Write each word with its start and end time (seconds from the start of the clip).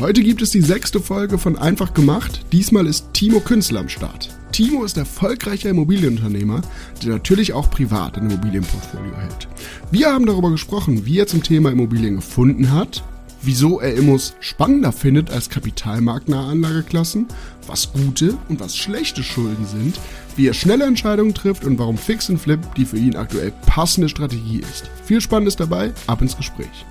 Heute 0.00 0.24
gibt 0.24 0.42
es 0.42 0.50
die 0.50 0.60
sechste 0.60 0.98
Folge 0.98 1.38
von 1.38 1.56
Einfach 1.56 1.94
gemacht. 1.94 2.40
Diesmal 2.50 2.88
ist 2.88 3.06
Timo 3.12 3.38
Künstler 3.38 3.78
am 3.78 3.88
Start. 3.88 4.28
Timo 4.50 4.82
ist 4.82 4.96
erfolgreicher 4.96 5.70
Immobilienunternehmer, 5.70 6.62
der 7.00 7.10
natürlich 7.10 7.52
auch 7.52 7.70
privat 7.70 8.18
ein 8.18 8.28
Immobilienportfolio 8.28 9.16
hält. 9.16 9.48
Wir 9.92 10.12
haben 10.12 10.26
darüber 10.26 10.50
gesprochen, 10.50 11.06
wie 11.06 11.20
er 11.20 11.28
zum 11.28 11.44
Thema 11.44 11.70
Immobilien 11.70 12.16
gefunden 12.16 12.72
hat, 12.72 13.04
wieso 13.40 13.78
er 13.78 13.94
Immos 13.94 14.34
spannender 14.40 14.90
findet 14.90 15.30
als 15.30 15.48
kapitalmarktnahe 15.48 16.50
Anlageklassen, 16.50 17.28
was 17.68 17.92
gute 17.92 18.36
und 18.48 18.58
was 18.58 18.76
schlechte 18.76 19.22
Schulden 19.22 19.64
sind, 19.64 20.00
wie 20.34 20.48
er 20.48 20.54
schnelle 20.54 20.86
Entscheidungen 20.86 21.34
trifft 21.34 21.64
und 21.64 21.78
warum 21.78 21.98
Fix 21.98 22.28
and 22.28 22.40
Flip 22.40 22.58
die 22.74 22.84
für 22.84 22.98
ihn 22.98 23.14
aktuell 23.14 23.52
passende 23.66 24.08
Strategie 24.08 24.58
ist. 24.58 24.90
Viel 25.04 25.20
Spannendes 25.20 25.54
dabei, 25.54 25.92
ab 26.08 26.20
ins 26.20 26.36
Gespräch. 26.36 26.84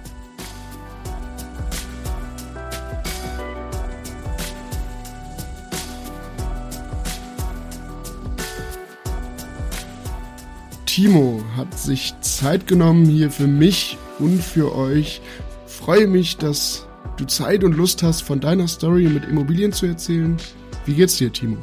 Timo 10.94 11.44
hat 11.58 11.80
sich 11.80 12.14
Zeit 12.22 12.68
genommen 12.68 13.08
hier 13.08 13.32
für 13.32 13.48
mich 13.48 13.98
und 14.20 14.44
für 14.44 14.76
euch. 14.76 15.22
Freue 15.66 16.06
mich, 16.06 16.38
dass 16.38 16.86
du 17.18 17.26
Zeit 17.26 17.64
und 17.64 17.76
Lust 17.76 18.04
hast, 18.04 18.22
von 18.22 18.40
deiner 18.40 18.68
Story 18.68 19.08
mit 19.08 19.26
Immobilien 19.26 19.74
zu 19.74 19.88
erzählen. 19.88 20.38
Wie 20.86 20.94
geht's 20.94 21.18
dir, 21.18 21.34
Timo? 21.34 21.58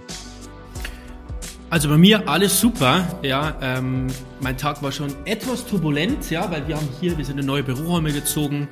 Also 1.70 1.88
bei 1.88 1.96
mir 1.96 2.28
alles 2.28 2.58
super. 2.58 3.06
Ja, 3.22 3.56
ähm, 3.62 4.08
mein 4.40 4.58
Tag 4.58 4.82
war 4.82 4.90
schon 4.90 5.14
etwas 5.26 5.64
turbulent, 5.64 6.28
ja, 6.28 6.50
weil 6.50 6.66
wir 6.66 6.74
haben 6.74 6.88
hier, 7.00 7.16
wir 7.16 7.24
sind 7.24 7.38
in 7.38 7.46
neue 7.46 7.62
Büroräume 7.62 8.12
gezogen, 8.12 8.66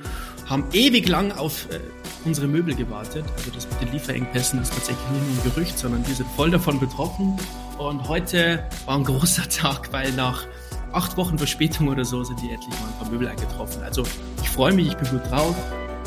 haben 0.45 0.65
ewig 0.73 1.07
lang 1.07 1.31
auf 1.31 1.69
äh, 1.71 1.79
unsere 2.29 2.47
Möbel 2.47 2.75
gewartet. 2.75 3.25
Also 3.37 3.49
das 3.49 3.67
mit 3.67 3.81
den 3.81 3.91
Lieferengpässen 3.91 4.61
ist 4.61 4.71
tatsächlich 4.71 5.09
nicht 5.09 5.25
nur 5.25 5.43
ein 5.43 5.51
Gerücht, 5.55 5.79
sondern 5.79 6.07
wir 6.07 6.13
sind 6.13 6.29
voll 6.35 6.51
davon 6.51 6.79
betroffen. 6.79 7.35
Und 7.79 8.07
heute 8.07 8.63
war 8.85 8.97
ein 8.97 9.03
großer 9.03 9.49
Tag, 9.49 9.91
weil 9.91 10.11
nach 10.11 10.45
acht 10.91 11.17
Wochen 11.17 11.39
Verspätung 11.39 11.87
oder 11.87 12.05
so 12.05 12.23
sind 12.23 12.39
die 12.41 12.51
endlich 12.51 12.69
mal 12.79 12.87
ein 12.87 12.99
paar 12.99 13.09
Möbel 13.09 13.27
eingetroffen. 13.27 13.81
Also 13.81 14.03
ich 14.43 14.49
freue 14.49 14.73
mich, 14.73 14.89
ich 14.89 14.97
bin 14.97 15.09
gut 15.09 15.31
drauf 15.31 15.55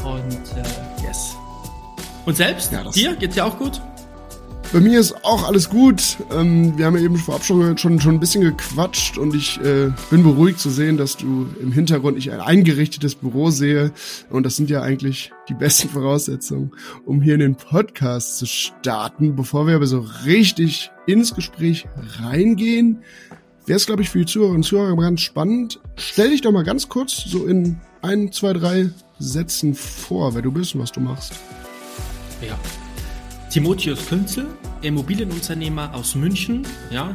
und 0.04 0.56
äh, 0.56 1.04
yes. 1.04 1.36
Und 2.24 2.36
selbst? 2.36 2.70
Ja, 2.70 2.88
Dir? 2.88 3.16
Geht's 3.16 3.34
dir 3.34 3.44
auch 3.44 3.58
gut? 3.58 3.80
Bei 4.72 4.80
mir 4.80 5.00
ist 5.00 5.22
auch 5.22 5.46
alles 5.46 5.68
gut. 5.68 6.16
Ähm, 6.32 6.78
wir 6.78 6.86
haben 6.86 6.96
ja 6.96 7.02
eben 7.02 7.18
vorab 7.18 7.44
schon, 7.44 7.76
schon, 7.76 8.00
schon 8.00 8.14
ein 8.14 8.20
bisschen 8.20 8.42
gequatscht 8.42 9.18
und 9.18 9.34
ich 9.34 9.60
äh, 9.60 9.90
bin 10.08 10.22
beruhigt 10.22 10.60
zu 10.60 10.70
sehen, 10.70 10.96
dass 10.96 11.18
du 11.18 11.46
im 11.60 11.72
Hintergrund 11.72 12.16
ich 12.16 12.32
ein 12.32 12.40
eingerichtetes 12.40 13.16
Büro 13.16 13.50
sehe. 13.50 13.92
Und 14.30 14.46
das 14.46 14.56
sind 14.56 14.70
ja 14.70 14.80
eigentlich 14.80 15.30
die 15.50 15.54
besten 15.54 15.90
Voraussetzungen, 15.90 16.70
um 17.04 17.20
hier 17.20 17.34
in 17.34 17.40
den 17.40 17.56
Podcast 17.56 18.38
zu 18.38 18.46
starten. 18.46 19.36
Bevor 19.36 19.66
wir 19.66 19.76
aber 19.76 19.86
so 19.86 20.06
richtig 20.24 20.90
ins 21.06 21.34
Gespräch 21.34 21.86
reingehen, 22.22 23.02
wäre 23.66 23.76
es, 23.76 23.84
glaube 23.84 24.00
ich, 24.00 24.08
für 24.08 24.20
die 24.20 24.26
Zuhörerinnen 24.26 24.62
und 24.62 24.66
Zuhörer 24.66 24.96
ganz 24.96 25.20
spannend. 25.20 25.80
Stell 25.96 26.30
dich 26.30 26.40
doch 26.40 26.52
mal 26.52 26.64
ganz 26.64 26.88
kurz 26.88 27.24
so 27.26 27.44
in 27.44 27.78
ein, 28.00 28.32
zwei, 28.32 28.54
drei 28.54 28.88
Sätzen 29.18 29.74
vor, 29.74 30.34
wer 30.34 30.40
du 30.40 30.50
bist 30.50 30.74
und 30.74 30.80
was 30.80 30.92
du 30.92 31.00
machst. 31.00 31.34
Ja, 32.40 32.58
Timotheus 33.52 34.06
Künzel, 34.06 34.46
Immobilienunternehmer 34.80 35.94
aus 35.94 36.14
München, 36.14 36.66
ja, 36.90 37.14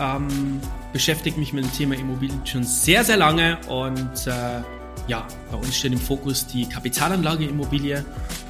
ähm, 0.00 0.58
beschäftigt 0.94 1.36
mich 1.36 1.52
mit 1.52 1.62
dem 1.62 1.72
Thema 1.74 1.94
Immobilien 1.94 2.40
schon 2.46 2.64
sehr, 2.64 3.04
sehr 3.04 3.18
lange 3.18 3.58
und 3.68 4.26
äh, 4.26 4.62
ja, 5.08 5.28
bei 5.50 5.58
uns 5.58 5.76
steht 5.76 5.92
im 5.92 5.98
Fokus 5.98 6.46
die 6.46 6.66
Kapitalanlage 6.66 7.44
Immobilie 7.44 8.02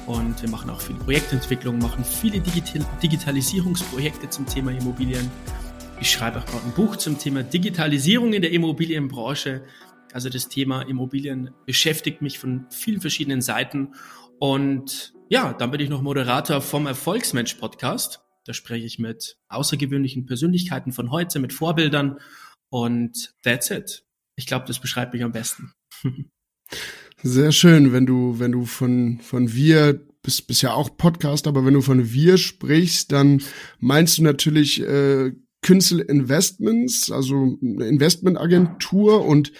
und 0.07 0.41
wir 0.41 0.49
machen 0.49 0.69
auch 0.69 0.79
viele 0.79 0.97
Projektentwicklung, 0.99 1.77
machen 1.77 2.05
viele 2.05 2.39
Digital 2.39 2.85
Digitalisierungsprojekte 3.03 4.29
zum 4.29 4.45
Thema 4.45 4.71
Immobilien. 4.71 5.29
Ich 5.99 6.09
schreibe 6.11 6.39
auch 6.39 6.45
gerade 6.45 6.63
ein 6.63 6.71
Buch 6.71 6.95
zum 6.95 7.19
Thema 7.19 7.43
Digitalisierung 7.43 8.31
in 8.31 8.43
der 8.43 8.53
Immobilienbranche. 8.53 9.65
Also 10.13 10.29
das 10.29 10.47
Thema 10.47 10.83
Immobilien 10.83 11.49
beschäftigt 11.65 12.21
mich 12.21 12.39
von 12.39 12.65
vielen 12.69 13.01
verschiedenen 13.01 13.41
Seiten 13.41 13.89
und 14.39 15.14
ja, 15.29 15.53
dann 15.53 15.71
bin 15.71 15.79
ich 15.79 15.89
noch 15.89 16.01
Moderator 16.01 16.61
vom 16.61 16.85
Erfolgsmensch 16.85 17.55
Podcast. 17.55 18.21
Da 18.45 18.53
spreche 18.53 18.85
ich 18.85 18.99
mit 18.99 19.37
außergewöhnlichen 19.47 20.25
Persönlichkeiten 20.25 20.91
von 20.91 21.09
heute, 21.11 21.39
mit 21.39 21.51
Vorbildern 21.51 22.19
und 22.69 23.33
that's 23.43 23.71
it. 23.71 24.05
Ich 24.35 24.45
glaube, 24.45 24.65
das 24.67 24.79
beschreibt 24.79 25.13
mich 25.13 25.23
am 25.23 25.31
besten. 25.31 25.73
Sehr 27.23 27.51
schön, 27.51 27.91
wenn 27.91 28.05
du, 28.05 28.37
wenn 28.37 28.51
du 28.51 28.65
von, 28.65 29.19
von 29.19 29.51
wir, 29.51 29.99
bist, 30.21 30.45
bist 30.47 30.61
ja 30.61 30.73
auch 30.73 30.95
Podcast, 30.95 31.47
aber 31.47 31.65
wenn 31.65 31.73
du 31.73 31.81
von 31.81 32.11
wir 32.11 32.37
sprichst, 32.37 33.11
dann 33.11 33.41
meinst 33.79 34.19
du 34.19 34.23
natürlich 34.23 34.81
äh, 34.81 35.31
Künstler 35.63 36.07
Investments, 36.07 37.09
also 37.09 37.57
eine 37.63 37.87
Investmentagentur 37.87 39.25
und 39.25 39.51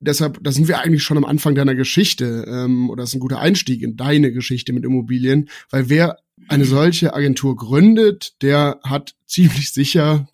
deshalb, 0.00 0.42
da 0.42 0.52
sind 0.52 0.68
wir 0.68 0.80
eigentlich 0.80 1.02
schon 1.02 1.16
am 1.16 1.24
Anfang 1.24 1.54
deiner 1.54 1.74
Geschichte 1.74 2.44
ähm, 2.48 2.90
oder 2.90 3.04
ist 3.04 3.14
ein 3.14 3.20
guter 3.20 3.38
Einstieg 3.38 3.82
in 3.82 3.96
deine 3.96 4.32
Geschichte 4.32 4.72
mit 4.72 4.84
Immobilien, 4.84 5.48
weil 5.70 5.88
wer 5.88 6.18
eine 6.48 6.64
solche 6.64 7.14
Agentur 7.14 7.56
gründet, 7.56 8.42
der 8.42 8.80
hat 8.82 9.14
ziemlich 9.26 9.72
sicher, 9.72 10.28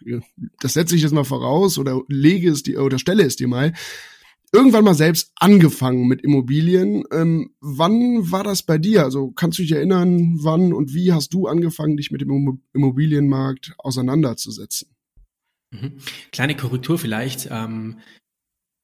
das 0.60 0.72
setze 0.72 0.96
ich 0.96 1.02
jetzt 1.02 1.12
mal 1.12 1.24
voraus 1.24 1.78
oder 1.78 2.00
lege 2.08 2.50
es 2.50 2.62
dir 2.62 2.82
oder 2.82 2.98
stelle 2.98 3.24
es 3.24 3.36
dir 3.36 3.48
mal, 3.48 3.74
irgendwann 4.52 4.84
mal 4.84 4.94
selbst 4.94 5.32
angefangen 5.36 6.06
mit 6.06 6.22
Immobilien. 6.22 7.04
Ähm, 7.12 7.50
wann 7.60 8.30
war 8.30 8.44
das 8.44 8.62
bei 8.62 8.78
dir? 8.78 9.04
Also 9.04 9.32
kannst 9.32 9.58
du 9.58 9.62
dich 9.62 9.72
erinnern, 9.72 10.38
wann 10.40 10.72
und 10.72 10.94
wie 10.94 11.12
hast 11.12 11.34
du 11.34 11.46
angefangen, 11.46 11.96
dich 11.96 12.10
mit 12.10 12.22
dem 12.22 12.60
Immobilienmarkt 12.72 13.74
auseinanderzusetzen? 13.78 14.88
Mhm. 15.72 15.98
Kleine 16.32 16.56
Korrektur 16.56 16.98
vielleicht. 16.98 17.48
Ähm, 17.50 17.98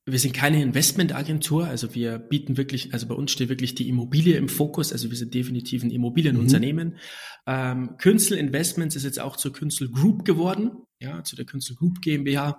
wir 0.05 0.19
sind 0.19 0.35
keine 0.35 0.61
Investmentagentur, 0.61 1.67
also 1.67 1.95
wir 1.95 2.19
bieten 2.19 2.57
wirklich, 2.57 2.93
also 2.93 3.07
bei 3.07 3.15
uns 3.15 3.31
steht 3.31 3.49
wirklich 3.49 3.77
die 3.77 3.89
Immobilie 3.89 4.37
im 4.37 4.49
Fokus, 4.49 4.93
also 4.93 5.11
wir 5.11 5.17
sind 5.17 5.33
definitiv 5.33 5.85
ein 5.85 5.91
Immobilienunternehmen. 5.91 6.89
Mhm. 6.89 6.97
Ähm, 7.47 7.97
Künstler 7.99 8.39
Investments 8.39 8.97
ist 8.97 9.05
jetzt 9.05 9.21
auch 9.21 9.37
zur 9.37 9.53
Künstler 9.53 9.89
Group 9.89 10.25
geworden, 10.25 10.73
ja, 11.01 11.23
zu 11.23 11.37
der 11.37 11.45
Künstler 11.45 11.77
Group 11.77 12.01
GmbH. 12.03 12.59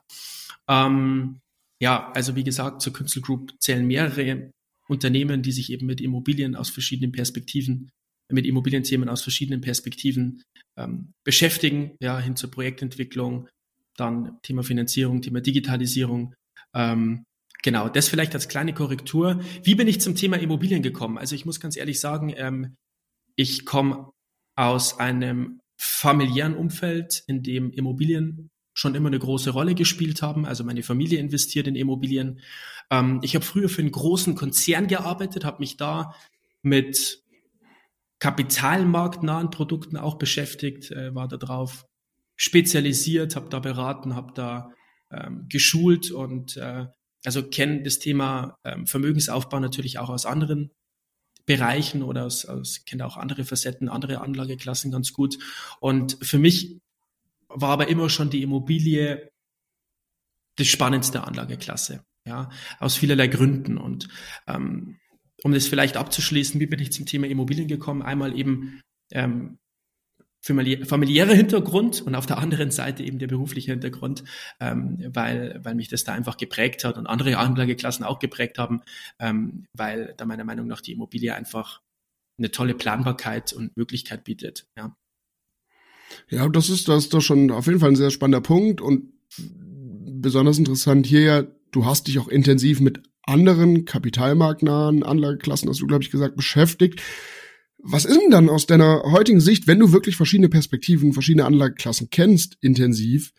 Ähm, 0.69 1.41
ja, 1.81 2.11
also 2.13 2.35
wie 2.37 2.45
gesagt, 2.45 2.81
zur 2.81 2.93
Künstler 2.93 3.21
Group 3.21 3.53
zählen 3.59 3.85
mehrere 3.85 4.51
Unternehmen, 4.87 5.41
die 5.41 5.51
sich 5.51 5.71
eben 5.71 5.85
mit 5.85 5.99
Immobilien 5.99 6.55
aus 6.55 6.69
verschiedenen 6.69 7.11
Perspektiven, 7.11 7.89
mit 8.31 8.45
Immobilienthemen 8.45 9.09
aus 9.09 9.21
verschiedenen 9.21 9.59
Perspektiven 9.59 10.43
ähm, 10.77 11.11
beschäftigen, 11.25 11.97
ja, 11.99 12.19
hin 12.19 12.37
zur 12.37 12.51
Projektentwicklung, 12.51 13.49
dann 13.97 14.37
Thema 14.43 14.63
Finanzierung, 14.63 15.21
Thema 15.21 15.41
Digitalisierung. 15.41 16.35
Ähm, 16.73 17.25
genau, 17.63 17.89
das 17.89 18.07
vielleicht 18.07 18.35
als 18.35 18.47
kleine 18.47 18.73
Korrektur. 18.73 19.41
Wie 19.63 19.73
bin 19.73 19.87
ich 19.87 19.99
zum 19.99 20.15
Thema 20.15 20.37
Immobilien 20.37 20.83
gekommen? 20.83 21.17
Also 21.17 21.33
ich 21.33 21.45
muss 21.45 21.59
ganz 21.59 21.75
ehrlich 21.75 21.99
sagen, 21.99 22.31
ähm, 22.35 22.75
ich 23.35 23.65
komme 23.65 24.11
aus 24.55 24.99
einem 24.99 25.59
familiären 25.75 26.55
Umfeld, 26.55 27.23
in 27.25 27.41
dem 27.41 27.71
Immobilien 27.71 28.51
schon 28.73 28.95
immer 28.95 29.07
eine 29.07 29.19
große 29.19 29.51
Rolle 29.51 29.75
gespielt 29.75 30.21
haben. 30.21 30.45
Also 30.45 30.63
meine 30.63 30.83
Familie 30.83 31.19
investiert 31.19 31.67
in 31.67 31.75
Immobilien. 31.75 32.39
Ähm, 32.91 33.19
ich 33.23 33.35
habe 33.35 33.45
früher 33.45 33.69
für 33.69 33.81
einen 33.81 33.91
großen 33.91 34.35
Konzern 34.35 34.87
gearbeitet, 34.87 35.45
habe 35.45 35.59
mich 35.59 35.77
da 35.77 36.13
mit 36.61 37.23
kapitalmarktnahen 38.19 39.49
Produkten 39.49 39.97
auch 39.97 40.17
beschäftigt, 40.17 40.91
äh, 40.91 41.13
war 41.13 41.27
da 41.27 41.37
drauf 41.37 41.85
spezialisiert, 42.35 43.35
habe 43.35 43.49
da 43.49 43.59
beraten, 43.59 44.15
habe 44.15 44.33
da 44.33 44.71
ähm, 45.11 45.45
geschult 45.49 46.11
und 46.11 46.57
äh, 46.57 46.87
also 47.25 47.43
kenne 47.43 47.83
das 47.83 47.99
Thema 47.99 48.57
ähm, 48.63 48.87
Vermögensaufbau 48.87 49.59
natürlich 49.59 49.99
auch 49.99 50.09
aus 50.09 50.25
anderen 50.25 50.71
Bereichen 51.45 52.03
oder 52.03 52.25
aus, 52.25 52.45
aus 52.45 52.85
kenne 52.85 53.05
auch 53.05 53.17
andere 53.17 53.45
Facetten, 53.45 53.89
andere 53.89 54.21
Anlageklassen 54.21 54.91
ganz 54.91 55.13
gut. 55.13 55.37
Und 55.79 56.17
für 56.21 56.39
mich 56.39 56.79
war 57.47 57.71
aber 57.71 57.87
immer 57.89 58.09
schon 58.09 58.29
die 58.29 58.41
Immobilie 58.41 59.29
die 60.59 60.65
spannendste 60.65 61.23
Anlageklasse, 61.25 62.05
ja, 62.27 62.49
aus 62.79 62.95
vielerlei 62.95 63.27
Gründen. 63.27 63.77
Und 63.77 64.07
ähm, 64.47 64.99
um 65.43 65.51
das 65.51 65.67
vielleicht 65.67 65.97
abzuschließen, 65.97 66.59
wie 66.59 66.67
bin 66.67 66.79
ich 66.79 66.93
zum 66.93 67.05
Thema 67.05 67.27
Immobilien 67.27 67.67
gekommen? 67.67 68.01
Einmal 68.01 68.37
eben 68.37 68.81
ähm, 69.11 69.57
familiärer 70.43 71.33
Hintergrund 71.33 72.01
und 72.01 72.15
auf 72.15 72.25
der 72.25 72.37
anderen 72.37 72.69
Seite 72.69 73.03
eben 73.03 73.17
der 73.17 73.27
berufliche 73.27 73.71
Hintergrund, 73.71 74.25
ähm, 74.59 74.97
weil, 75.13 75.59
weil 75.63 75.73
mich 75.73 75.87
das 75.87 76.03
da 76.03 76.13
einfach 76.13 76.35
geprägt 76.35 76.83
hat 76.83 76.97
und 76.97 77.07
andere 77.07 77.37
Anlageklassen 77.37 78.05
auch 78.05 78.19
geprägt 78.19 78.59
haben, 78.59 78.81
ähm, 79.19 79.65
weil 79.73 80.13
da 80.17 80.25
meiner 80.25 80.43
Meinung 80.43 80.67
nach 80.67 80.81
die 80.81 80.91
Immobilie 80.91 81.33
einfach 81.33 81.81
eine 82.37 82.51
tolle 82.51 82.73
Planbarkeit 82.73 83.53
und 83.53 83.77
Möglichkeit 83.77 84.25
bietet. 84.25 84.67
Ja, 84.77 84.95
ja 86.29 86.49
das 86.49 86.69
ist 86.69 86.89
das 86.89 87.05
ist 87.05 87.13
doch 87.13 87.21
schon 87.21 87.49
auf 87.51 87.67
jeden 87.67 87.79
Fall 87.79 87.91
ein 87.91 87.95
sehr 87.95 88.11
spannender 88.11 88.41
Punkt 88.41 88.81
und 88.81 89.13
besonders 90.05 90.57
interessant 90.57 91.05
hier 91.05 91.21
ja, 91.21 91.43
du 91.71 91.85
hast 91.85 92.07
dich 92.07 92.19
auch 92.19 92.27
intensiv 92.27 92.81
mit 92.81 93.01
anderen 93.21 93.85
kapitalmarktnahen 93.85 95.03
Anlageklassen, 95.03 95.69
hast 95.69 95.79
du 95.79 95.87
glaube 95.87 96.03
ich 96.03 96.11
gesagt, 96.11 96.35
beschäftigt 96.35 97.01
Was 97.85 98.05
ist 98.05 98.17
denn 98.19 98.31
dann 98.31 98.49
aus 98.49 98.65
deiner 98.65 99.03
heutigen 99.03 99.41
Sicht, 99.41 99.67
wenn 99.67 99.79
du 99.79 99.91
wirklich 99.91 100.15
verschiedene 100.15 100.47
Perspektiven, 100.47 101.11
verschiedene 101.11 101.45
Anlageklassen 101.45 102.09
kennst, 102.09 102.57
intensiv, 102.61 103.33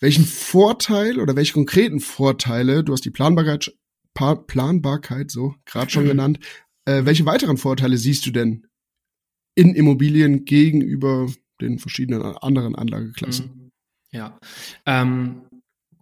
welchen 0.00 0.24
Vorteil 0.24 1.20
oder 1.20 1.36
welche 1.36 1.52
konkreten 1.52 2.00
Vorteile, 2.00 2.82
du 2.82 2.94
hast 2.94 3.04
die 3.04 3.10
Planbarkeit, 3.10 3.74
Planbarkeit 4.14 5.30
so 5.30 5.54
gerade 5.66 5.90
schon 5.90 6.06
genannt, 6.06 6.40
äh, 6.86 7.04
welche 7.04 7.26
weiteren 7.26 7.58
Vorteile 7.58 7.98
siehst 7.98 8.24
du 8.24 8.30
denn 8.30 8.66
in 9.54 9.74
Immobilien 9.74 10.46
gegenüber 10.46 11.30
den 11.60 11.78
verschiedenen 11.78 12.22
anderen 12.22 12.74
Anlageklassen? 12.74 13.46
Mhm. 13.46 13.70
Ja, 14.12 14.38
ähm, 14.86 15.42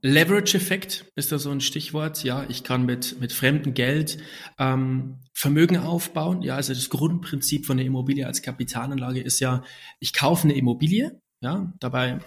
Leverage-Effekt 0.02 1.06
ist 1.14 1.30
da 1.30 1.38
so 1.38 1.50
ein 1.50 1.60
Stichwort. 1.60 2.24
Ja, 2.24 2.44
ich 2.48 2.64
kann 2.64 2.84
mit, 2.84 3.20
mit 3.20 3.32
fremdem 3.32 3.72
Geld 3.72 4.18
ähm, 4.58 5.20
Vermögen 5.32 5.78
aufbauen. 5.78 6.42
Ja, 6.42 6.56
also 6.56 6.74
das 6.74 6.90
Grundprinzip 6.90 7.66
von 7.66 7.76
der 7.76 7.86
Immobilie 7.86 8.26
als 8.26 8.42
Kapitalanlage 8.42 9.20
ist 9.20 9.38
ja, 9.38 9.62
ich 10.00 10.12
kaufe 10.12 10.44
eine 10.44 10.54
Immobilie. 10.54 11.20
Ja, 11.40 11.72
dabei 11.78 12.18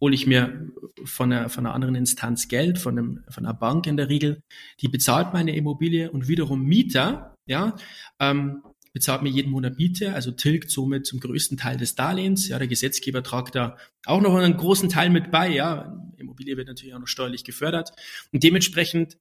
hole 0.00 0.14
ich 0.14 0.26
mir 0.26 0.68
von 1.04 1.32
einer, 1.32 1.48
von 1.48 1.66
einer 1.66 1.74
anderen 1.74 1.94
Instanz 1.94 2.48
Geld, 2.48 2.78
von, 2.78 2.98
einem, 2.98 3.24
von 3.28 3.46
einer 3.46 3.54
Bank 3.54 3.86
in 3.86 3.96
der 3.96 4.08
Regel. 4.08 4.42
Die 4.80 4.88
bezahlt 4.88 5.32
meine 5.32 5.54
Immobilie 5.54 6.10
und 6.10 6.28
wiederum 6.28 6.62
Mieter, 6.64 7.34
ja, 7.46 7.76
ähm, 8.20 8.62
bezahlt 8.92 9.22
mir 9.22 9.30
jeden 9.30 9.50
Monat 9.50 9.78
Miete, 9.78 10.12
also 10.12 10.32
tilgt 10.32 10.70
somit 10.70 11.06
zum 11.06 11.18
größten 11.20 11.56
Teil 11.56 11.76
des 11.78 11.94
Darlehens. 11.94 12.48
Ja, 12.48 12.58
der 12.58 12.68
Gesetzgeber 12.68 13.22
tragt 13.22 13.54
da 13.54 13.76
auch 14.04 14.20
noch 14.20 14.34
einen 14.34 14.56
großen 14.56 14.88
Teil 14.88 15.10
mit 15.10 15.30
bei. 15.30 15.48
Ja, 15.48 15.96
Immobilie 16.22 16.56
wird 16.56 16.68
natürlich 16.68 16.94
auch 16.94 17.00
noch 17.00 17.08
steuerlich 17.08 17.44
gefördert. 17.44 17.92
Und 18.32 18.42
dementsprechend 18.42 19.18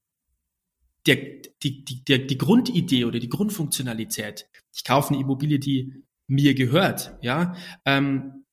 der, 1.05 1.15
die, 1.63 1.83
die, 1.83 2.03
der, 2.03 2.19
die 2.19 2.37
Grundidee 2.37 3.05
oder 3.05 3.19
die 3.19 3.29
Grundfunktionalität, 3.29 4.47
ich 4.73 4.83
kaufe 4.83 5.13
eine 5.13 5.21
Immobilie, 5.21 5.59
die 5.59 6.03
mir 6.27 6.53
gehört, 6.53 7.17
ja, 7.21 7.55
ähm, 7.85 8.45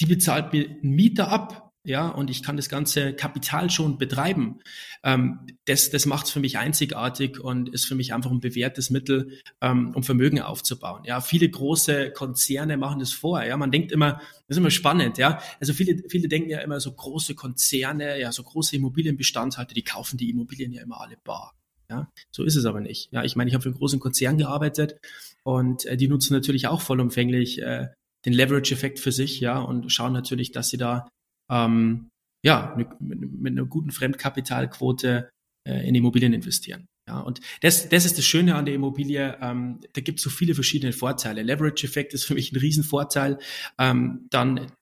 die 0.00 0.06
bezahlt 0.06 0.52
mir 0.52 0.68
einen 0.68 0.94
Mieter 0.94 1.28
ab, 1.28 1.69
ja, 1.82 2.08
und 2.08 2.28
ich 2.28 2.42
kann 2.42 2.56
das 2.56 2.68
ganze 2.68 3.14
Kapital 3.14 3.70
schon 3.70 3.96
betreiben. 3.96 4.60
Ähm, 5.02 5.46
das 5.64 5.88
das 5.88 6.04
macht 6.04 6.26
es 6.26 6.32
für 6.32 6.40
mich 6.40 6.58
einzigartig 6.58 7.40
und 7.40 7.70
ist 7.70 7.86
für 7.86 7.94
mich 7.94 8.12
einfach 8.12 8.30
ein 8.30 8.40
bewährtes 8.40 8.90
Mittel, 8.90 9.38
ähm, 9.62 9.92
um 9.94 10.02
Vermögen 10.02 10.40
aufzubauen. 10.42 11.04
Ja, 11.04 11.22
viele 11.22 11.48
große 11.48 12.12
Konzerne 12.12 12.76
machen 12.76 12.98
das 12.98 13.12
vor. 13.12 13.42
Ja, 13.42 13.56
man 13.56 13.70
denkt 13.70 13.92
immer, 13.92 14.12
das 14.46 14.56
ist 14.56 14.56
immer 14.58 14.70
spannend. 14.70 15.16
Ja, 15.16 15.40
also 15.58 15.72
viele 15.72 16.02
viele 16.10 16.28
denken 16.28 16.50
ja 16.50 16.60
immer 16.60 16.80
so 16.80 16.92
große 16.92 17.34
Konzerne, 17.34 18.20
ja, 18.20 18.30
so 18.30 18.42
große 18.42 18.76
Immobilienbestandshalter, 18.76 19.72
die 19.72 19.84
kaufen 19.84 20.18
die 20.18 20.28
Immobilien 20.28 20.72
ja 20.72 20.82
immer 20.82 21.00
alle 21.00 21.16
bar. 21.24 21.54
Ja, 21.88 22.08
so 22.30 22.44
ist 22.44 22.56
es 22.56 22.66
aber 22.66 22.80
nicht. 22.80 23.10
Ja, 23.10 23.24
ich 23.24 23.36
meine, 23.36 23.48
ich 23.48 23.54
habe 23.54 23.62
für 23.62 23.70
einen 23.70 23.78
großen 23.78 24.00
Konzern 24.00 24.36
gearbeitet 24.36 25.00
und 25.44 25.86
äh, 25.86 25.96
die 25.96 26.08
nutzen 26.08 26.34
natürlich 26.34 26.68
auch 26.68 26.82
vollumfänglich 26.82 27.62
äh, 27.62 27.88
den 28.26 28.34
Leverage-Effekt 28.34 29.00
für 29.00 29.12
sich, 29.12 29.40
ja, 29.40 29.58
und 29.58 29.90
schauen 29.90 30.12
natürlich, 30.12 30.52
dass 30.52 30.68
sie 30.68 30.76
da 30.76 31.08
ähm, 31.50 32.08
ja, 32.42 32.74
mit, 32.76 32.88
mit 33.00 33.52
einer 33.52 33.66
guten 33.66 33.90
Fremdkapitalquote 33.90 35.30
äh, 35.66 35.88
in 35.88 35.94
Immobilien 35.94 36.32
investieren. 36.32 36.86
Ja, 37.06 37.20
und 37.20 37.40
das, 37.60 37.88
das 37.88 38.04
ist 38.04 38.18
das 38.18 38.24
Schöne 38.24 38.54
an 38.54 38.66
der 38.66 38.74
Immobilie. 38.74 39.36
Ähm, 39.40 39.80
da 39.92 40.00
gibt 40.00 40.20
es 40.20 40.22
so 40.22 40.30
viele 40.30 40.54
verschiedene 40.54 40.92
Vorteile. 40.92 41.42
Leverage-Effekt 41.42 42.14
ist 42.14 42.24
für 42.24 42.34
mich 42.34 42.52
ein 42.52 42.56
Riesenvorteil. 42.56 43.38
Ähm, 43.78 44.26
dann 44.30 44.72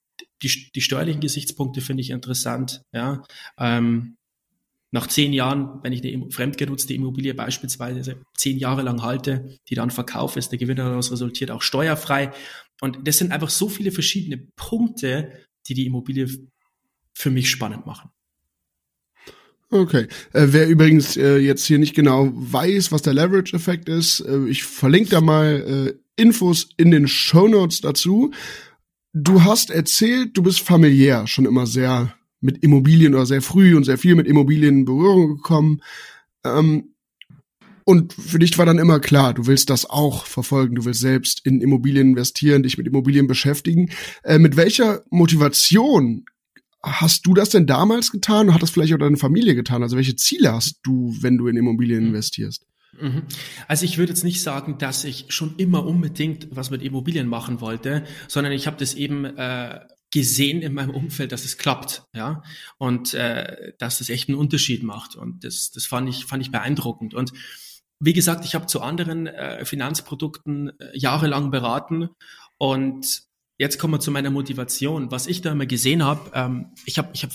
die, 0.43 0.71
die 0.75 0.81
steuerlichen 0.81 1.21
Gesichtspunkte 1.21 1.81
finde 1.81 2.03
ich 2.03 2.11
interessant. 2.11 2.83
Ja, 2.93 3.25
ähm, 3.59 4.17
nach 4.91 5.07
zehn 5.07 5.33
Jahren, 5.33 5.81
wenn 5.83 5.93
ich 5.93 6.03
eine 6.03 6.31
fremdgenutzte 6.31 6.95
Immobilie 6.95 7.35
beispielsweise 7.35 8.21
zehn 8.37 8.59
Jahre 8.59 8.83
lang 8.83 9.03
halte, 9.03 9.59
die 9.69 9.75
dann 9.75 9.91
verkaufe, 9.91 10.39
ist 10.39 10.51
der 10.51 10.59
Gewinn 10.59 10.77
daraus 10.77 11.13
resultiert 11.13 11.51
auch 11.51 11.63
steuerfrei. 11.63 12.33
Und 12.81 13.07
das 13.07 13.19
sind 13.19 13.33
einfach 13.33 13.51
so 13.51 13.69
viele 13.69 13.91
verschiedene 13.91 14.39
Punkte, 14.57 15.33
die 15.67 15.75
die 15.75 15.87
Immobilie 15.87 16.29
für 17.19 17.31
mich 17.31 17.51
spannend 17.51 17.85
machen. 17.85 18.11
Okay. 19.71 20.07
Äh, 20.33 20.47
wer 20.51 20.69
übrigens 20.69 21.17
äh, 21.17 21.39
jetzt 21.39 21.67
hier 21.67 21.79
nicht 21.79 21.95
genau 21.95 22.31
weiß, 22.33 22.93
was 22.93 23.03
der 23.03 23.13
Leverage-Effekt 23.13 23.89
ist, 23.89 24.21
äh, 24.21 24.47
ich 24.47 24.63
verlinke 24.63 25.11
da 25.11 25.21
mal 25.21 25.97
äh, 26.17 26.23
Infos 26.23 26.71
in 26.77 26.91
den 26.91 27.09
Show 27.09 27.49
Notes 27.49 27.81
dazu. 27.81 28.31
Du 29.13 29.43
hast 29.43 29.71
erzählt, 29.71 30.37
du 30.37 30.43
bist 30.43 30.61
familiär 30.61 31.27
schon 31.27 31.45
immer 31.45 31.67
sehr 31.67 32.15
mit 32.41 32.63
Immobilien 32.63 33.15
oder 33.15 33.27
sehr 33.27 33.43
früh 33.43 33.77
und 33.77 33.85
sehr 33.85 33.99
viel 33.99 34.15
mit 34.15 34.29
Immobilien 34.29 34.79
in 34.79 34.85
Berührung 34.85 35.37
gekommen. 35.37 35.83
Ähm, 36.45 36.95
und 37.85 38.13
für 38.13 38.39
dich 38.39 38.57
war 38.59 38.67
dann 38.67 38.79
immer 38.79 39.01
klar, 39.01 39.35
du 39.35 39.47
willst 39.47 39.71
das 39.71 39.91
auch 39.91 40.25
verfolgen, 40.25 40.77
du 40.77 40.85
willst 40.85 41.01
selbst 41.01 41.45
in 41.45 41.61
Immobilien 41.61 42.11
investieren, 42.11 42.63
dich 42.63 42.79
mit 42.79 42.87
Immobilien 42.87 43.27
beschäftigen. 43.27 43.91
Äh, 44.23 44.39
mit 44.39 44.57
welcher 44.57 45.03
Motivation 45.11 46.25
hast 46.83 47.27
du 47.27 47.35
das 47.35 47.51
denn 47.51 47.67
damals 47.67 48.11
getan 48.13 48.49
und 48.49 48.55
hat 48.55 48.63
das 48.63 48.71
vielleicht 48.71 48.95
auch 48.95 48.99
deine 48.99 49.17
Familie 49.17 49.55
getan? 49.55 49.83
Also 49.83 49.97
welche 49.97 50.17
Ziele 50.17 50.53
hast 50.53 50.81
du, 50.83 51.17
wenn 51.21 51.39
du 51.39 51.49
in 51.49 51.57
Immobilien 51.57 52.01
mhm. 52.01 52.09
investierst? 52.09 52.65
Mhm. 52.99 53.25
Also 53.67 53.85
ich 53.85 53.99
würde 53.99 54.13
jetzt 54.13 54.25
nicht 54.25 54.43
sagen, 54.43 54.79
dass 54.79 55.05
ich 55.05 55.27
schon 55.29 55.57
immer 55.57 55.85
unbedingt 55.87 56.49
was 56.51 56.71
mit 56.71 56.83
Immobilien 56.83 57.29
machen 57.29 57.61
wollte, 57.61 58.05
sondern 58.29 58.53
ich 58.53 58.67
habe 58.67 58.77
das 58.77 58.95
eben 58.95 59.25
äh, 59.25 59.81
gesehen 60.11 60.63
in 60.63 60.73
meinem 60.75 60.95
Umfeld, 60.95 61.33
dass 61.33 61.45
es 61.45 61.59
klappt, 61.59 62.05
ja, 62.15 62.43
und 62.79 63.13
äh, 63.15 63.73
dass 63.79 64.01
es 64.01 64.09
echt 64.09 64.29
einen 64.29 64.39
Unterschied 64.39 64.83
macht. 64.83 65.17
Und 65.17 65.45
das, 65.45 65.71
das 65.71 65.85
fand 65.85 66.09
ich 66.09 66.25
fand 66.25 66.43
ich 66.43 66.51
beeindruckend. 66.51 67.15
Und 67.15 67.33
wie 68.01 68.13
gesagt, 68.13 68.45
ich 68.45 68.55
habe 68.55 68.67
zu 68.67 68.81
anderen 68.81 69.27
äh, 69.27 69.65
Finanzprodukten 69.65 70.71
äh, 70.79 70.97
jahrelang 70.97 71.51
beraten 71.51 72.09
und 72.57 73.28
jetzt 73.59 73.79
kommen 73.79 73.95
wir 73.95 74.01
zu 74.01 74.11
meiner 74.11 74.31
Motivation. 74.31 75.11
Was 75.11 75.27
ich 75.27 75.43
da 75.43 75.53
immer 75.53 75.67
gesehen 75.67 76.05
habe, 76.05 76.31
ähm, 76.35 76.73
ich 76.87 76.99
habe 76.99 77.11
ich 77.13 77.25
hab 77.25 77.33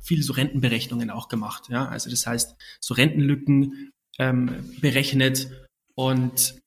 viele 0.00 0.22
so 0.22 0.34
Rentenberechnungen 0.34 1.10
auch 1.10 1.28
gemacht. 1.28 1.68
Ja? 1.68 1.88
Also 1.88 2.10
das 2.10 2.26
heißt, 2.26 2.54
so 2.80 2.94
Rentenlücken 2.94 3.92
ähm, 4.18 4.76
berechnet 4.80 5.50
und 5.94 6.60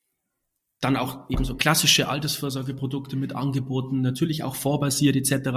dann 0.81 0.95
auch 0.95 1.29
eben 1.29 1.45
so 1.45 1.55
klassische 1.55 2.09
Altersvorsorgeprodukte 2.09 3.15
mit 3.15 3.33
Angeboten, 3.35 4.01
natürlich 4.01 4.43
auch 4.43 4.55
vorbasiert 4.55 5.15
etc. 5.15 5.49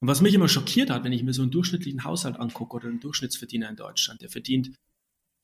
Und 0.00 0.08
was 0.08 0.20
mich 0.20 0.34
immer 0.34 0.48
schockiert 0.48 0.90
hat, 0.90 1.04
wenn 1.04 1.12
ich 1.12 1.22
mir 1.22 1.32
so 1.32 1.42
einen 1.42 1.50
durchschnittlichen 1.50 2.04
Haushalt 2.04 2.38
angucke 2.38 2.76
oder 2.76 2.88
einen 2.88 3.00
Durchschnittsverdiener 3.00 3.68
in 3.68 3.76
Deutschland, 3.76 4.22
der 4.22 4.28
verdient 4.28 4.70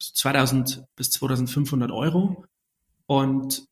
2000 0.01 0.85
bis 0.97 1.11
2500 1.11 1.91
Euro. 1.91 2.45
Und 3.07 3.65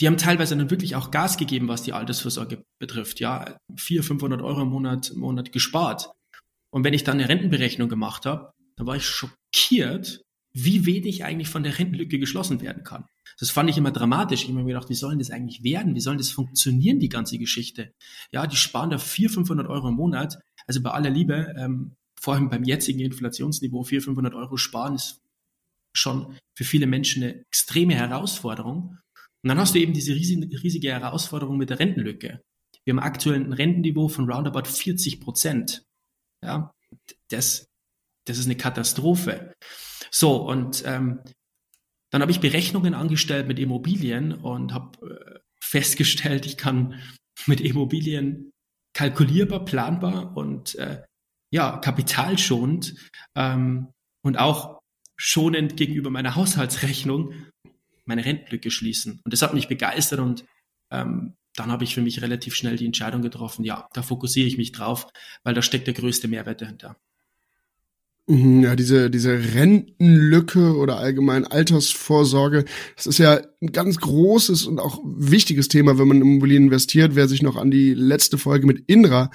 die 0.00 0.06
haben 0.06 0.16
teilweise 0.16 0.56
dann 0.56 0.70
wirklich 0.70 0.96
auch 0.96 1.10
Gas 1.10 1.36
gegeben, 1.36 1.68
was 1.68 1.82
die 1.82 1.92
Altersvorsorge 1.92 2.64
betrifft. 2.78 3.20
Ja, 3.20 3.56
400, 3.76 4.06
500 4.06 4.42
Euro 4.42 4.62
im 4.62 4.68
Monat, 4.68 5.10
im 5.10 5.20
Monat 5.20 5.52
gespart. 5.52 6.10
Und 6.70 6.84
wenn 6.84 6.94
ich 6.94 7.04
dann 7.04 7.18
eine 7.18 7.28
Rentenberechnung 7.28 7.88
gemacht 7.88 8.26
habe, 8.26 8.52
dann 8.76 8.86
war 8.86 8.96
ich 8.96 9.04
schockiert, 9.04 10.22
wie 10.54 10.86
wenig 10.86 11.24
eigentlich 11.24 11.48
von 11.48 11.62
der 11.62 11.78
Rentenlücke 11.78 12.18
geschlossen 12.18 12.60
werden 12.60 12.84
kann. 12.84 13.04
Das 13.38 13.50
fand 13.50 13.70
ich 13.70 13.78
immer 13.78 13.90
dramatisch. 13.90 14.42
Ich 14.42 14.48
habe 14.48 14.58
mir 14.58 14.66
gedacht, 14.66 14.88
wie 14.88 14.94
soll 14.94 15.16
das 15.16 15.30
eigentlich 15.30 15.62
werden? 15.62 15.94
Wie 15.94 16.00
soll 16.00 16.16
das 16.16 16.30
funktionieren, 16.30 16.98
die 16.98 17.08
ganze 17.08 17.38
Geschichte? 17.38 17.92
Ja, 18.30 18.46
die 18.46 18.56
sparen 18.56 18.90
da 18.90 18.98
400, 18.98 19.34
500 19.34 19.68
Euro 19.68 19.88
im 19.88 19.94
Monat. 19.94 20.38
Also 20.66 20.82
bei 20.82 20.90
aller 20.90 21.10
Liebe, 21.10 21.54
ähm, 21.58 21.96
vor 22.20 22.34
allem 22.34 22.50
beim 22.50 22.64
jetzigen 22.64 23.00
Inflationsniveau 23.00 23.82
400, 23.82 24.04
500 24.04 24.34
Euro 24.34 24.56
sparen, 24.56 24.94
ist 24.94 25.20
schon 25.94 26.36
für 26.54 26.64
viele 26.64 26.86
Menschen 26.86 27.22
eine 27.22 27.40
extreme 27.46 27.94
Herausforderung. 27.94 28.98
Und 29.42 29.48
dann 29.48 29.58
hast 29.58 29.74
du 29.74 29.80
eben 29.80 29.92
diese 29.92 30.14
riesige, 30.14 30.62
riesige 30.62 30.90
Herausforderung 30.90 31.56
mit 31.56 31.70
der 31.70 31.80
Rentenlücke. 31.80 32.42
Wir 32.84 32.94
haben 32.94 33.00
aktuell 33.00 33.40
ein 33.40 33.52
Rentenniveau 33.52 34.08
von 34.08 34.30
roundabout 34.30 34.68
40 34.68 35.20
Prozent. 35.20 35.84
Ja, 36.44 36.72
das, 37.28 37.66
das 38.26 38.38
ist 38.38 38.46
eine 38.46 38.56
Katastrophe. 38.56 39.54
So, 40.10 40.36
und 40.36 40.82
ähm, 40.86 41.20
dann 42.10 42.22
habe 42.22 42.32
ich 42.32 42.40
Berechnungen 42.40 42.94
angestellt 42.94 43.48
mit 43.48 43.58
Immobilien 43.58 44.32
und 44.32 44.72
habe 44.72 44.98
äh, 45.08 45.38
festgestellt, 45.60 46.46
ich 46.46 46.56
kann 46.56 47.00
mit 47.46 47.60
Immobilien 47.60 48.52
kalkulierbar, 48.94 49.64
planbar 49.64 50.36
und 50.36 50.74
äh, 50.74 51.02
ja, 51.50 51.78
kapitalschonend 51.78 52.94
ähm, 53.34 53.92
und 54.22 54.38
auch 54.38 54.80
schonend 55.16 55.76
gegenüber 55.76 56.10
meiner 56.10 56.34
Haushaltsrechnung 56.34 57.32
meine 58.04 58.24
Rentenlücke 58.24 58.70
schließen. 58.70 59.20
Und 59.24 59.32
das 59.32 59.42
hat 59.42 59.54
mich 59.54 59.68
begeistert 59.68 60.20
und 60.20 60.44
ähm, 60.90 61.36
dann 61.54 61.70
habe 61.70 61.84
ich 61.84 61.94
für 61.94 62.00
mich 62.00 62.22
relativ 62.22 62.54
schnell 62.54 62.76
die 62.76 62.86
Entscheidung 62.86 63.22
getroffen, 63.22 63.64
ja, 63.64 63.88
da 63.92 64.02
fokussiere 64.02 64.46
ich 64.46 64.56
mich 64.56 64.72
drauf, 64.72 65.06
weil 65.42 65.54
da 65.54 65.62
steckt 65.62 65.86
der 65.86 65.94
größte 65.94 66.28
Mehrwert 66.28 66.62
dahinter. 66.62 66.96
Mhm, 68.28 68.62
ja, 68.62 68.76
diese, 68.76 69.10
diese 69.10 69.32
Rentenlücke 69.54 70.76
oder 70.76 70.98
allgemein 70.98 71.44
Altersvorsorge, 71.44 72.64
das 72.94 73.06
ist 73.06 73.18
ja 73.18 73.40
ein 73.60 73.72
ganz 73.72 73.98
großes 73.98 74.64
und 74.66 74.78
auch 74.78 75.00
wichtiges 75.04 75.66
Thema, 75.66 75.98
wenn 75.98 76.06
man 76.06 76.18
in 76.18 76.22
Immobilien 76.22 76.64
investiert. 76.66 77.16
Wer 77.16 77.26
sich 77.26 77.42
noch 77.42 77.56
an 77.56 77.72
die 77.72 77.94
letzte 77.94 78.38
Folge 78.38 78.64
mit 78.64 78.84
Indra 78.86 79.30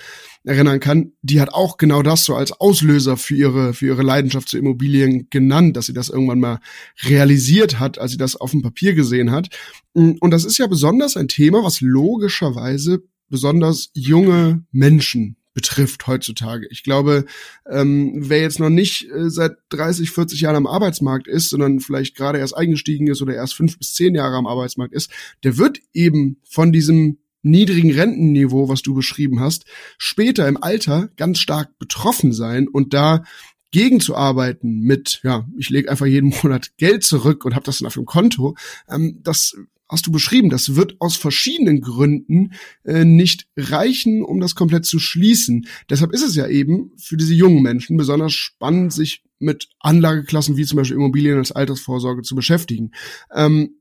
erinnern 0.46 0.79
kann, 0.79 1.12
die 1.22 1.41
hat 1.41 1.50
auch 1.53 1.75
genau 1.75 2.01
das 2.01 2.24
so 2.24 2.36
als 2.36 2.53
Auslöser 2.53 3.17
für 3.17 3.36
ihre, 3.36 3.74
für 3.74 3.88
ihre 3.88 4.03
Leidenschaft 4.03 4.48
zu 4.48 4.58
Immobilien 4.58 5.27
genannt, 5.29 5.75
dass 5.75 5.88
sie 5.88 5.94
das 5.94 6.08
irgendwann 6.08 6.39
mal 6.39 6.60
realisiert 7.03 7.79
hat, 7.79 8.00
als 8.00 8.12
sie 8.12 8.17
das 8.17 8.38
auf 8.38 8.51
dem 8.51 8.62
Papier 8.62 8.94
gesehen 8.94 9.32
hat. 9.32 9.50
Und 9.94 10.32
das 10.32 10.46
ist 10.46 10.60
ja 10.60 10.67
besonders 10.67 11.17
ein 11.17 11.27
Thema, 11.27 11.62
was 11.62 11.82
logischerweise 11.82 13.03
besonders 13.29 13.89
junge 13.94 14.63
Menschen 14.72 15.36
betrifft 15.57 16.05
heutzutage. 16.05 16.67
Ich 16.69 16.83
glaube, 16.83 17.25
ähm, 17.67 18.13
wer 18.15 18.41
jetzt 18.41 18.59
noch 18.59 18.69
nicht 18.69 19.09
äh, 19.09 19.31
seit 19.31 19.53
30, 19.69 20.11
40 20.11 20.41
Jahren 20.41 20.55
am 20.55 20.67
Arbeitsmarkt 20.67 21.27
ist, 21.27 21.49
sondern 21.49 21.79
vielleicht 21.79 22.15
gerade 22.15 22.37
erst 22.37 22.55
eingestiegen 22.55 23.07
ist 23.07 23.23
oder 23.23 23.33
erst 23.33 23.55
fünf 23.55 23.75
bis 23.79 23.95
zehn 23.95 24.13
Jahre 24.13 24.35
am 24.35 24.45
Arbeitsmarkt 24.45 24.93
ist, 24.93 25.09
der 25.43 25.57
wird 25.57 25.79
eben 25.93 26.37
von 26.47 26.71
diesem 26.71 27.17
niedrigen 27.41 27.89
Rentenniveau, 27.89 28.69
was 28.69 28.83
du 28.83 28.93
beschrieben 28.93 29.39
hast, 29.39 29.65
später 29.97 30.47
im 30.47 30.61
Alter 30.61 31.09
ganz 31.17 31.39
stark 31.39 31.79
betroffen 31.79 32.33
sein 32.33 32.67
und 32.67 32.93
da 32.93 33.23
gegenzuarbeiten 33.71 34.81
mit, 34.81 35.21
ja, 35.23 35.47
ich 35.57 35.71
lege 35.71 35.89
einfach 35.89 36.05
jeden 36.05 36.35
Monat 36.43 36.77
Geld 36.77 37.03
zurück 37.03 37.45
und 37.45 37.55
habe 37.55 37.65
das 37.65 37.79
dann 37.79 37.87
auf 37.87 37.95
dem 37.95 38.05
Konto, 38.05 38.55
ähm, 38.87 39.21
das 39.23 39.57
hast 39.89 40.06
du 40.08 40.12
beschrieben, 40.12 40.50
das 40.50 40.75
wird 40.75 40.96
aus 41.00 41.15
verschiedenen 41.15 41.82
Gründen 41.82 42.53
äh, 42.84 43.06
nicht 43.06 43.48
reichen, 43.56 44.24
um 44.24 44.39
das 44.39 44.56
komplett 44.56 44.86
zu 44.86 45.00
schließen. 45.00 45.67
Deshalb 45.89 46.13
ist 46.13 46.24
es 46.24 46.36
ja 46.36 46.48
eben 46.48 46.91
für 46.98 47.17
diese 47.17 47.34
jungen 47.34 47.62
Menschen 47.62 47.98
besonders 47.98 48.34
spannend, 48.34 48.94
sich 48.94 49.24
mit 49.39 49.70
Anlageklassen 49.79 50.58
wie 50.58 50.65
zum 50.65 50.77
Beispiel 50.77 50.98
Immobilien 50.98 51.38
als 51.38 51.51
Altersvorsorge 51.51 52.24
zu 52.24 52.36
beschäftigen. 52.36 52.91
Ähm, 53.34 53.77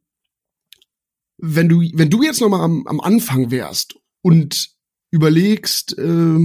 wenn 1.39 1.69
du, 1.69 1.83
wenn 1.95 2.11
du 2.11 2.23
jetzt 2.23 2.41
nochmal 2.41 2.61
am, 2.61 2.87
am 2.87 3.01
Anfang 3.01 3.51
wärst 3.51 3.97
und 4.23 4.71
überlegst, 5.11 5.99
äh, 5.99 6.39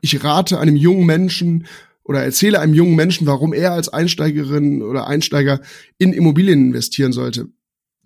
ich 0.00 0.24
rate 0.24 0.58
einem 0.60 0.76
jungen 0.76 1.06
Menschen 1.06 1.66
oder 2.04 2.22
erzähle 2.22 2.60
einem 2.60 2.74
jungen 2.74 2.96
Menschen, 2.96 3.26
warum 3.26 3.52
er 3.52 3.72
als 3.72 3.90
Einsteigerin 3.90 4.82
oder 4.82 5.06
Einsteiger 5.06 5.60
in 5.98 6.12
Immobilien 6.12 6.68
investieren 6.68 7.12
sollte 7.12 7.50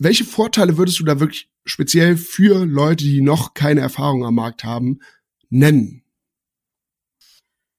welche 0.02 0.24
Vorteile 0.24 0.76
würdest 0.76 1.00
du 1.00 1.04
da 1.04 1.20
wirklich 1.20 1.50
speziell 1.64 2.16
für 2.16 2.64
Leute, 2.64 3.04
die 3.04 3.20
noch 3.20 3.54
keine 3.54 3.80
Erfahrung 3.80 4.24
am 4.24 4.34
Markt 4.34 4.64
haben, 4.64 5.00
nennen? 5.48 6.02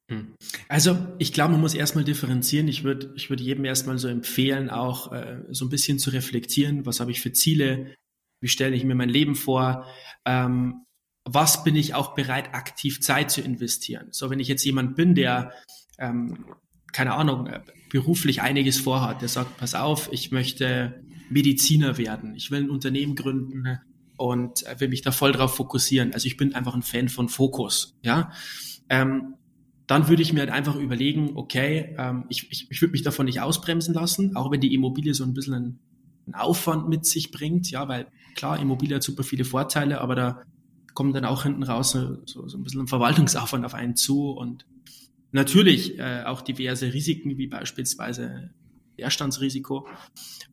Hm. 0.09 0.35
Also 0.67 0.97
ich 1.19 1.33
glaube, 1.33 1.53
man 1.53 1.61
muss 1.61 1.73
erstmal 1.73 2.03
differenzieren. 2.03 2.67
Ich 2.67 2.83
würde 2.83 3.13
ich 3.15 3.29
würde 3.29 3.43
jedem 3.43 3.65
erstmal 3.65 3.97
so 3.97 4.07
empfehlen, 4.07 4.69
auch 4.69 5.11
äh, 5.11 5.43
so 5.49 5.65
ein 5.65 5.69
bisschen 5.69 5.99
zu 5.99 6.09
reflektieren, 6.09 6.85
was 6.85 6.99
habe 6.99 7.11
ich 7.11 7.21
für 7.21 7.31
Ziele, 7.31 7.95
wie 8.41 8.47
stelle 8.47 8.75
ich 8.75 8.83
mir 8.83 8.95
mein 8.95 9.09
Leben 9.09 9.35
vor, 9.35 9.87
ähm, 10.25 10.85
was 11.25 11.63
bin 11.63 11.75
ich 11.75 11.93
auch 11.93 12.15
bereit, 12.15 12.53
aktiv 12.53 13.01
Zeit 13.01 13.31
zu 13.31 13.41
investieren. 13.41 14.07
So, 14.11 14.29
wenn 14.29 14.39
ich 14.39 14.49
jetzt 14.49 14.65
jemand 14.65 14.95
bin, 14.95 15.15
der, 15.15 15.53
ähm, 15.97 16.45
keine 16.91 17.13
Ahnung, 17.13 17.47
äh, 17.47 17.61
beruflich 17.89 18.41
einiges 18.41 18.79
vorhat, 18.79 19.21
der 19.21 19.29
sagt, 19.29 19.57
pass 19.57 19.73
auf, 19.73 20.09
ich 20.11 20.31
möchte 20.31 21.02
Mediziner 21.33 21.97
werden. 21.97 22.35
Ich 22.35 22.51
will 22.51 22.63
ein 22.63 22.69
Unternehmen 22.69 23.15
gründen 23.15 23.79
und 24.17 24.63
will 24.77 24.87
mich 24.87 25.01
da 25.01 25.11
voll 25.11 25.31
drauf 25.31 25.55
fokussieren. 25.55 26.13
Also 26.13 26.27
ich 26.27 26.37
bin 26.37 26.55
einfach 26.55 26.75
ein 26.75 26.83
Fan 26.83 27.09
von 27.09 27.29
Fokus, 27.29 27.97
ja. 28.03 28.31
Ähm, 28.89 29.35
dann 29.87 30.07
würde 30.07 30.21
ich 30.21 30.31
mir 30.31 30.39
halt 30.39 30.49
einfach 30.49 30.75
überlegen, 30.75 31.31
okay, 31.35 31.93
ähm, 31.97 32.25
ich, 32.29 32.49
ich, 32.51 32.67
ich 32.71 32.81
würde 32.81 32.93
mich 32.93 33.01
davon 33.01 33.25
nicht 33.25 33.41
ausbremsen 33.41 33.93
lassen, 33.93 34.35
auch 34.35 34.49
wenn 34.49 34.61
die 34.61 34.73
Immobilie 34.73 35.13
so 35.13 35.23
ein 35.23 35.33
bisschen 35.33 35.53
einen, 35.53 35.79
einen 36.25 36.35
Aufwand 36.35 36.87
mit 36.87 37.05
sich 37.05 37.31
bringt, 37.31 37.69
ja, 37.69 37.87
weil 37.87 38.07
klar, 38.35 38.59
Immobilie 38.59 38.95
hat 38.95 39.03
super 39.03 39.23
viele 39.23 39.43
Vorteile, 39.43 39.99
aber 39.99 40.15
da 40.15 40.41
kommt 40.93 41.15
dann 41.15 41.25
auch 41.25 41.43
hinten 41.43 41.63
raus 41.63 41.91
so, 41.91 42.25
so 42.25 42.57
ein 42.57 42.63
bisschen 42.63 42.81
ein 42.81 42.87
Verwaltungsaufwand 42.87 43.65
auf 43.65 43.73
einen 43.73 43.95
zu 43.95 44.29
und 44.31 44.65
natürlich 45.31 45.99
äh, 45.99 46.23
auch 46.25 46.41
diverse 46.41 46.93
Risiken, 46.93 47.37
wie 47.37 47.47
beispielsweise 47.47 48.51
Leerstandsrisiko. 48.97 49.87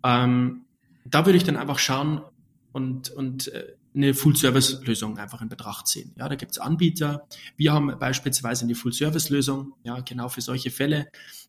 Ähm, 0.02 0.62
da 1.10 1.26
würde 1.26 1.36
ich 1.36 1.44
dann 1.44 1.56
einfach 1.56 1.78
schauen 1.78 2.22
und, 2.72 3.10
und 3.10 3.48
äh, 3.48 3.76
eine 3.94 4.14
Full-Service-Lösung 4.14 5.18
einfach 5.18 5.42
in 5.42 5.48
Betracht 5.48 5.88
ziehen. 5.88 6.14
Ja, 6.16 6.28
da 6.28 6.36
gibt 6.36 6.52
es 6.52 6.58
Anbieter. 6.58 7.26
Wir 7.56 7.72
haben 7.72 7.98
beispielsweise 7.98 8.64
eine 8.64 8.74
Full-Service-Lösung, 8.74 9.74
ja, 9.82 10.00
genau 10.00 10.28
für 10.28 10.40
solche 10.40 10.70
Fälle, 10.70 11.08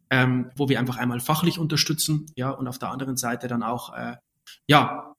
ähm, 0.09 0.49
wo 0.55 0.67
wir 0.67 0.79
einfach 0.79 0.97
einmal 0.97 1.19
fachlich 1.19 1.59
unterstützen, 1.59 2.25
ja, 2.35 2.49
und 2.49 2.67
auf 2.67 2.79
der 2.79 2.89
anderen 2.89 3.17
Seite 3.17 3.47
dann 3.47 3.61
auch, 3.61 3.93
äh, 3.95 4.15
ja, 4.67 5.13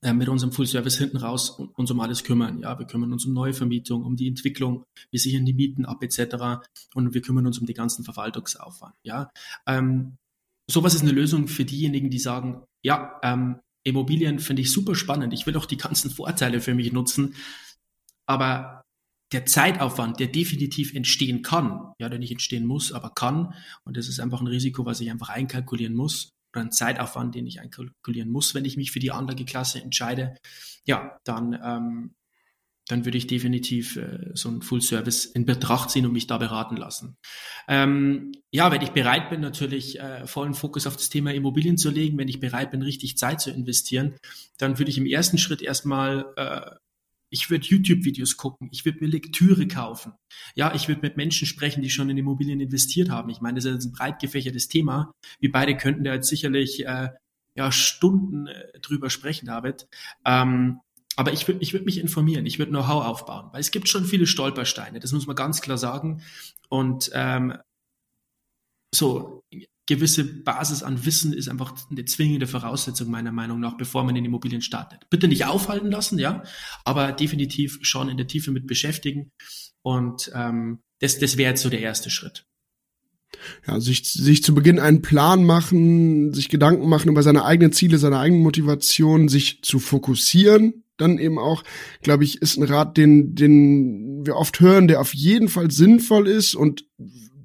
äh, 0.00 0.12
mit 0.14 0.28
unserem 0.28 0.52
Full-Service 0.52 0.96
hinten 0.96 1.18
raus 1.18 1.50
uns 1.50 1.90
um 1.90 2.00
alles 2.00 2.24
kümmern. 2.24 2.60
Ja, 2.60 2.78
wir 2.78 2.86
kümmern 2.86 3.12
uns 3.12 3.26
um 3.26 3.34
Neuvermietung, 3.34 4.04
um 4.04 4.16
die 4.16 4.28
Entwicklung, 4.28 4.84
wir 5.10 5.20
sichern 5.20 5.44
die 5.44 5.54
Mieten 5.54 5.84
ab 5.84 6.02
etc. 6.02 6.64
Und 6.94 7.14
wir 7.14 7.20
kümmern 7.20 7.46
uns 7.46 7.58
um 7.58 7.66
den 7.66 7.74
ganzen 7.74 8.04
Verwaltungsaufwand. 8.04 8.94
Ja, 9.02 9.30
ähm, 9.66 10.16
sowas 10.70 10.94
ist 10.94 11.02
eine 11.02 11.12
Lösung 11.12 11.48
für 11.48 11.64
diejenigen, 11.64 12.10
die 12.10 12.18
sagen, 12.18 12.62
ja, 12.82 13.18
ähm, 13.22 13.60
Immobilien 13.84 14.38
finde 14.38 14.62
ich 14.62 14.72
super 14.72 14.94
spannend. 14.94 15.32
Ich 15.32 15.46
will 15.46 15.56
auch 15.56 15.66
die 15.66 15.76
ganzen 15.76 16.10
Vorteile 16.10 16.60
für 16.60 16.74
mich 16.74 16.92
nutzen. 16.92 17.34
Aber 18.26 18.82
der 19.32 19.46
Zeitaufwand, 19.46 20.20
der 20.20 20.28
definitiv 20.28 20.94
entstehen 20.94 21.42
kann, 21.42 21.92
ja, 21.98 22.08
der 22.08 22.18
nicht 22.18 22.32
entstehen 22.32 22.66
muss, 22.66 22.92
aber 22.92 23.10
kann, 23.10 23.54
und 23.84 23.96
das 23.96 24.08
ist 24.08 24.20
einfach 24.20 24.40
ein 24.40 24.46
Risiko, 24.46 24.86
was 24.86 25.00
ich 25.00 25.10
einfach 25.10 25.28
einkalkulieren 25.28 25.94
muss, 25.94 26.30
oder 26.54 26.62
ein 26.62 26.72
Zeitaufwand, 26.72 27.34
den 27.34 27.46
ich 27.46 27.60
einkalkulieren 27.60 28.30
muss, 28.30 28.54
wenn 28.54 28.64
ich 28.64 28.76
mich 28.76 28.90
für 28.90 29.00
die 29.00 29.10
Anlageklasse 29.10 29.82
entscheide, 29.82 30.36
ja, 30.86 31.18
dann 31.24 31.58
ähm, 31.62 32.14
dann 32.88 33.04
würde 33.04 33.18
ich 33.18 33.26
definitiv 33.26 33.96
äh, 33.96 34.30
so 34.34 34.48
ein 34.48 34.62
Full 34.62 34.80
Service 34.80 35.26
in 35.26 35.44
Betracht 35.44 35.90
ziehen 35.90 36.06
und 36.06 36.12
mich 36.12 36.26
da 36.26 36.38
beraten 36.38 36.76
lassen. 36.76 37.16
Ähm, 37.68 38.32
ja, 38.50 38.72
wenn 38.72 38.82
ich 38.82 38.90
bereit 38.90 39.30
bin, 39.30 39.40
natürlich 39.40 40.00
äh, 40.00 40.26
vollen 40.26 40.54
Fokus 40.54 40.86
auf 40.86 40.96
das 40.96 41.10
Thema 41.10 41.32
Immobilien 41.32 41.76
zu 41.76 41.90
legen, 41.90 42.18
wenn 42.18 42.28
ich 42.28 42.40
bereit 42.40 42.70
bin, 42.70 42.82
richtig 42.82 43.18
Zeit 43.18 43.40
zu 43.40 43.50
investieren, 43.50 44.16
dann 44.56 44.78
würde 44.78 44.90
ich 44.90 44.98
im 44.98 45.06
ersten 45.06 45.38
Schritt 45.38 45.60
erstmal, 45.60 46.26
äh, 46.36 46.70
ich 47.30 47.50
würde 47.50 47.66
YouTube-Videos 47.66 48.38
gucken, 48.38 48.70
ich 48.72 48.86
würde 48.86 49.00
mir 49.00 49.10
Lektüre 49.10 49.68
kaufen. 49.68 50.14
Ja, 50.54 50.74
ich 50.74 50.88
würde 50.88 51.02
mit 51.02 51.18
Menschen 51.18 51.46
sprechen, 51.46 51.82
die 51.82 51.90
schon 51.90 52.08
in 52.08 52.16
Immobilien 52.16 52.58
investiert 52.58 53.10
haben. 53.10 53.28
Ich 53.28 53.42
meine, 53.42 53.56
das 53.56 53.66
ist 53.66 53.84
ein 53.84 53.92
breit 53.92 54.18
gefächertes 54.18 54.68
Thema. 54.68 55.12
Wir 55.38 55.52
beide 55.52 55.76
könnten 55.76 56.04
da 56.04 56.14
jetzt 56.14 56.28
sicherlich 56.28 56.86
äh, 56.86 57.10
ja 57.54 57.70
Stunden 57.70 58.46
äh, 58.46 58.80
drüber 58.80 59.10
sprechen, 59.10 59.44
David. 59.44 59.88
Ähm, 60.24 60.80
aber 61.18 61.32
ich 61.32 61.48
würde 61.48 61.60
ich 61.60 61.72
würd 61.72 61.84
mich 61.84 61.98
informieren, 61.98 62.46
ich 62.46 62.60
würde 62.60 62.70
Know-how 62.70 63.04
aufbauen, 63.04 63.48
weil 63.50 63.60
es 63.60 63.72
gibt 63.72 63.88
schon 63.88 64.04
viele 64.04 64.24
Stolpersteine, 64.24 65.00
das 65.00 65.10
muss 65.10 65.26
man 65.26 65.34
ganz 65.34 65.60
klar 65.60 65.76
sagen. 65.76 66.22
Und 66.68 67.10
ähm, 67.12 67.54
so 68.94 69.42
gewisse 69.86 70.22
Basis 70.22 70.84
an 70.84 71.04
Wissen 71.04 71.32
ist 71.32 71.48
einfach 71.48 71.74
eine 71.90 72.04
zwingende 72.04 72.46
Voraussetzung 72.46 73.10
meiner 73.10 73.32
Meinung 73.32 73.58
nach, 73.58 73.76
bevor 73.76 74.04
man 74.04 74.14
in 74.14 74.26
Immobilien 74.26 74.62
startet. 74.62 75.10
Bitte 75.10 75.26
nicht 75.26 75.44
aufhalten 75.44 75.90
lassen, 75.90 76.20
ja, 76.20 76.44
aber 76.84 77.10
definitiv 77.10 77.80
schon 77.82 78.08
in 78.08 78.16
der 78.16 78.28
Tiefe 78.28 78.52
mit 78.52 78.68
beschäftigen. 78.68 79.32
Und 79.82 80.30
ähm, 80.36 80.78
das, 81.00 81.18
das 81.18 81.36
wäre 81.36 81.50
jetzt 81.50 81.62
so 81.62 81.68
der 81.68 81.80
erste 81.80 82.10
Schritt. 82.10 82.44
Ja, 83.66 83.80
sich, 83.80 84.04
sich 84.04 84.44
zu 84.44 84.54
Beginn 84.54 84.78
einen 84.78 85.02
Plan 85.02 85.44
machen, 85.44 86.32
sich 86.32 86.48
Gedanken 86.48 86.88
machen 86.88 87.08
über 87.08 87.24
seine 87.24 87.44
eigenen 87.44 87.72
Ziele, 87.72 87.98
seine 87.98 88.20
eigenen 88.20 88.44
Motivationen, 88.44 89.28
sich 89.28 89.62
zu 89.62 89.80
fokussieren, 89.80 90.84
dann 90.98 91.18
eben 91.18 91.38
auch, 91.38 91.64
glaube 92.02 92.24
ich, 92.24 92.42
ist 92.42 92.56
ein 92.56 92.64
Rat, 92.64 92.96
den, 92.96 93.34
den 93.34 94.26
wir 94.26 94.36
oft 94.36 94.60
hören, 94.60 94.88
der 94.88 95.00
auf 95.00 95.14
jeden 95.14 95.48
Fall 95.48 95.70
sinnvoll 95.70 96.28
ist 96.28 96.54
und 96.54 96.84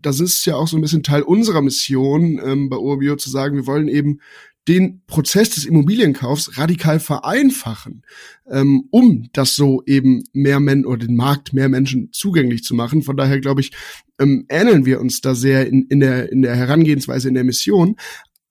das 0.01 0.19
ist 0.19 0.45
ja 0.45 0.55
auch 0.55 0.67
so 0.67 0.77
ein 0.77 0.81
bisschen 0.81 1.03
Teil 1.03 1.21
unserer 1.21 1.61
Mission 1.61 2.39
ähm, 2.43 2.69
bei 2.69 2.77
Urbio 2.77 3.15
zu 3.15 3.29
sagen, 3.29 3.55
wir 3.55 3.67
wollen 3.67 3.87
eben 3.87 4.19
den 4.67 5.01
Prozess 5.07 5.49
des 5.49 5.65
Immobilienkaufs 5.65 6.57
radikal 6.57 6.99
vereinfachen, 6.99 8.03
ähm, 8.49 8.87
um 8.91 9.29
das 9.33 9.55
so 9.55 9.83
eben 9.85 10.23
mehr 10.31 10.59
Menschen 10.59 10.85
oder 10.85 11.05
den 11.05 11.15
Markt 11.15 11.53
mehr 11.53 11.67
Menschen 11.67 12.11
zugänglich 12.13 12.63
zu 12.63 12.73
machen. 12.73 13.01
Von 13.01 13.17
daher 13.17 13.39
glaube 13.41 13.61
ich, 13.61 13.71
ähm, 14.19 14.45
ähneln 14.49 14.85
wir 14.85 15.01
uns 15.01 15.19
da 15.19 15.35
sehr 15.35 15.67
in, 15.67 15.87
in, 15.87 15.99
der, 15.99 16.31
in 16.31 16.41
der 16.41 16.55
Herangehensweise, 16.55 17.27
in 17.27 17.33
der 17.33 17.43
Mission. 17.43 17.97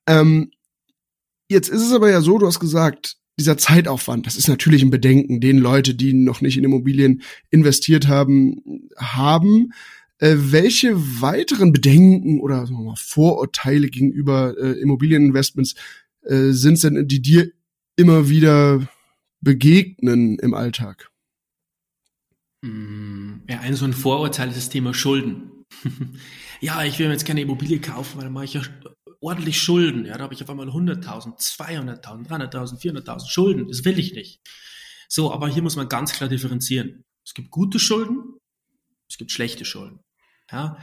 Ähm, 0.06 0.50
jetzt 1.48 1.68
ist 1.68 1.82
es 1.82 1.92
aber 1.92 2.10
ja 2.10 2.20
so, 2.20 2.38
du 2.38 2.46
hast 2.46 2.60
gesagt, 2.60 3.16
dieser 3.38 3.56
Zeitaufwand, 3.56 4.26
das 4.26 4.36
ist 4.36 4.48
natürlich 4.48 4.82
ein 4.82 4.90
Bedenken, 4.90 5.40
den 5.40 5.58
Leute, 5.58 5.94
die 5.94 6.12
noch 6.12 6.40
nicht 6.40 6.56
in 6.58 6.64
Immobilien 6.64 7.22
investiert 7.50 8.08
haben, 8.08 8.90
haben. 8.96 9.72
Äh, 10.18 10.36
welche 10.38 10.94
weiteren 11.20 11.72
Bedenken 11.72 12.40
oder 12.40 12.70
mal, 12.70 12.94
Vorurteile 12.96 13.88
gegenüber 13.88 14.54
äh, 14.58 14.80
Immobilieninvestments 14.80 15.74
äh, 16.22 16.50
sind 16.50 16.82
denn, 16.82 17.08
die 17.08 17.22
dir 17.22 17.50
immer 17.96 18.28
wieder 18.28 18.86
begegnen 19.40 20.38
im 20.38 20.54
Alltag? 20.54 21.10
Mm, 22.62 23.40
ja, 23.48 23.60
ein 23.60 23.74
so 23.74 23.84
ein 23.84 23.92
Vorurteil 23.92 24.48
ist 24.48 24.56
das 24.56 24.68
Thema 24.68 24.94
Schulden. 24.94 25.50
ja, 26.60 26.84
ich 26.84 26.98
will 26.98 27.06
mir 27.06 27.14
jetzt 27.14 27.26
keine 27.26 27.40
Immobilie 27.40 27.80
kaufen, 27.80 28.18
weil 28.18 28.24
dann 28.24 28.32
mache 28.32 28.44
ich 28.44 28.54
ja 28.54 28.62
ordentlich 29.22 29.60
Schulden. 29.60 30.04
Ja, 30.04 30.18
da 30.18 30.24
habe 30.24 30.34
ich 30.34 30.42
auf 30.42 30.50
einmal 30.50 30.68
100.000, 30.68 31.38
200.000, 31.38 32.28
300.000, 32.28 32.80
400.000 32.80 33.28
Schulden. 33.28 33.68
Das 33.68 33.84
will 33.84 33.98
ich 33.98 34.14
nicht. 34.14 34.40
So, 35.08 35.32
aber 35.32 35.48
hier 35.48 35.62
muss 35.62 35.76
man 35.76 35.88
ganz 35.88 36.12
klar 36.12 36.28
differenzieren. 36.28 37.04
Es 37.24 37.34
gibt 37.34 37.50
gute 37.50 37.78
Schulden, 37.78 38.38
es 39.08 39.18
gibt 39.18 39.30
schlechte 39.30 39.64
Schulden. 39.64 40.00
Ja, 40.50 40.78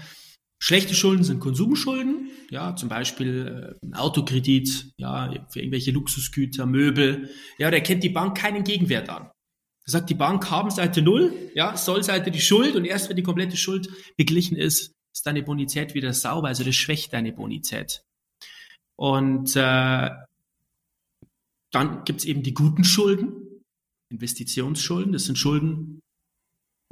Schlechte 0.62 0.94
Schulden 0.94 1.24
sind 1.24 1.40
Konsumschulden, 1.40 2.32
ja, 2.50 2.76
zum 2.76 2.90
Beispiel 2.90 3.78
äh, 3.82 3.86
ein 3.86 3.94
Autokredit, 3.94 4.92
ja, 4.98 5.34
für 5.50 5.60
irgendwelche 5.60 5.92
Luxusgüter, 5.92 6.66
Möbel. 6.66 7.30
Ja, 7.58 7.72
da 7.72 7.80
kennt 7.80 8.04
die 8.04 8.10
Bank 8.10 8.38
keinen 8.38 8.66
Gegenwert 8.66 9.08
an. 9.10 9.32
Da 9.86 9.92
sagt 9.92 10.10
die 10.10 10.16
Bank 10.16 10.52
Habenseite 10.52 11.02
null, 11.02 11.34
ja, 11.56 11.78
Sollseite 11.78 12.30
die 12.30 12.42
Schuld 12.42 12.76
und 12.76 12.84
erst 12.84 13.08
wenn 13.08 13.16
die 13.16 13.24
komplette 13.24 13.56
Schuld 13.56 13.90
beglichen 14.18 14.58
ist, 14.58 14.92
ist 15.14 15.26
deine 15.26 15.44
Bonität 15.44 15.94
wieder 15.94 16.12
sauber, 16.12 16.50
also 16.50 16.66
das 16.66 16.76
schwächt 16.76 17.14
deine 17.14 17.32
Bonität. 17.32 18.04
Und 19.00 19.56
äh, 19.56 20.10
dann 21.72 22.04
gibt's 22.04 22.26
eben 22.26 22.44
die 22.44 22.54
guten 22.54 22.84
Schulden, 22.84 23.64
Investitionsschulden, 24.12 25.14
das 25.14 25.24
sind 25.24 25.38
Schulden 25.38 26.02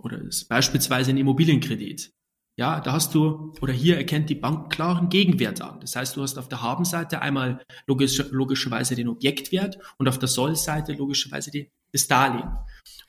oder 0.02 0.18
ist 0.22 0.48
beispielsweise 0.48 1.10
ein 1.10 1.18
Immobilienkredit. 1.18 2.12
Ja, 2.58 2.80
da 2.80 2.94
hast 2.94 3.14
du, 3.14 3.54
oder 3.62 3.74
hier 3.74 3.98
erkennt 3.98 4.30
die 4.30 4.36
Bank 4.36 4.72
klaren 4.72 5.10
Gegenwert 5.10 5.62
an. 5.62 5.82
Das 5.82 5.98
heißt, 5.98 6.16
du 6.16 6.22
hast 6.22 6.38
auf 6.38 6.48
der 6.48 6.62
Habenseite 6.62 7.22
einmal 7.22 7.62
logisch, 7.88 8.24
logischerweise 8.32 8.96
den 8.96 9.10
Objektwert 9.10 9.78
und 9.98 10.08
auf 10.08 10.18
der 10.18 10.30
Sollseite 10.30 10.94
logischerweise 10.94 11.52
die, 11.52 11.70
das 11.92 12.08
Darlehen. 12.08 12.50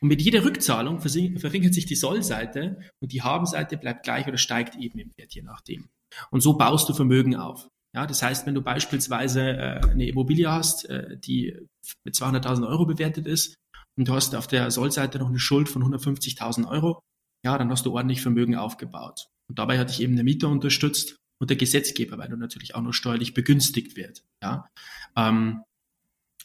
Und 0.01 0.09
mit 0.09 0.21
jeder 0.21 0.45
Rückzahlung 0.45 0.99
verringert 1.01 1.73
sich 1.73 1.87
die 1.87 1.95
Sollseite 1.95 2.81
und 3.01 3.13
die 3.13 3.23
Habenseite 3.23 3.77
bleibt 3.77 4.03
gleich 4.03 4.27
oder 4.27 4.39
steigt 4.39 4.75
eben 4.75 4.99
im 4.99 5.13
Wert, 5.17 5.35
je 5.35 5.43
nachdem. 5.43 5.89
Und 6.33 6.41
so 6.41 6.55
baust 6.55 6.89
du 6.89 6.95
Vermögen 6.95 7.37
auf. 7.37 7.69
Ja, 7.95 8.07
das 8.07 8.23
heißt, 8.23 8.47
wenn 8.47 8.55
du 8.55 8.63
beispielsweise 8.63 9.43
äh, 9.43 9.81
eine 9.91 10.07
Immobilie 10.07 10.51
hast, 10.51 10.85
äh, 10.91 11.17
die 11.19 11.57
mit 12.05 12.15
200.000 12.15 12.69
Euro 12.69 12.85
bewertet 12.85 13.27
ist 13.27 13.57
und 13.97 14.09
du 14.09 14.15
hast 14.15 14.35
auf 14.35 14.47
der 14.47 14.71
Sollseite 14.71 15.19
noch 15.19 15.29
eine 15.29 15.39
Schuld 15.39 15.69
von 15.69 15.83
150.000 15.83 16.69
Euro, 16.69 17.01
ja, 17.45 17.57
dann 17.57 17.71
hast 17.71 17.87
du 17.87 17.95
ordentlich 17.95 18.21
Vermögen 18.21 18.57
aufgebaut. 18.57 19.29
Und 19.49 19.59
dabei 19.59 19.79
hat 19.79 19.89
dich 19.89 20.03
eben 20.03 20.17
der 20.17 20.25
Mieter 20.25 20.49
unterstützt 20.49 21.17
und 21.41 21.51
der 21.51 21.57
Gesetzgeber, 21.57 22.19
weil 22.19 22.29
du 22.29 22.37
natürlich 22.37 22.75
auch 22.75 22.83
noch 22.83 22.93
steuerlich 22.93 23.33
begünstigt 23.33 23.97
wird. 23.97 24.23
Ja, 24.43 24.69
ähm, 25.17 25.63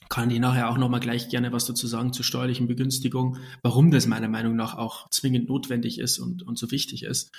kann 0.10 0.30
ich 0.30 0.40
nachher 0.40 0.70
auch 0.70 0.78
nochmal 0.78 1.00
gleich 1.00 1.30
gerne 1.30 1.52
was 1.52 1.66
dazu 1.66 1.88
sagen 1.88 2.14
zur 2.14 2.26
steuerlichen 2.26 2.68
Begünstigung, 2.68 3.38
warum 3.64 3.92
das 3.92 4.08
meiner 4.08 4.28
Meinung 4.28 4.56
nach 4.56 4.76
auch 4.76 5.10
zwingend 5.10 5.50
notwendig 5.50 6.00
ist 6.00 6.20
und, 6.20 6.44
und 6.44 6.58
so 6.58 6.72
wichtig 6.72 7.04
ist. 7.04 7.32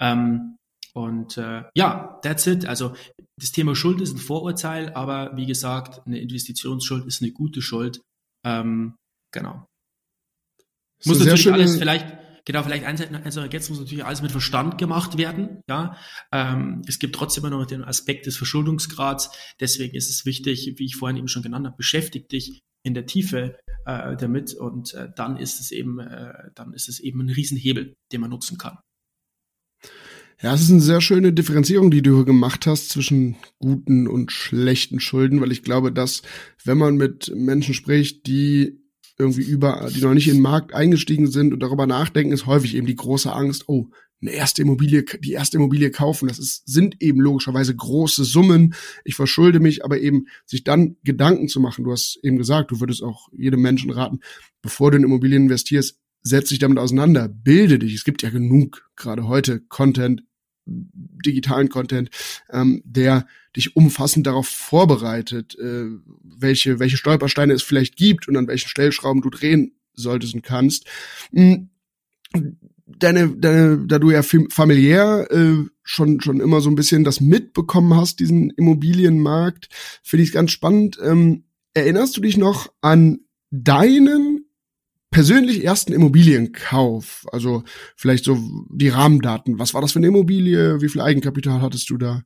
Ähm, 0.00 0.56
und 0.96 1.36
äh, 1.36 1.64
ja, 1.74 2.18
that's 2.22 2.46
it. 2.46 2.64
Also 2.64 2.94
das 3.38 3.52
Thema 3.52 3.76
Schuld 3.76 4.00
ist 4.00 4.14
ein 4.14 4.18
Vorurteil, 4.18 4.94
aber 4.94 5.36
wie 5.36 5.44
gesagt, 5.44 6.06
eine 6.06 6.18
Investitionsschuld 6.18 7.04
ist 7.04 7.20
eine 7.20 7.32
gute 7.32 7.60
Schuld. 7.60 8.00
Ähm, 8.46 8.96
genau. 9.30 9.66
Muss 11.04 11.18
natürlich 11.18 11.52
alles 11.52 11.76
vielleicht 11.76 12.06
Genau, 12.46 12.62
vielleicht 12.62 12.84
eins, 12.84 13.00
eins 13.00 13.34
jetzt 13.50 13.70
muss 13.70 13.80
natürlich 13.80 14.04
alles 14.04 14.22
mit 14.22 14.30
Verstand 14.30 14.78
gemacht 14.78 15.18
werden. 15.18 15.62
Ja, 15.68 15.96
ähm, 16.30 16.82
es 16.86 17.00
gibt 17.00 17.16
trotzdem 17.16 17.44
immer 17.44 17.58
noch 17.58 17.66
den 17.66 17.82
Aspekt 17.82 18.26
des 18.26 18.36
Verschuldungsgrads. 18.36 19.32
Deswegen 19.58 19.96
ist 19.96 20.08
es 20.08 20.24
wichtig, 20.24 20.74
wie 20.76 20.84
ich 20.84 20.94
vorhin 20.94 21.16
eben 21.16 21.26
schon 21.26 21.42
genannt 21.42 21.66
habe, 21.66 21.76
beschäftigt 21.76 22.30
dich 22.30 22.60
in 22.84 22.94
der 22.94 23.06
Tiefe 23.06 23.58
äh, 23.84 24.16
damit 24.16 24.54
und 24.54 24.94
äh, 24.94 25.10
dann 25.16 25.36
ist 25.36 25.58
es 25.58 25.72
eben, 25.72 25.98
äh, 25.98 26.52
dann 26.54 26.72
ist 26.72 26.88
es 26.88 27.00
eben 27.00 27.20
ein 27.20 27.30
Riesenhebel, 27.30 27.94
den 28.12 28.20
man 28.20 28.30
nutzen 28.30 28.58
kann. 28.58 28.78
Ja, 30.42 30.52
es 30.52 30.60
ist 30.60 30.70
eine 30.70 30.80
sehr 30.80 31.00
schöne 31.00 31.32
Differenzierung, 31.32 31.90
die 31.90 32.02
du 32.02 32.26
gemacht 32.26 32.66
hast 32.66 32.90
zwischen 32.90 33.36
guten 33.58 34.06
und 34.06 34.30
schlechten 34.30 35.00
Schulden, 35.00 35.40
weil 35.40 35.50
ich 35.50 35.62
glaube, 35.62 35.92
dass 35.92 36.20
wenn 36.62 36.76
man 36.76 36.96
mit 36.96 37.32
Menschen 37.34 37.72
spricht, 37.72 38.26
die 38.26 38.78
irgendwie 39.18 39.44
über, 39.44 39.88
die 39.94 40.02
noch 40.02 40.12
nicht 40.12 40.28
in 40.28 40.34
den 40.34 40.42
Markt 40.42 40.74
eingestiegen 40.74 41.30
sind 41.30 41.54
und 41.54 41.60
darüber 41.60 41.86
nachdenken, 41.86 42.32
ist 42.32 42.44
häufig 42.44 42.76
eben 42.76 42.86
die 42.86 42.96
große 42.96 43.32
Angst, 43.32 43.64
oh, 43.66 43.88
eine 44.20 44.32
erste 44.32 44.60
Immobilie, 44.60 45.04
die 45.20 45.32
erste 45.32 45.56
Immobilie 45.56 45.90
kaufen, 45.90 46.28
das 46.28 46.38
ist, 46.38 46.66
sind 46.66 47.00
eben 47.00 47.20
logischerweise 47.20 47.74
große 47.74 48.24
Summen. 48.24 48.74
Ich 49.04 49.14
verschulde 49.14 49.60
mich, 49.60 49.86
aber 49.86 50.00
eben 50.00 50.26
sich 50.44 50.64
dann 50.64 50.96
Gedanken 51.02 51.48
zu 51.48 51.60
machen. 51.60 51.84
Du 51.84 51.92
hast 51.92 52.18
eben 52.22 52.36
gesagt, 52.36 52.70
du 52.70 52.80
würdest 52.80 53.02
auch 53.02 53.28
jedem 53.32 53.60
Menschen 53.62 53.90
raten, 53.90 54.20
bevor 54.60 54.90
du 54.90 54.98
in 54.98 55.04
Immobilien 55.04 55.44
investierst, 55.44 55.98
setz 56.26 56.48
dich 56.48 56.58
damit 56.58 56.78
auseinander, 56.78 57.28
bilde 57.28 57.78
dich. 57.78 57.94
Es 57.94 58.04
gibt 58.04 58.22
ja 58.22 58.30
genug, 58.30 58.90
gerade 58.96 59.28
heute, 59.28 59.60
Content, 59.60 60.24
digitalen 60.66 61.68
Content, 61.68 62.10
ähm, 62.50 62.82
der 62.84 63.26
dich 63.54 63.76
umfassend 63.76 64.26
darauf 64.26 64.48
vorbereitet, 64.48 65.56
äh, 65.58 65.86
welche, 66.22 66.80
welche 66.80 66.96
Stolpersteine 66.96 67.52
es 67.52 67.62
vielleicht 67.62 67.96
gibt 67.96 68.26
und 68.26 68.36
an 68.36 68.48
welchen 68.48 68.68
Stellschrauben 68.68 69.22
du 69.22 69.30
drehen 69.30 69.76
solltest 69.94 70.34
und 70.34 70.42
kannst. 70.42 70.86
Hm, 71.32 71.70
deine, 72.86 73.28
deine, 73.36 73.86
da 73.86 73.98
du 74.00 74.10
ja 74.10 74.22
familiär 74.22 75.28
äh, 75.30 75.64
schon 75.84 76.20
schon 76.20 76.40
immer 76.40 76.60
so 76.60 76.68
ein 76.68 76.74
bisschen 76.74 77.04
das 77.04 77.20
mitbekommen 77.20 77.94
hast, 77.94 78.18
diesen 78.18 78.50
Immobilienmarkt, 78.50 79.68
finde 80.02 80.24
ich 80.24 80.30
es 80.30 80.34
ganz 80.34 80.50
spannend. 80.50 80.98
Ähm, 81.00 81.44
erinnerst 81.74 82.16
du 82.16 82.20
dich 82.20 82.36
noch 82.36 82.72
an 82.80 83.20
deinen 83.50 84.35
persönlich 85.16 85.64
ersten 85.64 85.94
Immobilienkauf? 85.94 87.24
Also 87.32 87.64
vielleicht 87.96 88.26
so 88.26 88.36
die 88.68 88.90
Rahmendaten. 88.90 89.58
Was 89.58 89.72
war 89.72 89.80
das 89.80 89.92
für 89.92 89.98
eine 89.98 90.08
Immobilie? 90.08 90.82
Wie 90.82 90.90
viel 90.90 91.00
Eigenkapital 91.00 91.62
hattest 91.62 91.88
du 91.88 91.96
da? 91.96 92.20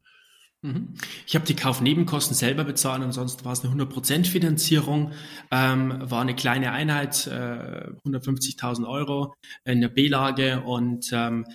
Mhm. 0.62 0.94
Ich 1.24 1.36
habe 1.36 1.46
die 1.46 1.54
Kaufnebenkosten 1.54 2.34
selber 2.34 2.64
bezahlt, 2.64 3.00
ansonsten 3.00 3.44
war 3.44 3.52
es 3.52 3.64
eine 3.64 3.72
100% 3.72 4.26
Finanzierung, 4.26 5.12
ähm, 5.52 5.98
war 6.00 6.20
eine 6.20 6.34
kleine 6.34 6.72
Einheit, 6.72 7.28
äh, 7.28 7.92
150.000 8.04 8.88
Euro 8.88 9.34
in 9.64 9.80
der 9.80 9.88
B-Lage 9.88 10.62
und 10.62 11.10
ähm, 11.12 11.46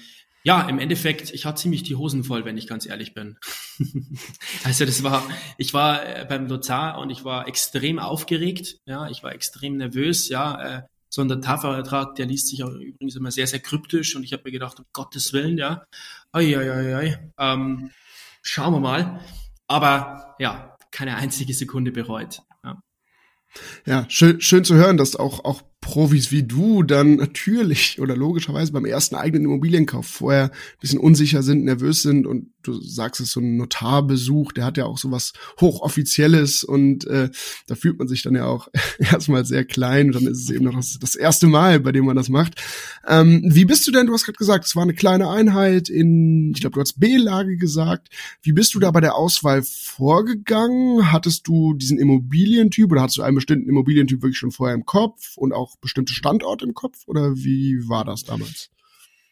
ja, 0.45 0.61
im 0.69 0.79
Endeffekt, 0.79 1.33
ich 1.33 1.45
hatte 1.45 1.61
ziemlich 1.61 1.83
die 1.83 1.95
Hosen 1.95 2.23
voll, 2.23 2.45
wenn 2.45 2.57
ich 2.57 2.67
ganz 2.67 2.85
ehrlich 2.85 3.13
bin. 3.13 3.37
also 4.63 4.85
das 4.85 5.03
war, 5.03 5.27
ich 5.57 5.73
war 5.73 6.05
äh, 6.05 6.25
beim 6.29 6.47
Notar 6.47 6.97
und 6.99 7.09
ich 7.09 7.25
war 7.25 7.45
extrem 7.49 7.99
aufgeregt, 7.99 8.77
ja, 8.85 9.09
ich 9.09 9.21
war 9.21 9.33
extrem 9.33 9.75
nervös, 9.75 10.29
ja, 10.29 10.85
äh, 11.23 11.27
so 11.27 11.33
ein 11.33 11.41
Tafelertrag, 11.41 12.15
der 12.15 12.25
liest 12.25 12.47
sich 12.47 12.63
auch 12.63 12.71
übrigens 12.71 13.15
immer 13.15 13.31
sehr, 13.31 13.47
sehr 13.47 13.59
kryptisch 13.59 14.15
und 14.15 14.23
ich 14.23 14.33
habe 14.33 14.43
mir 14.45 14.51
gedacht, 14.51 14.79
um 14.79 14.85
Gottes 14.93 15.33
Willen, 15.33 15.57
ja, 15.57 15.85
ai, 16.31 16.57
ai, 16.57 16.71
ai, 16.71 16.95
ai. 16.95 17.31
Ähm, 17.37 17.91
schauen 18.41 18.73
wir 18.73 18.79
mal. 18.79 19.19
Aber 19.67 20.35
ja, 20.39 20.77
keine 20.91 21.15
einzige 21.15 21.53
Sekunde 21.53 21.91
bereut. 21.91 22.41
Ja. 22.63 22.81
Ja, 23.85 24.05
schön, 24.09 24.41
schön 24.41 24.63
zu 24.63 24.75
hören, 24.75 24.97
dass 24.97 25.15
auch, 25.15 25.43
auch 25.45 25.61
Profis 25.81 26.31
wie 26.31 26.43
du 26.43 26.83
dann 26.83 27.15
natürlich 27.15 28.01
oder 28.01 28.15
logischerweise 28.15 28.71
beim 28.71 28.85
ersten 28.85 29.15
eigenen 29.15 29.45
Immobilienkauf 29.45 30.07
vorher 30.07 30.45
ein 30.45 30.79
bisschen 30.79 30.99
unsicher 30.99 31.43
sind, 31.43 31.63
nervös 31.63 32.01
sind 32.01 32.25
und 32.25 32.51
du 32.67 32.81
sagst 32.81 33.21
es 33.21 33.31
so 33.31 33.39
ein 33.39 33.57
Notarbesuch, 33.57 34.51
der 34.51 34.65
hat 34.65 34.77
ja 34.77 34.85
auch 34.85 34.97
so 34.97 35.11
was 35.11 35.33
hochoffizielles 35.59 36.63
und 36.63 37.05
äh, 37.07 37.29
da 37.67 37.75
fühlt 37.75 37.97
man 37.97 38.07
sich 38.07 38.23
dann 38.23 38.35
ja 38.35 38.45
auch 38.45 38.67
erstmal 38.99 39.45
sehr 39.45 39.65
klein 39.65 40.07
und 40.07 40.15
dann 40.15 40.27
ist 40.27 40.43
es 40.43 40.49
eben 40.49 40.65
noch 40.65 40.75
das, 40.75 40.97
das 40.99 41.15
erste 41.15 41.47
Mal, 41.47 41.79
bei 41.79 41.91
dem 41.91 42.05
man 42.05 42.15
das 42.15 42.29
macht. 42.29 42.61
Ähm, 43.07 43.41
wie 43.45 43.65
bist 43.65 43.87
du 43.87 43.91
denn, 43.91 44.07
du 44.07 44.13
hast 44.13 44.25
gerade 44.25 44.37
gesagt, 44.37 44.65
es 44.65 44.75
war 44.75 44.83
eine 44.83 44.93
kleine 44.93 45.29
Einheit 45.29 45.89
in, 45.89 46.51
ich 46.53 46.61
glaube, 46.61 46.75
du 46.75 46.81
hast 46.81 46.99
B-Lage 46.99 47.57
gesagt. 47.57 48.09
Wie 48.41 48.53
bist 48.53 48.73
du 48.73 48.79
da 48.79 48.91
bei 48.91 49.01
der 49.01 49.15
Auswahl 49.15 49.63
vorgegangen? 49.63 51.11
Hattest 51.11 51.47
du 51.47 51.73
diesen 51.73 51.99
Immobilientyp 51.99 52.91
oder 52.91 53.01
hattest 53.01 53.17
du 53.17 53.23
einen 53.23 53.35
bestimmten 53.35 53.69
Immobilientyp 53.69 54.21
wirklich 54.21 54.37
schon 54.37 54.51
vorher 54.51 54.75
im 54.75 54.85
Kopf 54.85 55.37
und 55.37 55.53
auch 55.53 55.75
bestimmte 55.77 56.13
Standorte 56.13 56.65
im 56.65 56.73
Kopf 56.73 57.03
oder 57.07 57.35
wie 57.35 57.87
war 57.87 58.05
das 58.05 58.23
damals? 58.23 58.69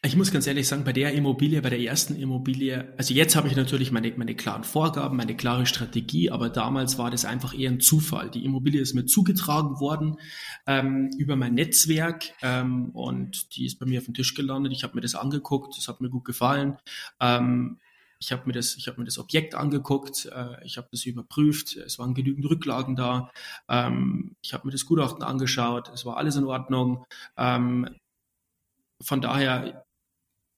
Ich 0.04 0.16
muss 0.16 0.30
ganz 0.30 0.46
ehrlich 0.46 0.68
sagen, 0.68 0.84
bei 0.84 0.92
der 0.92 1.14
Immobilie, 1.14 1.62
bei 1.62 1.70
der 1.70 1.80
ersten 1.80 2.14
Immobilie, 2.16 2.92
also 2.98 3.14
jetzt 3.14 3.36
habe 3.36 3.48
ich 3.48 3.56
natürlich 3.56 3.90
meine, 3.90 4.12
meine 4.18 4.34
klaren 4.34 4.62
Vorgaben, 4.62 5.16
meine 5.16 5.34
klare 5.34 5.64
Strategie, 5.64 6.30
aber 6.30 6.50
damals 6.50 6.98
war 6.98 7.10
das 7.10 7.24
einfach 7.24 7.58
eher 7.58 7.70
ein 7.70 7.80
Zufall. 7.80 8.30
Die 8.30 8.44
Immobilie 8.44 8.82
ist 8.82 8.92
mir 8.92 9.06
zugetragen 9.06 9.80
worden 9.80 10.18
ähm, 10.66 11.08
über 11.16 11.36
mein 11.36 11.54
Netzwerk 11.54 12.34
ähm, 12.42 12.90
und 12.90 13.56
die 13.56 13.64
ist 13.64 13.78
bei 13.78 13.86
mir 13.86 13.98
auf 13.98 14.04
den 14.04 14.12
Tisch 14.12 14.34
gelandet. 14.34 14.74
Ich 14.74 14.82
habe 14.82 14.94
mir 14.94 15.00
das 15.00 15.14
angeguckt, 15.14 15.74
das 15.78 15.88
hat 15.88 16.02
mir 16.02 16.10
gut 16.10 16.26
gefallen. 16.26 16.76
Ähm, 17.18 17.78
ich 18.18 18.30
habe 18.30 18.42
mir 18.44 18.52
das, 18.52 18.76
mir 18.98 19.04
das 19.06 19.18
Objekt 19.18 19.54
angeguckt, 19.54 20.26
äh, 20.26 20.62
ich 20.66 20.76
habe 20.76 20.88
das 20.90 21.06
überprüft, 21.06 21.76
es 21.76 21.98
waren 21.98 22.12
genügend 22.12 22.44
Rücklagen 22.50 22.94
da, 22.94 23.30
ähm, 23.70 24.36
ich 24.42 24.52
habe 24.52 24.66
mir 24.66 24.72
das 24.72 24.84
Gutachten 24.84 25.22
angeschaut, 25.22 25.90
es 25.94 26.04
war 26.04 26.18
alles 26.18 26.36
in 26.36 26.44
Ordnung. 26.44 27.06
Ähm, 27.38 27.88
von 29.00 29.20
daher 29.20 29.84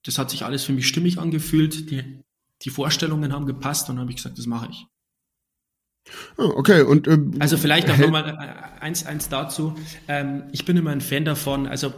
das 0.06 0.18
hat 0.18 0.30
sich 0.30 0.44
alles 0.44 0.64
für 0.64 0.72
mich 0.72 0.86
stimmig 0.86 1.18
angefühlt. 1.18 1.90
Die, 1.90 2.22
die 2.62 2.70
Vorstellungen 2.70 3.32
haben 3.32 3.46
gepasst 3.46 3.88
und 3.90 3.96
dann 3.96 4.02
habe 4.02 4.10
ich 4.10 4.16
gesagt, 4.16 4.38
das 4.38 4.46
mache 4.46 4.68
ich. 4.70 4.86
Oh, 6.38 6.52
okay, 6.54 6.82
und 6.82 7.08
ähm, 7.08 7.34
also 7.40 7.56
vielleicht 7.56 7.90
auch 7.90 7.98
nochmal 7.98 8.28
äh, 8.28 8.80
eins, 8.80 9.04
eins 9.04 9.28
dazu. 9.28 9.74
Ähm, 10.06 10.44
ich 10.52 10.64
bin 10.64 10.76
immer 10.76 10.90
ein 10.90 11.00
Fan 11.00 11.24
davon, 11.24 11.66
also 11.66 11.92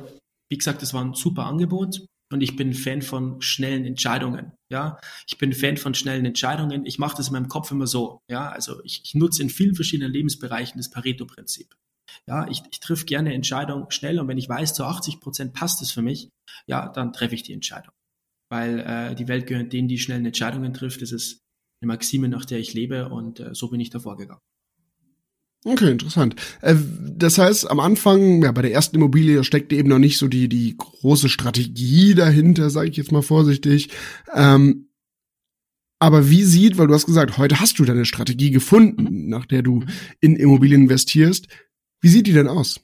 wie 0.51 0.57
gesagt, 0.57 0.83
es 0.83 0.95
war 0.95 1.05
ein 1.05 1.13
super 1.15 1.45
Angebot. 1.45 2.07
und 2.33 2.43
ich 2.43 2.57
bin 2.57 2.73
Fan 2.73 3.03
von 3.03 3.41
schnellen 3.43 3.85
Entscheidungen. 3.85 4.53
Ja, 4.71 4.99
ich 5.27 5.37
bin 5.37 5.53
Fan 5.53 5.77
von 5.77 5.95
schnellen 5.95 6.25
Entscheidungen. 6.25 6.87
Ich 6.87 6.99
mache 6.99 7.17
das 7.17 7.29
in 7.29 7.35
meinem 7.35 7.49
Kopf 7.49 7.71
immer 7.71 7.87
so. 7.87 8.21
Ja, 8.31 8.49
also 8.49 8.83
ich, 8.85 9.03
ich 9.05 9.15
nutze 9.15 9.43
in 9.43 9.51
vielen 9.51 9.75
verschiedenen 9.75 10.13
Lebensbereichen 10.13 10.79
das 10.79 10.91
Pareto-Prinzip. 10.91 11.75
Ja, 12.27 12.49
ich, 12.49 12.63
ich 12.71 12.81
triff 12.81 13.05
gerne 13.07 13.35
Entscheidungen 13.35 13.91
schnell 13.91 14.19
und 14.19 14.29
wenn 14.29 14.39
ich 14.39 14.49
weiß, 14.49 14.73
zu 14.73 14.85
80 14.85 15.21
Prozent 15.21 15.53
passt 15.53 15.83
es 15.83 15.91
für 15.91 16.03
mich, 16.03 16.31
ja, 16.67 16.89
dann 16.89 17.13
treffe 17.13 17.35
ich 17.35 17.43
die 17.43 17.53
Entscheidung. 17.53 17.93
Weil 18.51 18.81
äh, 18.81 19.15
die 19.15 19.29
Welt 19.29 19.47
gehört 19.47 19.73
denen, 19.73 19.89
die 19.89 19.99
schnellen 19.99 20.25
Entscheidungen 20.25 20.73
trifft. 20.73 21.03
Das 21.03 21.13
ist 21.13 21.41
eine 21.81 21.89
Maxime, 21.89 22.29
nach 22.29 22.45
der 22.45 22.59
ich 22.59 22.75
lebe 22.75 23.09
und 23.09 23.41
äh, 23.41 23.55
so 23.55 23.69
bin 23.69 23.81
ich 23.81 23.91
davor 23.91 24.17
gegangen. 24.17 24.41
Okay, 25.65 25.91
interessant. 25.91 26.37
Äh, 26.63 26.77
das 27.01 27.39
heißt, 27.39 27.71
am 27.71 27.81
Anfang, 27.81 28.43
ja, 28.43 28.53
bei 28.53 28.63
der 28.63 28.73
ersten 28.73 28.97
Immobilie 28.97 29.43
steckte 29.45 29.77
eben 29.77 29.89
noch 29.89 29.99
nicht 29.99 30.19
so 30.19 30.29
die, 30.29 30.49
die 30.49 30.77
große 30.77 31.29
Strategie 31.29 32.15
dahinter, 32.15 32.71
sage 32.71 32.91
ich 32.91 32.97
jetzt 32.97 33.13
mal 33.13 33.23
vorsichtig. 33.23 33.91
Ähm, 34.35 34.89
aber 36.01 36.31
wie 36.31 36.45
sieht, 36.45 36.79
weil 36.79 36.87
du 36.87 36.95
hast 36.95 37.07
gesagt, 37.07 37.39
heute 37.39 37.59
hast 37.59 37.79
du 37.79 37.85
deine 37.85 38.05
Strategie 38.05 38.53
gefunden, 38.53 39.29
nach 39.29 39.47
der 39.47 39.63
du 39.63 39.85
in 40.21 40.37
Immobilien 40.37 40.83
investierst. 40.83 41.49
Wie 42.01 42.09
sieht 42.09 42.29
die 42.29 42.33
denn 42.33 42.47
aus? 42.47 42.81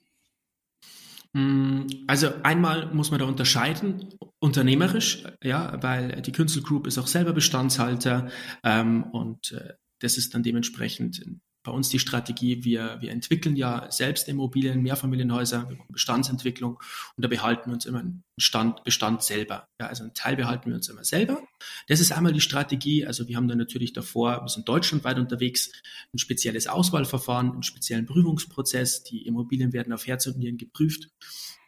Mm, 1.35 1.87
also 2.07 2.31
einmal 2.45 2.95
muss 2.95 3.11
man 3.11 3.19
da 3.19 3.27
unterscheiden, 3.27 4.09
unternehmerisch, 4.39 5.25
ja, 5.43 5.83
weil 5.83 6.23
die 6.23 6.33
Künstler 6.33 6.63
Group 6.63 6.87
ist 6.87 6.97
auch 6.97 7.09
selber 7.09 7.33
Bestandshalter 7.33 8.31
ähm, 8.63 9.05
und 9.05 9.53
äh, 9.53 9.75
das 9.99 10.17
ist 10.17 10.35
dann 10.35 10.43
dementsprechend 10.43 11.25
bei 11.65 11.73
uns 11.73 11.89
die 11.89 11.99
Strategie, 11.99 12.63
wir, 12.63 12.99
wir 13.01 13.11
entwickeln 13.11 13.57
ja 13.57 13.91
selbst 13.91 14.29
Immobilien, 14.29 14.83
Mehrfamilienhäuser, 14.83 15.69
Bestandsentwicklung 15.89 16.75
und 17.17 17.25
da 17.25 17.29
behalten 17.29 17.71
wir 17.71 17.75
uns 17.75 17.87
immer 17.87 18.01
einen 18.01 18.23
Stand, 18.37 18.85
Bestand 18.85 19.23
selber. 19.23 19.67
Ja, 19.81 19.87
also 19.87 20.05
einen 20.05 20.13
Teil 20.15 20.37
behalten 20.37 20.67
wir 20.69 20.77
uns 20.77 20.89
immer 20.89 21.05
selber. 21.05 21.43
Das 21.89 22.01
ist 22.01 22.13
einmal 22.13 22.33
die 22.33 22.43
Strategie. 22.43 23.07
Also 23.07 23.29
wir 23.29 23.37
haben 23.37 23.49
dann 23.49 23.59
natürlich 23.59 23.95
davor, 23.95 24.43
wir 24.43 24.49
sind 24.49 24.69
deutschlandweit 24.69 25.19
unterwegs, 25.19 25.73
ein 26.13 26.19
spezielles 26.19 26.67
Auswahlverfahren, 26.67 27.53
einen 27.53 27.63
speziellen 27.63 28.05
Prüfungsprozess. 28.05 29.03
Die 29.03 29.27
Immobilien 29.27 29.73
werden 29.73 29.93
auf 29.93 30.07
Herz 30.07 30.27
und 30.27 30.37
Nieren 30.37 30.59
geprüft. 30.59 31.09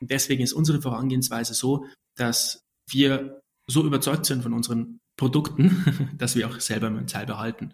Und 0.00 0.10
deswegen 0.10 0.42
ist 0.42 0.52
unsere 0.52 0.82
Vorangehensweise 0.82 1.54
so, 1.54 1.86
dass 2.16 2.64
wir 2.88 3.40
so 3.66 3.84
überzeugt 3.84 4.26
sind 4.26 4.42
von 4.42 4.52
unseren 4.52 5.00
Produkten, 5.16 6.10
dass 6.18 6.36
wir 6.36 6.48
auch 6.48 6.60
selber 6.60 6.88
einen 6.88 7.06
Teil 7.06 7.24
behalten. 7.24 7.72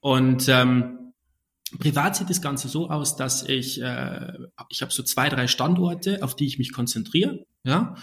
Und 0.00 0.48
ähm, 0.48 1.07
Privat 1.78 2.16
sieht 2.16 2.30
das 2.30 2.40
Ganze 2.40 2.68
so 2.68 2.88
aus, 2.88 3.16
dass 3.16 3.42
ich, 3.42 3.82
äh, 3.82 4.32
ich 4.70 4.80
habe 4.82 4.92
so 4.92 5.02
zwei, 5.02 5.28
drei 5.28 5.46
Standorte, 5.46 6.22
auf 6.22 6.34
die 6.34 6.46
ich 6.46 6.58
mich 6.58 6.72
konzentriere, 6.72 7.44
ja, 7.64 7.96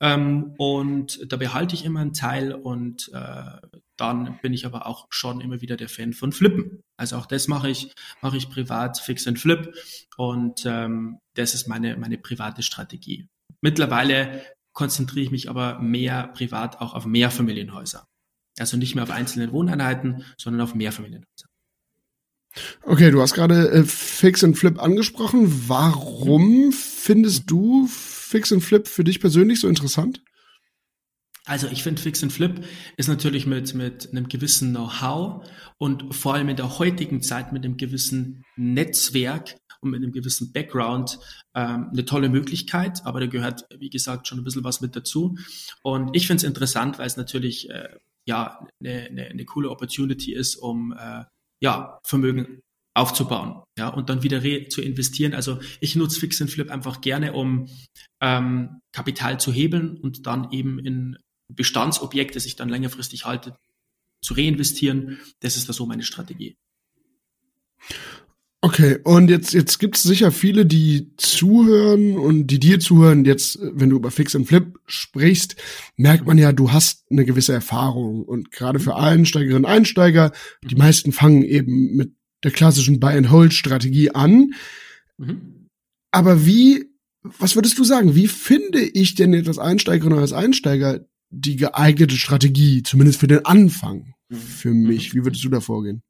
ähm, 0.00 0.54
und 0.58 1.20
da 1.30 1.36
behalte 1.36 1.76
ich 1.76 1.84
immer 1.84 2.00
einen 2.00 2.12
Teil 2.12 2.52
und 2.52 3.08
äh, 3.14 3.68
dann 3.96 4.38
bin 4.42 4.52
ich 4.52 4.66
aber 4.66 4.86
auch 4.86 5.06
schon 5.10 5.40
immer 5.40 5.60
wieder 5.60 5.76
der 5.76 5.88
Fan 5.88 6.12
von 6.12 6.32
Flippen. 6.32 6.82
Also 6.96 7.16
auch 7.16 7.26
das 7.26 7.46
mache 7.46 7.70
ich, 7.70 7.92
mache 8.20 8.36
ich 8.36 8.50
privat, 8.50 8.98
fix 8.98 9.28
and 9.28 9.38
flip 9.38 9.72
und 10.16 10.64
ähm, 10.66 11.20
das 11.34 11.54
ist 11.54 11.68
meine, 11.68 11.96
meine 11.96 12.18
private 12.18 12.64
Strategie. 12.64 13.28
Mittlerweile 13.60 14.44
konzentriere 14.72 15.26
ich 15.26 15.30
mich 15.30 15.48
aber 15.48 15.78
mehr 15.78 16.28
privat 16.28 16.80
auch 16.80 16.94
auf 16.94 17.06
Mehrfamilienhäuser. 17.06 18.08
Also 18.58 18.76
nicht 18.76 18.96
mehr 18.96 19.04
auf 19.04 19.10
einzelne 19.10 19.52
Wohneinheiten, 19.52 20.24
sondern 20.36 20.62
auf 20.62 20.74
Mehrfamilienhäuser. 20.74 21.51
Okay, 22.82 23.10
du 23.10 23.20
hast 23.20 23.34
gerade 23.34 23.70
äh, 23.70 23.84
Fix 23.84 24.44
and 24.44 24.58
Flip 24.58 24.80
angesprochen. 24.80 25.68
Warum 25.68 26.72
findest 26.72 27.50
du 27.50 27.86
Fix 27.86 28.52
and 28.52 28.62
Flip 28.62 28.86
für 28.86 29.04
dich 29.04 29.20
persönlich 29.20 29.60
so 29.60 29.68
interessant? 29.68 30.22
Also 31.44 31.66
ich 31.66 31.82
finde 31.82 32.00
Fix 32.00 32.22
and 32.22 32.32
Flip 32.32 32.64
ist 32.96 33.08
natürlich 33.08 33.46
mit, 33.46 33.74
mit 33.74 34.10
einem 34.10 34.28
gewissen 34.28 34.70
Know-how 34.70 35.44
und 35.78 36.14
vor 36.14 36.34
allem 36.34 36.48
in 36.48 36.56
der 36.56 36.78
heutigen 36.78 37.20
Zeit 37.20 37.52
mit 37.52 37.64
einem 37.64 37.76
gewissen 37.76 38.44
Netzwerk 38.56 39.56
und 39.80 39.90
mit 39.90 40.02
einem 40.02 40.12
gewissen 40.12 40.52
Background 40.52 41.18
ähm, 41.54 41.88
eine 41.90 42.04
tolle 42.04 42.28
Möglichkeit, 42.28 43.04
aber 43.04 43.18
da 43.18 43.26
gehört, 43.26 43.66
wie 43.76 43.90
gesagt, 43.90 44.28
schon 44.28 44.38
ein 44.38 44.44
bisschen 44.44 44.62
was 44.62 44.80
mit 44.80 44.94
dazu. 44.94 45.36
Und 45.82 46.14
ich 46.14 46.28
finde 46.28 46.42
es 46.42 46.44
interessant, 46.44 47.00
weil 47.00 47.08
es 47.08 47.16
natürlich 47.16 47.68
äh, 47.70 47.88
ja 48.24 48.64
eine, 48.78 49.08
eine, 49.10 49.24
eine 49.26 49.44
coole 49.44 49.70
Opportunity 49.70 50.32
ist, 50.32 50.54
um 50.54 50.94
äh, 50.96 51.24
ja, 51.62 52.00
Vermögen 52.04 52.60
aufzubauen, 52.94 53.62
ja, 53.78 53.88
und 53.88 54.10
dann 54.10 54.22
wieder 54.22 54.42
zu 54.68 54.82
investieren. 54.82 55.32
Also 55.32 55.60
ich 55.80 55.96
nutze 55.96 56.20
Fix 56.20 56.42
and 56.42 56.50
Flip 56.50 56.70
einfach 56.70 57.00
gerne, 57.00 57.32
um 57.32 57.70
ähm, 58.20 58.80
Kapital 58.92 59.40
zu 59.40 59.52
hebeln 59.52 59.96
und 59.96 60.26
dann 60.26 60.50
eben 60.50 60.78
in 60.78 61.16
Bestandsobjekte, 61.48 62.40
sich 62.40 62.56
dann 62.56 62.68
längerfristig 62.68 63.24
halte, 63.24 63.56
zu 64.22 64.34
reinvestieren. 64.34 65.20
Das 65.40 65.56
ist 65.56 65.68
da 65.68 65.72
so 65.72 65.86
meine 65.86 66.02
Strategie. 66.02 66.56
Okay, 68.64 68.98
und 69.02 69.28
jetzt, 69.28 69.52
jetzt 69.54 69.80
gibt 69.80 69.96
es 69.96 70.04
sicher 70.04 70.30
viele, 70.30 70.64
die 70.64 71.10
zuhören 71.16 72.16
und 72.16 72.46
die 72.46 72.60
dir 72.60 72.78
zuhören. 72.78 73.24
Jetzt, 73.24 73.58
wenn 73.60 73.90
du 73.90 73.96
über 73.96 74.12
Fix 74.12 74.36
and 74.36 74.46
Flip 74.46 74.78
sprichst, 74.86 75.56
merkt 75.96 76.28
man 76.28 76.38
ja, 76.38 76.52
du 76.52 76.70
hast 76.70 77.04
eine 77.10 77.24
gewisse 77.24 77.52
Erfahrung. 77.52 78.22
Und 78.22 78.52
gerade 78.52 78.78
für 78.78 78.94
Einsteigerinnen 78.94 79.64
und 79.64 79.70
Einsteiger, 79.70 80.30
die 80.62 80.76
meisten 80.76 81.10
fangen 81.10 81.42
eben 81.42 81.96
mit 81.96 82.12
der 82.44 82.52
klassischen 82.52 83.00
Buy-and-Hold-Strategie 83.00 84.12
an. 84.12 84.52
Mhm. 85.18 85.68
Aber 86.12 86.46
wie, 86.46 86.84
was 87.24 87.56
würdest 87.56 87.76
du 87.80 87.84
sagen, 87.84 88.14
wie 88.14 88.28
finde 88.28 88.80
ich 88.80 89.16
denn 89.16 89.32
jetzt 89.32 89.48
als 89.48 89.58
Einsteigerin 89.58 90.12
oder 90.12 90.22
als 90.22 90.32
Einsteiger 90.32 91.04
die 91.30 91.56
geeignete 91.56 92.14
Strategie, 92.14 92.84
zumindest 92.84 93.18
für 93.18 93.26
den 93.26 93.44
Anfang 93.44 94.14
mhm. 94.28 94.36
für 94.36 94.72
mich? 94.72 95.16
Wie 95.16 95.24
würdest 95.24 95.42
du 95.42 95.48
da 95.48 95.58
vorgehen? 95.58 96.04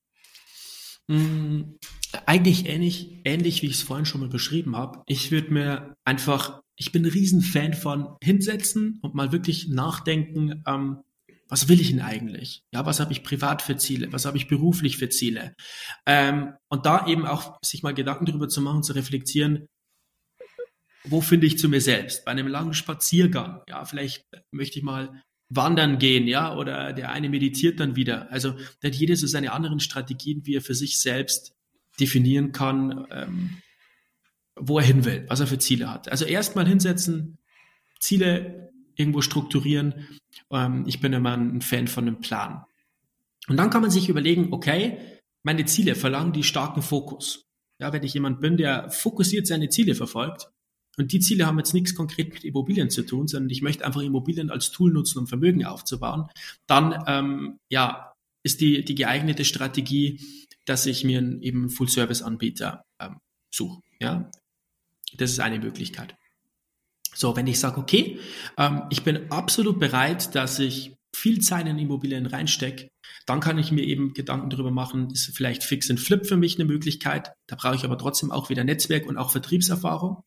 Mhm 1.09 1.79
eigentlich 2.27 2.67
ähnlich, 2.67 3.21
ähnlich 3.25 3.63
wie 3.63 3.67
ich 3.67 3.75
es 3.75 3.83
vorhin 3.83 4.07
schon 4.07 4.21
mal 4.21 4.29
beschrieben 4.29 4.77
habe. 4.77 5.03
Ich 5.07 5.31
würde 5.31 5.53
mir 5.53 5.97
einfach, 6.05 6.61
ich 6.77 6.93
bin 6.93 7.05
ein 7.05 7.11
Riesenfan 7.11 7.75
von 7.75 8.17
hinsetzen 8.23 8.99
und 9.03 9.15
mal 9.15 9.33
wirklich 9.33 9.69
nachdenken, 9.69 10.63
ähm, 10.67 10.99
was 11.49 11.69
will 11.69 11.81
ich 11.83 11.91
denn 11.91 12.01
eigentlich? 12.01 12.63
Ja, 12.73 12.87
was 12.87 12.99
habe 12.99 13.13
ich 13.13 13.23
privat 13.23 13.61
für 13.61 13.77
Ziele? 13.77 14.11
Was 14.11 14.25
habe 14.25 14.39
ich 14.39 14.49
beruflich 14.49 14.97
für 14.97 15.11
Ziele? 15.11 15.55
Ähm, 16.07 16.55
und 16.69 16.87
da 16.87 17.07
eben 17.07 17.27
auch 17.27 17.59
sich 17.63 17.83
mal 17.83 17.93
Gedanken 17.93 18.25
darüber 18.25 18.49
zu 18.49 18.63
machen, 18.63 18.83
zu 18.83 18.95
reflektieren, 18.95 19.69
wo 21.05 21.21
finde 21.21 21.47
ich 21.47 21.59
zu 21.59 21.69
mir 21.69 21.81
selbst? 21.81 22.25
Bei 22.25 22.31
einem 22.31 22.47
langen 22.47 22.73
Spaziergang, 22.73 23.61
ja, 23.69 23.85
vielleicht 23.85 24.25
möchte 24.51 24.79
ich 24.79 24.85
mal 24.85 25.23
wandern 25.51 25.99
gehen, 25.99 26.27
ja, 26.27 26.57
oder 26.57 26.93
der 26.95 27.11
eine 27.11 27.29
meditiert 27.29 27.81
dann 27.81 27.97
wieder. 27.97 28.33
Also, 28.33 28.53
da 28.81 28.89
hat 28.89 28.95
jeder 28.95 29.17
so 29.17 29.27
seine 29.27 29.53
anderen 29.53 29.81
Strategien, 29.81 30.47
wie 30.47 30.55
er 30.57 30.63
für 30.63 30.75
sich 30.75 31.01
selbst 31.01 31.53
definieren 32.01 32.53
kann, 32.53 33.07
ähm, 33.11 33.59
wo 34.57 34.79
er 34.79 34.85
hin 34.85 35.05
will, 35.05 35.25
was 35.29 35.41
er 35.41 35.47
für 35.47 35.59
Ziele 35.59 35.91
hat. 35.91 36.11
Also 36.11 36.25
erstmal 36.25 36.67
hinsetzen, 36.67 37.39
Ziele 38.01 38.73
irgendwo 38.97 39.21
strukturieren. 39.21 40.07
Ähm, 40.51 40.85
ich 40.87 41.01
bin 41.01 41.13
immer 41.13 41.37
ein 41.37 41.61
Fan 41.61 41.89
von 41.89 42.07
einem 42.07 42.21
Plan. 42.21 42.65
Und 43.49 43.57
dann 43.57 43.71
kann 43.71 43.83
man 43.83 43.91
sich 43.91 44.09
überlegen, 44.09 44.53
okay, 44.53 44.99
meine 45.43 45.65
Ziele 45.65 45.95
verlangen 45.95 46.33
die 46.33 46.45
starken 46.45 46.83
Fokus. 46.83 47.47
Ja, 47.81 47.93
wenn 47.93 48.05
ich 48.05 48.15
jemand 48.15 48.41
bin, 48.41 48.57
der 48.57 48.91
fokussiert 48.91 49.47
seine 49.47 49.69
Ziele 49.69 49.95
verfolgt, 49.95 50.49
und 50.99 51.13
die 51.13 51.21
Ziele 51.21 51.47
haben 51.47 51.59
jetzt 51.59 51.73
nichts 51.73 51.95
konkret 51.95 52.35
mit 52.35 52.45
Immobilien 52.45 52.91
zu 52.91 53.03
tun, 53.03 53.27
sondern 53.27 53.51
ich 53.51 53.63
möchte 53.63 53.85
einfach 53.85 54.03
Immobilien 54.03 54.51
als 54.51 54.71
Tool 54.71 54.93
nutzen, 54.93 55.21
um 55.21 55.27
Vermögen 55.27 55.65
aufzubauen, 55.65 56.29
dann 56.67 57.03
ähm, 57.07 57.59
ja, 57.71 58.13
ist 58.43 58.61
die, 58.61 58.85
die 58.85 58.95
geeignete 58.95 59.45
Strategie, 59.45 60.21
dass 60.65 60.87
ich 60.87 61.05
mir 61.05 61.19
eben 61.19 61.61
einen 61.61 61.71
Full-Service-Anbieter 61.71 62.85
ähm, 63.01 63.19
suche. 63.51 63.83
Ja, 64.01 64.31
das 65.17 65.33
ist 65.33 65.41
eine 65.41 65.59
Möglichkeit. 65.59 66.17
So, 67.15 67.37
wenn 67.37 67.47
ich 67.47 67.61
sage, 67.61 67.79
okay, 67.81 68.19
ähm, 68.57 68.85
ich 68.91 69.03
bin 69.05 69.31
absolut 69.31 69.79
bereit, 69.79 70.35
dass 70.35 70.59
ich 70.59 70.97
viel 71.15 71.41
Zeit 71.41 71.67
in 71.67 71.79
Immobilien 71.79 72.27
reinstecke, 72.27 72.89
dann 73.27 73.41
kann 73.41 73.59
ich 73.59 73.71
mir 73.71 73.85
eben 73.85 74.15
Gedanken 74.15 74.51
darüber 74.51 74.71
machen, 74.71 75.11
ist 75.11 75.37
vielleicht 75.37 75.63
Fix 75.63 75.91
and 75.91 76.01
Flip 76.01 76.27
für 76.27 76.37
mich 76.37 76.57
eine 76.57 76.65
Möglichkeit. 76.65 77.33
Da 77.47 77.57
brauche 77.57 77.77
ich 77.77 77.85
aber 77.85 77.99
trotzdem 77.99 78.31
auch 78.31 78.49
wieder 78.49 78.65
Netzwerk 78.65 79.07
und 79.07 79.19
auch 79.19 79.31
Vertriebserfahrung 79.31 80.23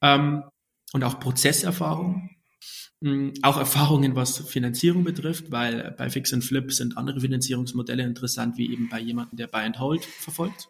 ähm, 0.00 0.44
und 0.92 1.04
auch 1.04 1.20
Prozesserfahrung. 1.20 2.30
Hm, 3.02 3.34
auch 3.42 3.56
Erfahrungen, 3.56 4.14
was 4.14 4.38
Finanzierung 4.38 5.02
betrifft, 5.02 5.50
weil 5.50 5.92
bei 5.98 6.08
Fix 6.08 6.32
and 6.32 6.44
Flip 6.44 6.72
sind 6.72 6.96
andere 6.96 7.20
Finanzierungsmodelle 7.20 8.04
interessant, 8.04 8.56
wie 8.56 8.72
eben 8.72 8.88
bei 8.88 9.00
jemandem, 9.00 9.36
der 9.36 9.48
Buy 9.48 9.62
and 9.62 9.80
Hold 9.80 10.04
verfolgt. 10.04 10.68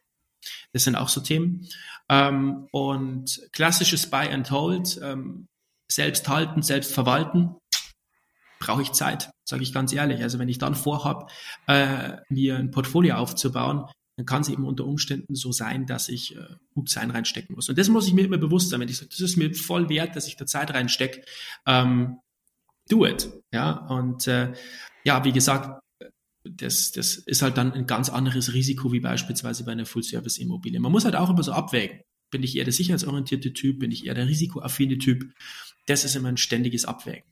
Das 0.72 0.84
sind 0.84 0.96
auch 0.96 1.10
so 1.10 1.20
Themen. 1.20 1.68
Ähm, 2.08 2.68
und 2.72 3.48
klassisches 3.52 4.08
Buy 4.08 4.28
and 4.28 4.50
Hold, 4.50 4.98
ähm, 5.02 5.46
selbst 5.90 6.26
halten, 6.26 6.62
selbst 6.62 6.94
verwalten, 6.94 7.54
brauche 8.58 8.80
ich 8.80 8.92
Zeit, 8.92 9.30
sage 9.44 9.62
ich 9.62 9.74
ganz 9.74 9.92
ehrlich. 9.92 10.22
Also 10.22 10.38
wenn 10.38 10.48
ich 10.48 10.58
dann 10.58 10.74
vorhabe, 10.74 11.26
äh, 11.66 12.16
mir 12.30 12.56
ein 12.56 12.70
Portfolio 12.70 13.16
aufzubauen, 13.16 13.84
dann 14.16 14.26
kann 14.26 14.42
es 14.42 14.48
eben 14.48 14.64
unter 14.64 14.86
Umständen 14.86 15.34
so 15.34 15.52
sein, 15.52 15.86
dass 15.86 16.08
ich 16.08 16.36
äh, 16.36 16.46
gut 16.74 16.88
sein 16.88 17.10
reinstecken 17.10 17.54
muss. 17.54 17.68
Und 17.68 17.78
das 17.78 17.88
muss 17.88 18.06
ich 18.06 18.14
mir 18.14 18.24
immer 18.24 18.38
bewusst 18.38 18.70
sein, 18.70 18.80
wenn 18.80 18.88
ich 18.88 18.96
sage, 18.96 19.10
das 19.10 19.20
ist 19.20 19.36
mir 19.36 19.54
voll 19.54 19.88
wert, 19.88 20.16
dass 20.16 20.28
ich 20.28 20.36
da 20.36 20.46
Zeit 20.46 20.72
reinstecke, 20.72 21.22
ähm, 21.66 22.18
do 22.88 23.06
it. 23.06 23.30
Ja, 23.52 23.86
und 23.86 24.26
äh, 24.26 24.52
ja, 25.04 25.24
wie 25.24 25.32
gesagt, 25.32 25.80
das, 26.44 26.92
das 26.92 27.14
ist 27.14 27.42
halt 27.42 27.56
dann 27.56 27.72
ein 27.72 27.86
ganz 27.86 28.08
anderes 28.08 28.52
Risiko 28.52 28.92
wie 28.92 29.00
beispielsweise 29.00 29.64
bei 29.64 29.72
einer 29.72 29.86
Full-Service-Immobilie. 29.86 30.80
Man 30.80 30.92
muss 30.92 31.04
halt 31.04 31.16
auch 31.16 31.30
immer 31.30 31.42
so 31.42 31.52
abwägen. 31.52 32.00
Bin 32.30 32.42
ich 32.42 32.56
eher 32.56 32.64
der 32.64 32.72
sicherheitsorientierte 32.72 33.52
Typ? 33.52 33.78
Bin 33.78 33.92
ich 33.92 34.06
eher 34.06 34.14
der 34.14 34.26
risikoaffine 34.26 34.98
Typ? 34.98 35.32
Das 35.86 36.04
ist 36.04 36.16
immer 36.16 36.28
ein 36.28 36.36
ständiges 36.36 36.84
Abwägen. 36.84 37.24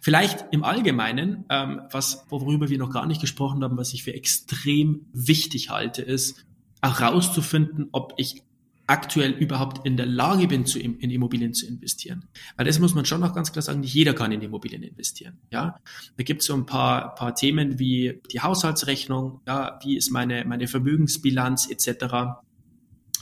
Vielleicht 0.00 0.46
im 0.52 0.64
Allgemeinen, 0.64 1.44
ähm, 1.50 1.82
was, 1.90 2.24
worüber 2.28 2.68
wir 2.68 2.78
noch 2.78 2.90
gar 2.90 3.06
nicht 3.06 3.20
gesprochen 3.20 3.62
haben, 3.62 3.76
was 3.76 3.92
ich 3.92 4.04
für 4.04 4.14
extrem 4.14 5.06
wichtig 5.12 5.70
halte, 5.70 6.02
ist 6.02 6.46
herauszufinden, 6.82 7.88
ob 7.92 8.14
ich 8.16 8.42
aktuell 8.86 9.32
überhaupt 9.32 9.84
in 9.86 9.96
der 9.96 10.06
Lage 10.06 10.46
bin, 10.46 10.64
zu, 10.64 10.78
in 10.78 11.10
Immobilien 11.10 11.54
zu 11.54 11.66
investieren. 11.66 12.24
Weil 12.56 12.66
das 12.66 12.78
muss 12.78 12.94
man 12.94 13.04
schon 13.04 13.20
noch 13.20 13.34
ganz 13.34 13.52
klar 13.52 13.62
sagen, 13.62 13.80
nicht 13.80 13.94
jeder 13.94 14.14
kann 14.14 14.30
in 14.32 14.40
Immobilien 14.40 14.82
investieren. 14.82 15.38
Ja, 15.50 15.80
da 16.16 16.22
gibt 16.22 16.42
es 16.42 16.46
so 16.46 16.54
ein 16.54 16.66
paar, 16.66 17.14
paar 17.14 17.34
Themen 17.34 17.78
wie 17.78 18.20
die 18.32 18.40
Haushaltsrechnung, 18.40 19.40
ja, 19.46 19.78
wie 19.82 19.96
ist 19.96 20.10
meine, 20.10 20.44
meine 20.44 20.68
Vermögensbilanz 20.68 21.68
etc. 21.68 22.38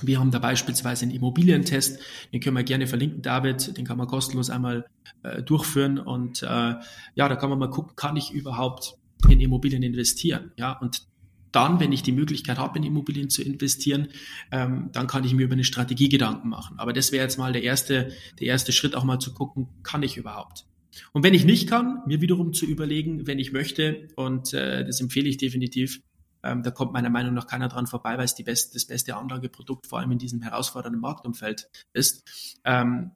Wir 0.02 0.18
haben 0.18 0.30
da 0.30 0.38
beispielsweise 0.38 1.04
einen 1.04 1.14
Immobilientest, 1.14 1.98
den 2.32 2.40
können 2.40 2.56
wir 2.56 2.64
gerne 2.64 2.86
verlinken, 2.86 3.22
David, 3.22 3.76
den 3.78 3.86
kann 3.86 3.96
man 3.96 4.06
kostenlos 4.06 4.50
einmal 4.50 4.86
äh, 5.22 5.42
durchführen 5.42 5.98
und 5.98 6.42
äh, 6.42 6.46
ja, 6.46 6.80
da 7.14 7.36
kann 7.36 7.48
man 7.48 7.58
mal 7.58 7.70
gucken, 7.70 7.96
kann 7.96 8.16
ich 8.16 8.32
überhaupt 8.32 8.96
in 9.28 9.40
Immobilien 9.40 9.82
investieren? 9.82 10.52
Ja, 10.56 10.72
und 10.72 11.06
dann, 11.54 11.80
wenn 11.80 11.92
ich 11.92 12.02
die 12.02 12.12
Möglichkeit 12.12 12.58
habe, 12.58 12.78
in 12.78 12.84
Immobilien 12.84 13.30
zu 13.30 13.42
investieren, 13.42 14.08
ähm, 14.50 14.90
dann 14.92 15.06
kann 15.06 15.24
ich 15.24 15.34
mir 15.34 15.44
über 15.44 15.54
eine 15.54 15.64
Strategie 15.64 16.08
Gedanken 16.08 16.48
machen. 16.48 16.78
Aber 16.78 16.92
das 16.92 17.12
wäre 17.12 17.24
jetzt 17.24 17.38
mal 17.38 17.52
der 17.52 17.62
erste, 17.62 18.12
der 18.40 18.46
erste 18.46 18.72
Schritt, 18.72 18.94
auch 18.94 19.04
mal 19.04 19.18
zu 19.18 19.32
gucken, 19.32 19.68
kann 19.82 20.02
ich 20.02 20.16
überhaupt? 20.16 20.66
Und 21.12 21.24
wenn 21.24 21.34
ich 21.34 21.44
nicht 21.44 21.68
kann, 21.68 22.02
mir 22.06 22.20
wiederum 22.20 22.52
zu 22.52 22.66
überlegen, 22.66 23.26
wenn 23.26 23.38
ich 23.38 23.52
möchte, 23.52 24.08
und 24.16 24.52
äh, 24.54 24.84
das 24.84 25.00
empfehle 25.00 25.28
ich 25.28 25.36
definitiv, 25.36 26.00
ähm, 26.42 26.62
da 26.62 26.70
kommt 26.70 26.92
meiner 26.92 27.10
Meinung 27.10 27.34
nach 27.34 27.46
keiner 27.46 27.68
dran 27.68 27.86
vorbei, 27.86 28.16
weil 28.18 28.26
es 28.26 28.34
die 28.34 28.44
best, 28.44 28.74
das 28.74 28.84
beste 28.84 29.16
Anlageprodukt 29.16 29.86
vor 29.86 29.98
allem 29.98 30.12
in 30.12 30.18
diesem 30.18 30.42
herausfordernden 30.42 31.00
Marktumfeld 31.00 31.68
ist. 31.92 32.58
Ähm, 32.64 33.12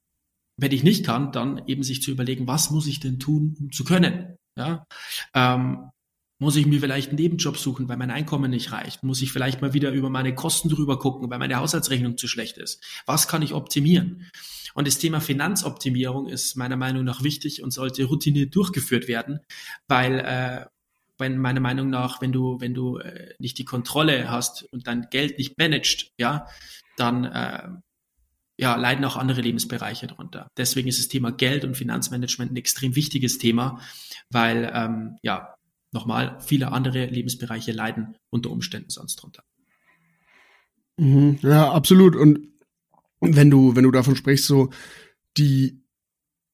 wenn 0.57 0.73
ich 0.73 0.83
nicht 0.83 1.07
kann, 1.07 1.31
dann 1.31 1.63
eben 1.67 1.83
sich 1.83 2.03
zu 2.03 2.11
überlegen, 2.11 2.49
was 2.49 2.71
muss 2.71 2.87
ich 2.87 3.01
denn 3.01 3.21
tun, 3.21 3.57
um 3.61 3.71
zu 3.71 3.85
können? 3.85 4.37
Ja, 4.57 4.85
ähm, 5.35 5.91
muss 6.39 6.57
ich 6.57 6.67
mir 6.67 6.81
vielleicht 6.81 7.09
einen 7.09 7.19
Nebenjob 7.19 7.57
suchen, 7.57 7.89
weil 7.89 7.97
mein 7.97 8.11
Einkommen 8.11 8.51
nicht 8.51 8.71
reicht? 8.71 9.03
Muss 9.03 9.23
ich 9.23 9.33
vielleicht 9.33 9.61
mal 9.61 9.75
wieder 9.75 9.91
über 9.91 10.09
meine 10.09 10.35
Kosten 10.35 10.69
drüber 10.69 10.99
gucken, 10.99 11.29
weil 11.31 11.39
meine 11.39 11.57
Haushaltsrechnung 11.57 12.17
zu 12.17 12.29
schlecht 12.29 12.59
ist? 12.59 12.83
Was 13.07 13.27
kann 13.27 13.43
ich 13.43 13.55
optimieren? 13.55 14.27
Und 14.75 14.87
das 14.87 14.99
Thema 14.99 15.21
Finanzoptimierung 15.21 16.29
ist 16.29 16.57
meiner 16.57 16.77
Meinung 16.77 17.05
nach 17.05 17.23
wichtig 17.23 17.63
und 17.63 17.73
sollte 17.73 18.05
routiniert 18.05 18.55
durchgeführt 18.55 19.09
werden, 19.09 19.41
weil 19.89 20.21
äh, 20.21 20.67
wenn 21.19 21.39
meiner 21.39 21.61
Meinung 21.61 21.91
nach, 21.91 22.21
wenn 22.21 22.31
du 22.31 22.61
wenn 22.61 22.75
du 22.75 22.99
äh, 22.99 23.35
nicht 23.41 23.59
die 23.59 23.65
Kontrolle 23.65 24.31
hast 24.31 24.63
und 24.73 24.87
dein 24.87 25.09
Geld 25.11 25.39
nicht 25.39 25.59
managst, 25.59 26.13
ja, 26.19 26.47
dann 26.97 27.25
äh, 27.25 27.69
ja, 28.57 28.77
leiden 28.77 29.05
auch 29.05 29.17
andere 29.17 29.41
Lebensbereiche 29.41 30.07
darunter. 30.07 30.49
Deswegen 30.57 30.89
ist 30.89 30.99
das 30.99 31.09
Thema 31.09 31.33
Geld 31.33 31.65
und 31.65 31.77
Finanzmanagement 31.77 32.53
ein 32.53 32.57
extrem 32.57 32.97
wichtiges 32.97 33.39
Thema, 33.39 33.81
weil 34.31 34.71
ähm, 34.73 35.17
ja 35.23 35.55
nochmal, 35.93 36.39
viele 36.41 36.73
andere 36.73 37.07
Lebensbereiche 37.07 37.73
leiden 37.73 38.17
unter 38.31 38.51
Umständen 38.51 38.91
sonst 38.91 39.17
drunter. 39.17 39.45
Mhm, 40.97 41.39
ja, 41.43 41.71
absolut. 41.73 42.17
Und 42.17 42.49
wenn 43.21 43.51
du, 43.51 43.75
wenn 43.77 43.85
du 43.85 43.91
davon 43.91 44.17
sprichst, 44.17 44.47
so 44.47 44.71
die 45.37 45.81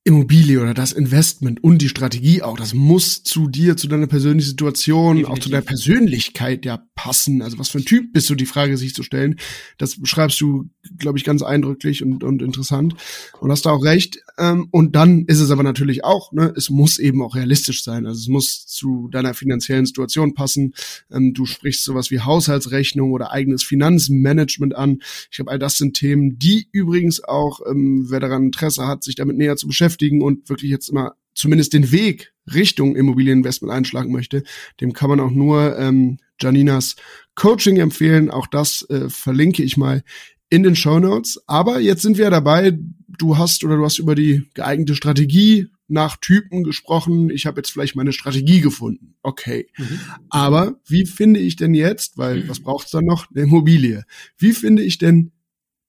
Immobilie 0.06 0.60
oder 0.60 0.74
das 0.74 0.92
Investment 0.92 1.64
und 1.64 1.78
die 1.78 1.88
Strategie 1.88 2.42
auch, 2.42 2.58
das 2.58 2.74
muss 2.74 3.22
zu 3.22 3.48
dir, 3.48 3.78
zu 3.78 3.88
deiner 3.88 4.06
persönlichen 4.06 4.50
Situation, 4.50 5.16
Definitiv. 5.16 5.32
auch 5.32 5.42
zu 5.42 5.48
deiner 5.48 5.62
Persönlichkeit 5.64 6.66
ja 6.66 6.86
passen. 6.94 7.40
Also 7.40 7.58
was 7.58 7.70
für 7.70 7.78
ein 7.78 7.86
Typ 7.86 8.12
bist 8.12 8.28
du, 8.28 8.34
die 8.34 8.44
Frage 8.44 8.76
sich 8.76 8.94
zu 8.94 9.02
stellen. 9.02 9.36
Das 9.78 9.98
beschreibst 9.98 10.38
du, 10.42 10.68
glaube 10.98 11.16
ich, 11.16 11.24
ganz 11.24 11.42
eindrücklich 11.42 12.02
und, 12.02 12.22
und 12.22 12.42
interessant. 12.42 12.94
Und 13.40 13.50
hast 13.50 13.64
da 13.64 13.70
auch 13.70 13.82
recht. 13.82 14.18
Ähm, 14.38 14.68
und 14.70 14.96
dann 14.96 15.24
ist 15.26 15.40
es 15.40 15.50
aber 15.50 15.62
natürlich 15.62 16.04
auch, 16.04 16.32
ne, 16.32 16.52
es 16.56 16.70
muss 16.70 16.98
eben 16.98 17.22
auch 17.22 17.36
realistisch 17.36 17.84
sein. 17.84 18.06
Also 18.06 18.20
es 18.20 18.28
muss 18.28 18.66
zu 18.66 19.08
deiner 19.10 19.34
finanziellen 19.34 19.86
Situation 19.86 20.34
passen. 20.34 20.74
Ähm, 21.10 21.34
du 21.34 21.46
sprichst 21.46 21.84
sowas 21.84 22.10
wie 22.10 22.20
Haushaltsrechnung 22.20 23.12
oder 23.12 23.30
eigenes 23.30 23.62
Finanzmanagement 23.62 24.74
an. 24.74 24.98
Ich 25.30 25.36
glaube, 25.36 25.50
all 25.52 25.58
das 25.58 25.76
sind 25.76 25.94
Themen, 25.96 26.38
die 26.38 26.68
übrigens 26.72 27.22
auch, 27.22 27.60
ähm, 27.68 28.06
wer 28.08 28.20
daran 28.20 28.46
Interesse 28.46 28.86
hat, 28.86 29.04
sich 29.04 29.14
damit 29.14 29.36
näher 29.36 29.56
zu 29.56 29.66
beschäftigen, 29.66 30.22
und 30.22 30.48
wirklich 30.48 30.70
jetzt 30.70 30.88
immer 30.88 31.14
zumindest 31.34 31.72
den 31.72 31.92
Weg 31.92 32.32
Richtung 32.52 32.96
Immobilieninvestment 32.96 33.72
einschlagen 33.72 34.12
möchte, 34.12 34.42
dem 34.80 34.92
kann 34.92 35.10
man 35.10 35.20
auch 35.20 35.30
nur 35.30 35.78
ähm, 35.78 36.18
Janinas 36.40 36.96
Coaching 37.34 37.76
empfehlen. 37.78 38.30
Auch 38.30 38.46
das 38.46 38.88
äh, 38.90 39.08
verlinke 39.08 39.62
ich 39.62 39.76
mal 39.76 40.02
in 40.50 40.62
den 40.62 40.76
Show 40.76 40.98
Notes. 40.98 41.42
Aber 41.46 41.80
jetzt 41.80 42.02
sind 42.02 42.18
wir 42.18 42.30
dabei. 42.30 42.78
Du 43.18 43.38
hast 43.38 43.64
oder 43.64 43.76
du 43.76 43.84
hast 43.84 43.98
über 43.98 44.14
die 44.14 44.48
geeignete 44.54 44.94
Strategie 44.94 45.68
nach 45.86 46.16
Typen 46.16 46.64
gesprochen. 46.64 47.30
Ich 47.30 47.46
habe 47.46 47.58
jetzt 47.58 47.70
vielleicht 47.70 47.96
meine 47.96 48.12
Strategie 48.12 48.60
gefunden. 48.60 49.16
Okay. 49.22 49.68
Mhm. 49.76 50.00
Aber 50.30 50.80
wie 50.86 51.06
finde 51.06 51.40
ich 51.40 51.56
denn 51.56 51.74
jetzt, 51.74 52.16
weil 52.16 52.48
was 52.48 52.60
braucht's 52.60 52.90
dann 52.90 53.04
noch? 53.04 53.30
Eine 53.30 53.42
Immobilie. 53.44 54.04
Wie 54.38 54.52
finde 54.52 54.82
ich 54.82 54.98
denn 54.98 55.32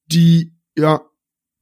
die 0.08 0.54
ja 0.78 1.02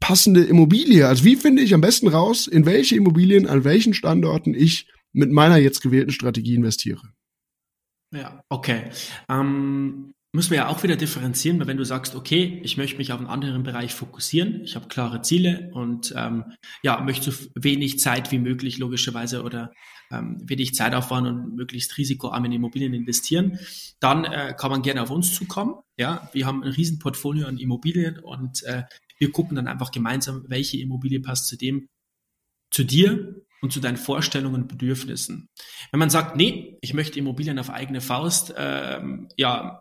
passende 0.03 0.43
Immobilie. 0.43 1.07
Also 1.07 1.23
wie 1.23 1.37
finde 1.37 1.61
ich 1.61 1.73
am 1.73 1.79
besten 1.79 2.09
raus, 2.09 2.45
in 2.45 2.65
welche 2.65 2.97
Immobilien, 2.97 3.47
an 3.47 3.63
welchen 3.63 3.93
Standorten 3.93 4.53
ich 4.53 4.89
mit 5.13 5.31
meiner 5.31 5.55
jetzt 5.55 5.81
gewählten 5.81 6.11
Strategie 6.11 6.55
investiere? 6.55 7.13
Ja, 8.11 8.43
okay. 8.49 8.91
Ähm, 9.29 10.13
müssen 10.33 10.49
wir 10.49 10.57
ja 10.57 10.67
auch 10.67 10.81
wieder 10.81 10.95
differenzieren, 10.95 11.59
weil 11.59 11.67
wenn 11.67 11.77
du 11.77 11.85
sagst, 11.85 12.15
okay, 12.15 12.59
ich 12.63 12.75
möchte 12.75 12.97
mich 12.97 13.13
auf 13.13 13.19
einen 13.19 13.29
anderen 13.29 13.61
Bereich 13.61 13.93
fokussieren, 13.93 14.63
ich 14.63 14.75
habe 14.75 14.87
klare 14.87 15.21
Ziele 15.21 15.69
und 15.73 16.13
ähm, 16.17 16.45
ja, 16.81 16.99
möchte 17.01 17.31
so 17.31 17.45
wenig 17.55 17.99
Zeit 17.99 18.31
wie 18.31 18.39
möglich 18.39 18.79
logischerweise 18.79 19.43
oder 19.43 19.71
ähm, 20.11 20.41
wenig 20.43 20.73
Zeit 20.73 20.95
auffahren 20.95 21.27
und 21.27 21.55
möglichst 21.55 21.97
risikoarm 21.97 22.45
in 22.45 22.51
Immobilien 22.51 22.95
investieren, 22.95 23.59
dann 23.99 24.25
äh, 24.25 24.55
kann 24.57 24.71
man 24.71 24.81
gerne 24.81 25.03
auf 25.03 25.11
uns 25.11 25.35
zukommen. 25.35 25.75
Ja, 25.97 26.27
wir 26.33 26.47
haben 26.47 26.63
ein 26.63 26.71
Riesenportfolio 26.71 27.45
an 27.45 27.59
Immobilien 27.59 28.17
und 28.17 28.63
äh, 28.63 28.83
wir 29.19 29.31
gucken 29.31 29.55
dann 29.55 29.67
einfach 29.67 29.91
gemeinsam, 29.91 30.45
welche 30.47 30.79
Immobilie 30.79 31.19
passt 31.19 31.47
zu 31.47 31.57
dem, 31.57 31.87
zu 32.71 32.83
dir 32.83 33.35
und 33.61 33.71
zu 33.71 33.79
deinen 33.79 33.97
Vorstellungen 33.97 34.63
und 34.63 34.67
Bedürfnissen. 34.67 35.47
Wenn 35.91 35.99
man 35.99 36.09
sagt, 36.09 36.35
nee, 36.35 36.77
ich 36.81 36.95
möchte 36.95 37.19
Immobilien 37.19 37.59
auf 37.59 37.69
eigene 37.69 38.01
Faust, 38.01 38.53
ähm, 38.57 39.29
ja, 39.37 39.79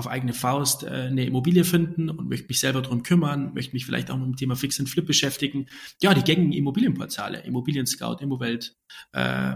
auf 0.00 0.08
eigene 0.08 0.32
Faust 0.32 0.82
äh, 0.82 0.88
eine 0.88 1.24
Immobilie 1.24 1.64
finden 1.64 2.10
und 2.10 2.28
möchte 2.28 2.48
mich 2.48 2.58
selber 2.58 2.82
drum 2.82 3.04
kümmern, 3.04 3.54
möchte 3.54 3.74
mich 3.74 3.86
vielleicht 3.86 4.10
auch 4.10 4.16
mit 4.16 4.26
dem 4.26 4.36
Thema 4.36 4.56
Fix 4.56 4.80
and 4.80 4.88
Flip 4.88 5.06
beschäftigen. 5.06 5.66
Ja, 6.02 6.12
die 6.14 6.24
gängigen 6.24 6.52
Immobilienportale, 6.52 7.40
Immobilien 7.44 7.86
Scout, 7.86 8.16
Immowelt, 8.20 8.74
äh, 9.12 9.54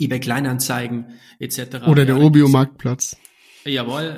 eBay 0.00 0.20
Kleinanzeigen 0.20 1.18
etc. 1.38 1.86
Oder 1.86 2.04
der 2.04 2.18
Urbio 2.18 2.48
Marktplatz. 2.48 3.16
Jawohl, 3.64 4.16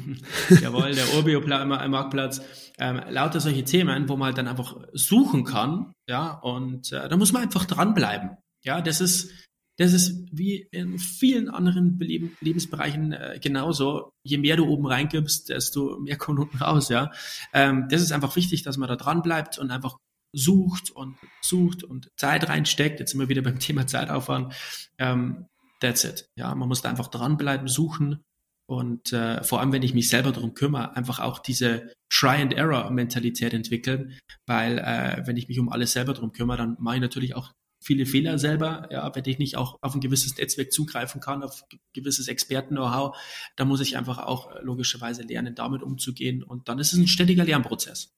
jawohl, 0.62 0.94
der 0.94 1.14
Urbio-Marktplatz. 1.14 2.42
Ähm, 2.78 3.00
lauter 3.08 3.40
solche 3.40 3.64
Themen, 3.64 4.08
wo 4.08 4.16
man 4.16 4.26
halt 4.26 4.38
dann 4.38 4.48
einfach 4.48 4.76
suchen 4.92 5.44
kann, 5.44 5.92
ja, 6.08 6.32
und 6.32 6.92
äh, 6.92 7.08
da 7.08 7.16
muss 7.16 7.32
man 7.32 7.42
einfach 7.42 7.64
dranbleiben. 7.64 8.30
Ja, 8.62 8.80
das 8.80 9.00
ist, 9.00 9.30
das 9.76 9.92
ist 9.92 10.28
wie 10.30 10.68
in 10.70 10.98
vielen 10.98 11.48
anderen 11.48 11.98
Leben, 11.98 12.36
Lebensbereichen 12.40 13.12
äh, 13.12 13.38
genauso. 13.42 14.12
Je 14.22 14.38
mehr 14.38 14.56
du 14.56 14.66
oben 14.66 14.86
reingibst, 14.86 15.48
desto 15.48 15.98
mehr 15.98 16.16
kommt 16.16 16.38
unten 16.38 16.58
raus, 16.58 16.88
ja. 16.88 17.10
Ähm, 17.52 17.86
das 17.88 18.02
ist 18.02 18.12
einfach 18.12 18.36
wichtig, 18.36 18.62
dass 18.62 18.76
man 18.76 18.88
da 18.88 18.96
dranbleibt 18.96 19.58
und 19.58 19.70
einfach 19.70 19.96
sucht 20.32 20.90
und 20.90 21.16
sucht 21.42 21.84
und 21.84 22.10
Zeit 22.16 22.48
reinsteckt. 22.48 23.00
Jetzt 23.00 23.12
sind 23.12 23.20
wir 23.20 23.28
wieder 23.28 23.42
beim 23.42 23.58
Thema 23.58 23.86
Zeitaufwand. 23.86 24.54
Ähm, 24.98 25.46
that's 25.80 26.04
it. 26.04 26.28
Ja, 26.36 26.54
man 26.54 26.68
muss 26.68 26.82
da 26.82 26.90
einfach 26.90 27.08
dranbleiben, 27.08 27.68
suchen 27.68 28.22
und 28.66 29.12
äh, 29.12 29.42
vor 29.42 29.60
allem, 29.60 29.72
wenn 29.72 29.82
ich 29.82 29.92
mich 29.92 30.08
selber 30.08 30.32
darum 30.32 30.54
kümmere, 30.54 30.96
einfach 30.96 31.18
auch 31.18 31.38
diese 31.38 31.92
Try-and-Error-Mentalität 32.10 33.52
entwickeln, 33.52 34.18
weil 34.46 34.78
äh, 34.78 35.22
wenn 35.26 35.36
ich 35.36 35.48
mich 35.48 35.58
um 35.58 35.68
alles 35.68 35.92
selber 35.92 36.14
darum 36.14 36.32
kümmere, 36.32 36.58
dann 36.58 36.76
mache 36.80 36.96
ich 36.96 37.02
natürlich 37.02 37.34
auch 37.36 37.52
viele 37.84 38.06
Fehler 38.06 38.38
selber, 38.38 38.88
ja, 38.90 39.14
wenn 39.14 39.24
ich 39.26 39.38
nicht 39.38 39.56
auch 39.56 39.78
auf 39.82 39.94
ein 39.94 40.00
gewisses 40.00 40.36
Netzwerk 40.36 40.72
zugreifen 40.72 41.20
kann, 41.20 41.42
auf 41.42 41.64
gewisses 41.92 42.28
Experten-Know-how, 42.28 43.16
da 43.56 43.64
muss 43.64 43.80
ich 43.80 43.96
einfach 43.96 44.18
auch 44.18 44.50
logischerweise 44.62 45.22
lernen, 45.22 45.54
damit 45.54 45.82
umzugehen 45.82 46.42
und 46.42 46.68
dann 46.68 46.78
ist 46.78 46.92
es 46.92 46.98
ein 46.98 47.06
ständiger 47.06 47.44
Lernprozess. 47.44 48.12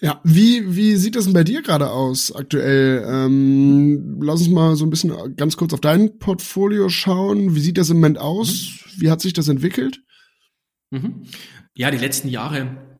Ja, 0.00 0.20
wie, 0.24 0.74
wie 0.74 0.96
sieht 0.96 1.14
das 1.14 1.24
denn 1.24 1.32
bei 1.32 1.44
dir 1.44 1.62
gerade 1.62 1.90
aus 1.90 2.34
aktuell? 2.34 3.04
Ähm, 3.06 4.20
lass 4.20 4.40
uns 4.40 4.50
mal 4.50 4.74
so 4.74 4.84
ein 4.84 4.90
bisschen 4.90 5.36
ganz 5.36 5.56
kurz 5.56 5.72
auf 5.72 5.80
dein 5.80 6.18
Portfolio 6.18 6.88
schauen. 6.88 7.54
Wie 7.54 7.60
sieht 7.60 7.78
das 7.78 7.90
im 7.90 7.98
Moment 7.98 8.18
aus? 8.18 8.48
Mhm. 8.96 9.02
Wie 9.02 9.10
hat 9.10 9.20
sich 9.20 9.32
das 9.32 9.46
entwickelt? 9.46 10.02
Mhm. 10.90 11.26
Ja, 11.76 11.92
die 11.92 11.98
letzten 11.98 12.28
Jahre 12.28 12.91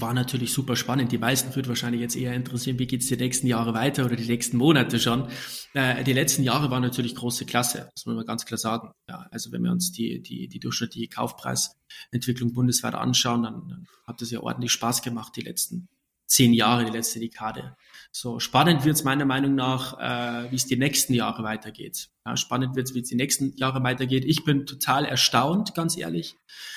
war 0.00 0.14
natürlich 0.14 0.52
super 0.52 0.76
spannend. 0.76 1.12
Die 1.12 1.18
meisten 1.18 1.54
wird 1.54 1.68
wahrscheinlich 1.68 2.00
jetzt 2.00 2.16
eher 2.16 2.34
interessieren, 2.34 2.78
wie 2.78 2.86
geht's 2.86 3.06
die 3.06 3.16
nächsten 3.16 3.46
Jahre 3.46 3.74
weiter 3.74 4.04
oder 4.04 4.16
die 4.16 4.26
nächsten 4.26 4.56
Monate 4.56 4.98
schon. 4.98 5.28
Äh, 5.72 6.04
die 6.04 6.12
letzten 6.12 6.42
Jahre 6.42 6.70
waren 6.70 6.82
natürlich 6.82 7.14
große 7.14 7.46
Klasse, 7.46 7.90
das 7.94 8.06
muss 8.06 8.16
man 8.16 8.26
ganz 8.26 8.44
klar 8.46 8.58
sagen. 8.58 8.90
Ja, 9.08 9.26
also 9.30 9.52
wenn 9.52 9.62
wir 9.62 9.72
uns 9.72 9.92
die, 9.92 10.22
die, 10.22 10.48
die 10.48 10.60
durchschnittliche 10.60 11.08
Kaufpreisentwicklung 11.08 12.52
bundesweit 12.52 12.94
anschauen, 12.94 13.42
dann, 13.42 13.68
dann 13.68 13.86
hat 14.06 14.20
das 14.20 14.30
ja 14.30 14.40
ordentlich 14.40 14.72
Spaß 14.72 15.02
gemacht, 15.02 15.34
die 15.36 15.42
letzten 15.42 15.88
zehn 16.26 16.52
Jahre, 16.52 16.84
die 16.84 16.92
letzte 16.92 17.20
Dekade. 17.20 17.76
So 18.12 18.38
spannend 18.38 18.84
wird 18.84 18.96
es 18.96 19.04
meiner 19.04 19.24
Meinung 19.24 19.54
nach, 19.54 19.98
äh, 19.98 20.50
wie 20.50 20.56
es 20.56 20.66
die 20.66 20.76
nächsten 20.76 21.14
Jahre 21.14 21.42
weitergeht. 21.42 22.10
Ja, 22.24 22.36
spannend 22.36 22.76
wird 22.76 22.88
es, 22.88 22.94
wie 22.94 23.00
es 23.00 23.08
die 23.08 23.16
nächsten 23.16 23.56
Jahre 23.56 23.82
weitergeht. 23.82 24.24
Ich 24.24 24.44
bin 24.44 24.66
total 24.66 25.04
erstaunt, 25.04 25.74
ganz 25.74 25.96
ehrlich, 25.96 26.36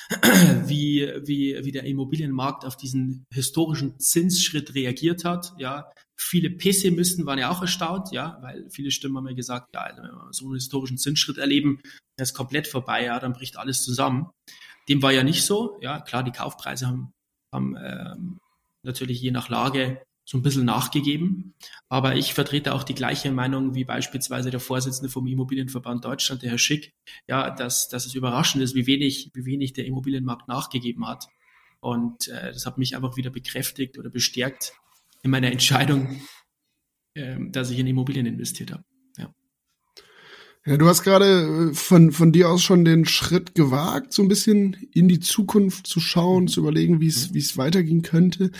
wie, 0.65 1.07
wie, 1.23 1.59
wie 1.63 1.71
der 1.71 1.83
Immobilienmarkt 1.83 2.65
auf 2.65 2.75
diesen 2.75 3.25
historischen 3.31 3.99
Zinsschritt 3.99 4.73
reagiert 4.73 5.25
hat. 5.25 5.53
Ja, 5.59 5.91
viele 6.17 6.49
Pessimisten 6.49 7.25
waren 7.25 7.39
ja 7.39 7.51
auch 7.51 7.61
erstaunt, 7.61 8.11
ja, 8.11 8.39
weil 8.41 8.67
viele 8.71 8.91
Stimmen 8.91 9.17
haben 9.17 9.27
ja 9.27 9.35
gesagt, 9.35 9.67
ja, 9.73 9.81
also 9.81 10.01
wenn 10.01 10.11
wir 10.11 10.27
so 10.31 10.45
einen 10.45 10.55
historischen 10.55 10.97
Zinsschritt 10.97 11.37
erleben, 11.37 11.79
der 12.17 12.23
ist 12.23 12.33
komplett 12.33 12.67
vorbei, 12.67 13.05
ja, 13.05 13.19
dann 13.19 13.33
bricht 13.33 13.57
alles 13.57 13.83
zusammen. 13.83 14.31
Dem 14.89 15.01
war 15.01 15.11
ja 15.11 15.23
nicht 15.23 15.45
so. 15.45 15.77
Ja, 15.81 16.01
klar, 16.01 16.23
die 16.23 16.31
Kaufpreise 16.31 16.87
haben, 16.87 17.11
haben 17.53 17.77
ähm, 17.79 18.39
natürlich 18.83 19.21
je 19.21 19.31
nach 19.31 19.49
Lage 19.49 20.01
so 20.27 20.37
ein 20.37 20.41
bisschen 20.41 20.65
nachgegeben. 20.65 21.53
Aber 21.87 22.15
ich 22.15 22.33
vertrete 22.33 22.73
auch 22.73 22.83
die 22.83 22.93
gleiche 22.93 23.31
Meinung 23.31 23.75
wie 23.75 23.85
beispielsweise 23.85 24.51
der 24.51 24.59
Vorsitzende 24.59 25.09
vom 25.09 25.25
Immobilienverband 25.25 26.03
Deutschland, 26.03 26.41
der 26.41 26.51
Herr 26.51 26.57
Schick, 26.57 26.93
ja, 27.27 27.49
dass, 27.49 27.87
dass 27.87 28.05
es 28.05 28.13
überraschend 28.13 28.61
ist, 28.61 28.75
wie 28.75 28.87
wenig, 28.87 29.31
wie 29.33 29.45
wenig 29.45 29.71
der 29.71 29.85
Immobilienmarkt 29.85 30.49
nachgegeben 30.49 31.07
hat. 31.07 31.27
Und 31.79 32.27
äh, 32.27 32.51
das 32.51 32.65
hat 32.65 32.77
mich 32.77 32.95
einfach 32.95 33.15
wieder 33.15 33.29
bekräftigt 33.29 33.97
oder 33.97 34.09
bestärkt 34.09 34.73
in 35.23 35.31
meiner 35.31 35.51
Entscheidung, 35.51 36.19
äh, 37.13 37.37
dass 37.49 37.69
ich 37.69 37.79
in 37.79 37.87
Immobilien 37.87 38.25
investiert 38.25 38.73
habe. 38.73 38.83
Ja. 40.67 40.77
Du 40.77 40.87
hast 40.87 41.03
gerade 41.03 41.69
äh, 41.71 41.73
von, 41.73 42.11
von 42.11 42.31
dir 42.31 42.49
aus 42.49 42.61
schon 42.61 42.85
den 42.85 43.05
Schritt 43.05 43.55
gewagt, 43.55 44.13
so 44.13 44.21
ein 44.21 44.27
bisschen 44.27 44.75
in 44.93 45.07
die 45.07 45.19
Zukunft 45.19 45.87
zu 45.87 45.99
schauen, 45.99 46.47
zu 46.47 46.59
überlegen, 46.59 46.99
wie 46.99 47.07
es, 47.07 47.33
wie 47.33 47.39
es 47.39 47.57
weitergehen 47.57 48.01
könnte 48.03 48.51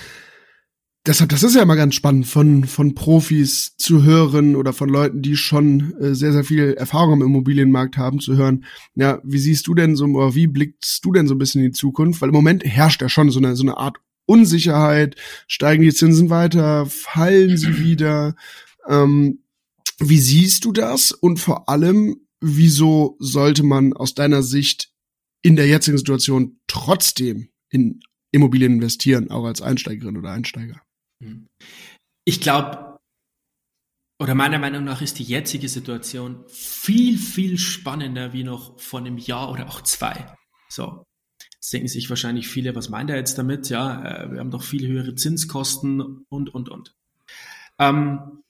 deshalb, 1.07 1.29
das 1.29 1.43
ist 1.43 1.55
ja 1.55 1.61
immer 1.61 1.75
ganz 1.75 1.95
spannend, 1.95 2.27
von, 2.27 2.65
von 2.65 2.93
Profis 2.93 3.75
zu 3.77 4.03
hören 4.03 4.55
oder 4.55 4.73
von 4.73 4.89
Leuten, 4.89 5.21
die 5.21 5.35
schon 5.35 5.93
äh, 5.99 6.13
sehr, 6.13 6.33
sehr 6.33 6.43
viel 6.43 6.73
Erfahrung 6.73 7.21
im 7.21 7.27
Immobilienmarkt 7.27 7.97
haben, 7.97 8.19
zu 8.19 8.35
hören, 8.35 8.65
ja, 8.95 9.19
wie 9.23 9.39
siehst 9.39 9.67
du 9.67 9.73
denn 9.73 9.95
so, 9.95 10.05
oder 10.05 10.35
wie 10.35 10.47
blickst 10.47 11.03
du 11.03 11.11
denn 11.11 11.27
so 11.27 11.35
ein 11.35 11.37
bisschen 11.37 11.61
in 11.61 11.71
die 11.71 11.77
Zukunft? 11.77 12.21
Weil 12.21 12.29
im 12.29 12.35
Moment 12.35 12.63
herrscht 12.65 13.01
ja 13.01 13.09
schon 13.09 13.31
so 13.31 13.39
eine, 13.39 13.55
so 13.55 13.63
eine 13.63 13.77
Art 13.77 13.97
Unsicherheit. 14.25 15.15
Steigen 15.47 15.83
die 15.83 15.93
Zinsen 15.93 16.29
weiter? 16.29 16.85
Fallen 16.85 17.57
sie 17.57 17.79
wieder? 17.79 18.35
Ähm, 18.87 19.39
wie 19.99 20.19
siehst 20.19 20.65
du 20.65 20.71
das? 20.71 21.11
Und 21.11 21.39
vor 21.39 21.69
allem, 21.69 22.27
wieso 22.39 23.15
sollte 23.19 23.63
man 23.63 23.93
aus 23.93 24.13
deiner 24.13 24.43
Sicht 24.43 24.91
in 25.41 25.55
der 25.55 25.67
jetzigen 25.67 25.97
Situation 25.97 26.59
trotzdem 26.67 27.49
in 27.69 27.99
Immobilien 28.31 28.73
investieren, 28.73 29.31
auch 29.31 29.45
als 29.45 29.61
Einsteigerin 29.61 30.17
oder 30.17 30.31
Einsteiger? 30.31 30.81
Ich 32.25 32.41
glaube, 32.41 32.99
oder 34.19 34.35
meiner 34.35 34.59
Meinung 34.59 34.83
nach 34.83 35.01
ist 35.01 35.19
die 35.19 35.23
jetzige 35.23 35.69
Situation 35.69 36.43
viel, 36.47 37.17
viel 37.17 37.57
spannender 37.57 38.33
wie 38.33 38.43
noch 38.43 38.79
vor 38.79 38.99
einem 38.99 39.17
Jahr 39.17 39.51
oder 39.51 39.67
auch 39.67 39.81
zwei. 39.81 40.35
So. 40.69 41.03
Jetzt 41.55 41.73
denken 41.73 41.87
sich 41.87 42.09
wahrscheinlich 42.09 42.47
viele, 42.47 42.75
was 42.75 42.89
meint 42.89 43.09
er 43.09 43.17
jetzt 43.17 43.37
damit? 43.37 43.69
Ja, 43.69 44.23
äh, 44.23 44.31
wir 44.31 44.39
haben 44.39 44.51
doch 44.51 44.63
viel 44.63 44.87
höhere 44.87 45.15
Zinskosten 45.15 46.23
und, 46.29 46.49
und, 46.49 46.69
und. 46.69 46.95
Ähm, 47.79 48.43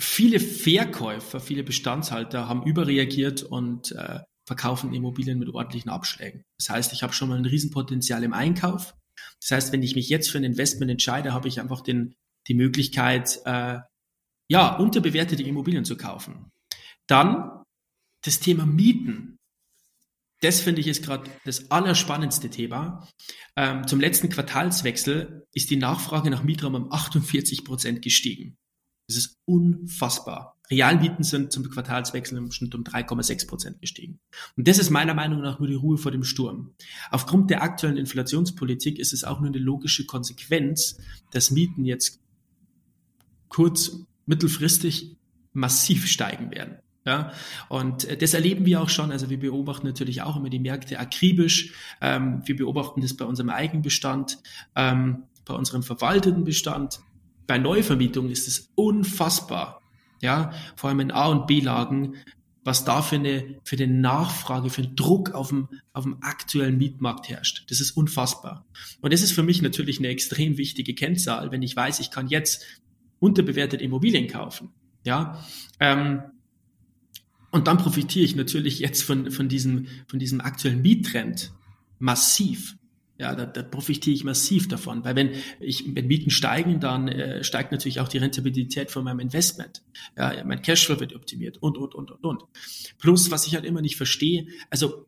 viele 0.00 0.40
Verkäufer, 0.40 1.40
viele 1.40 1.62
Bestandshalter 1.62 2.48
haben 2.48 2.64
überreagiert 2.64 3.42
und 3.42 3.92
äh, 3.92 4.20
verkaufen 4.46 4.92
Immobilien 4.92 5.38
mit 5.38 5.48
ordentlichen 5.48 5.90
Abschlägen. 5.90 6.44
Das 6.58 6.70
heißt, 6.70 6.92
ich 6.92 7.02
habe 7.02 7.12
schon 7.12 7.28
mal 7.28 7.38
ein 7.38 7.44
Riesenpotenzial 7.44 8.24
im 8.24 8.32
Einkauf. 8.32 8.94
Das 9.40 9.50
heißt, 9.50 9.72
wenn 9.72 9.82
ich 9.82 9.94
mich 9.94 10.08
jetzt 10.08 10.30
für 10.30 10.38
ein 10.38 10.44
Investment 10.44 10.90
entscheide, 10.90 11.32
habe 11.32 11.48
ich 11.48 11.60
einfach 11.60 11.82
den, 11.82 12.14
die 12.48 12.54
Möglichkeit, 12.54 13.40
äh, 13.44 13.78
ja, 14.48 14.76
unterbewertete 14.76 15.42
Immobilien 15.42 15.84
zu 15.84 15.96
kaufen. 15.96 16.50
Dann 17.06 17.62
das 18.22 18.40
Thema 18.40 18.66
Mieten. 18.66 19.38
Das 20.40 20.60
finde 20.60 20.80
ich 20.80 20.88
ist 20.88 21.04
gerade 21.04 21.30
das 21.44 21.70
allerspannendste 21.70 22.48
Thema. 22.48 23.06
Ähm, 23.56 23.86
zum 23.86 24.00
letzten 24.00 24.30
Quartalswechsel 24.30 25.46
ist 25.52 25.70
die 25.70 25.76
Nachfrage 25.76 26.30
nach 26.30 26.42
Mietraum 26.42 26.74
um 26.74 26.92
48 26.92 27.64
Prozent 27.64 28.02
gestiegen. 28.02 28.56
Das 29.10 29.16
ist 29.16 29.40
unfassbar. 29.44 30.56
Realmieten 30.70 31.24
sind 31.24 31.50
zum 31.50 31.68
Quartalswechsel 31.68 32.38
im 32.38 32.52
Schnitt 32.52 32.76
um 32.76 32.84
3,6 32.84 33.48
Prozent 33.48 33.80
gestiegen. 33.80 34.20
Und 34.56 34.68
das 34.68 34.78
ist 34.78 34.90
meiner 34.90 35.14
Meinung 35.14 35.40
nach 35.40 35.58
nur 35.58 35.66
die 35.66 35.74
Ruhe 35.74 35.98
vor 35.98 36.12
dem 36.12 36.22
Sturm. 36.22 36.74
Aufgrund 37.10 37.50
der 37.50 37.64
aktuellen 37.64 37.96
Inflationspolitik 37.96 39.00
ist 39.00 39.12
es 39.12 39.24
auch 39.24 39.40
nur 39.40 39.48
eine 39.48 39.58
logische 39.58 40.06
Konsequenz, 40.06 40.98
dass 41.32 41.50
Mieten 41.50 41.84
jetzt 41.84 42.20
kurz, 43.48 43.98
mittelfristig 44.26 45.16
massiv 45.52 46.06
steigen 46.06 46.52
werden. 46.52 46.76
Ja, 47.04 47.32
und 47.68 48.04
äh, 48.04 48.16
das 48.16 48.34
erleben 48.34 48.64
wir 48.64 48.80
auch 48.80 48.90
schon. 48.90 49.10
Also 49.10 49.28
wir 49.28 49.40
beobachten 49.40 49.88
natürlich 49.88 50.22
auch 50.22 50.36
immer 50.36 50.50
die 50.50 50.60
Märkte 50.60 51.00
akribisch. 51.00 51.72
Ähm, 52.00 52.42
wir 52.44 52.54
beobachten 52.54 53.00
das 53.00 53.16
bei 53.16 53.24
unserem 53.24 53.50
Eigenbestand, 53.50 54.38
ähm, 54.76 55.24
bei 55.44 55.54
unserem 55.54 55.82
verwalteten 55.82 56.44
Bestand. 56.44 57.00
Bei 57.50 57.58
Neuvermietung 57.58 58.30
ist 58.30 58.46
es 58.46 58.70
unfassbar, 58.76 59.82
ja, 60.22 60.52
vor 60.76 60.88
allem 60.88 61.00
in 61.00 61.10
A- 61.10 61.26
und 61.26 61.48
B-Lagen, 61.48 62.14
was 62.62 62.84
da 62.84 63.02
für 63.02 63.16
eine, 63.16 63.58
für 63.64 63.74
eine 63.74 63.92
Nachfrage, 63.92 64.70
für 64.70 64.82
einen 64.82 64.94
Druck 64.94 65.32
auf 65.32 65.48
dem, 65.48 65.66
auf 65.92 66.04
dem 66.04 66.22
aktuellen 66.22 66.78
Mietmarkt 66.78 67.28
herrscht. 67.28 67.68
Das 67.68 67.80
ist 67.80 67.90
unfassbar. 67.90 68.64
Und 69.00 69.12
das 69.12 69.22
ist 69.22 69.32
für 69.32 69.42
mich 69.42 69.62
natürlich 69.62 69.98
eine 69.98 70.06
extrem 70.06 70.58
wichtige 70.58 70.94
Kennzahl, 70.94 71.50
wenn 71.50 71.62
ich 71.62 71.74
weiß, 71.74 71.98
ich 71.98 72.12
kann 72.12 72.28
jetzt 72.28 72.64
unterbewertet 73.18 73.82
Immobilien 73.82 74.28
kaufen. 74.28 74.70
Ja, 75.04 75.44
ähm, 75.80 76.22
und 77.50 77.66
dann 77.66 77.78
profitiere 77.78 78.26
ich 78.26 78.36
natürlich 78.36 78.78
jetzt 78.78 79.02
von, 79.02 79.32
von 79.32 79.48
diesem, 79.48 79.88
von 80.06 80.20
diesem 80.20 80.40
aktuellen 80.40 80.82
Miettrend 80.82 81.52
massiv. 81.98 82.76
Ja, 83.20 83.34
da, 83.34 83.44
da 83.44 83.62
profitiere 83.62 84.14
ich 84.14 84.24
massiv 84.24 84.66
davon, 84.66 85.04
weil 85.04 85.14
wenn 85.14 85.32
ich 85.60 85.84
wenn 85.94 86.06
Mieten 86.06 86.30
steigen, 86.30 86.80
dann 86.80 87.06
äh, 87.06 87.44
steigt 87.44 87.70
natürlich 87.70 88.00
auch 88.00 88.08
die 88.08 88.16
Rentabilität 88.16 88.90
von 88.90 89.04
meinem 89.04 89.20
Investment. 89.20 89.82
Ja, 90.16 90.42
mein 90.46 90.62
Cashflow 90.62 91.00
wird 91.00 91.14
optimiert 91.14 91.58
und 91.58 91.76
und 91.76 91.94
und 91.94 92.10
und 92.10 92.24
und. 92.24 92.44
Plus, 92.98 93.30
was 93.30 93.46
ich 93.46 93.54
halt 93.54 93.66
immer 93.66 93.82
nicht 93.82 93.96
verstehe, 93.96 94.46
also 94.70 95.04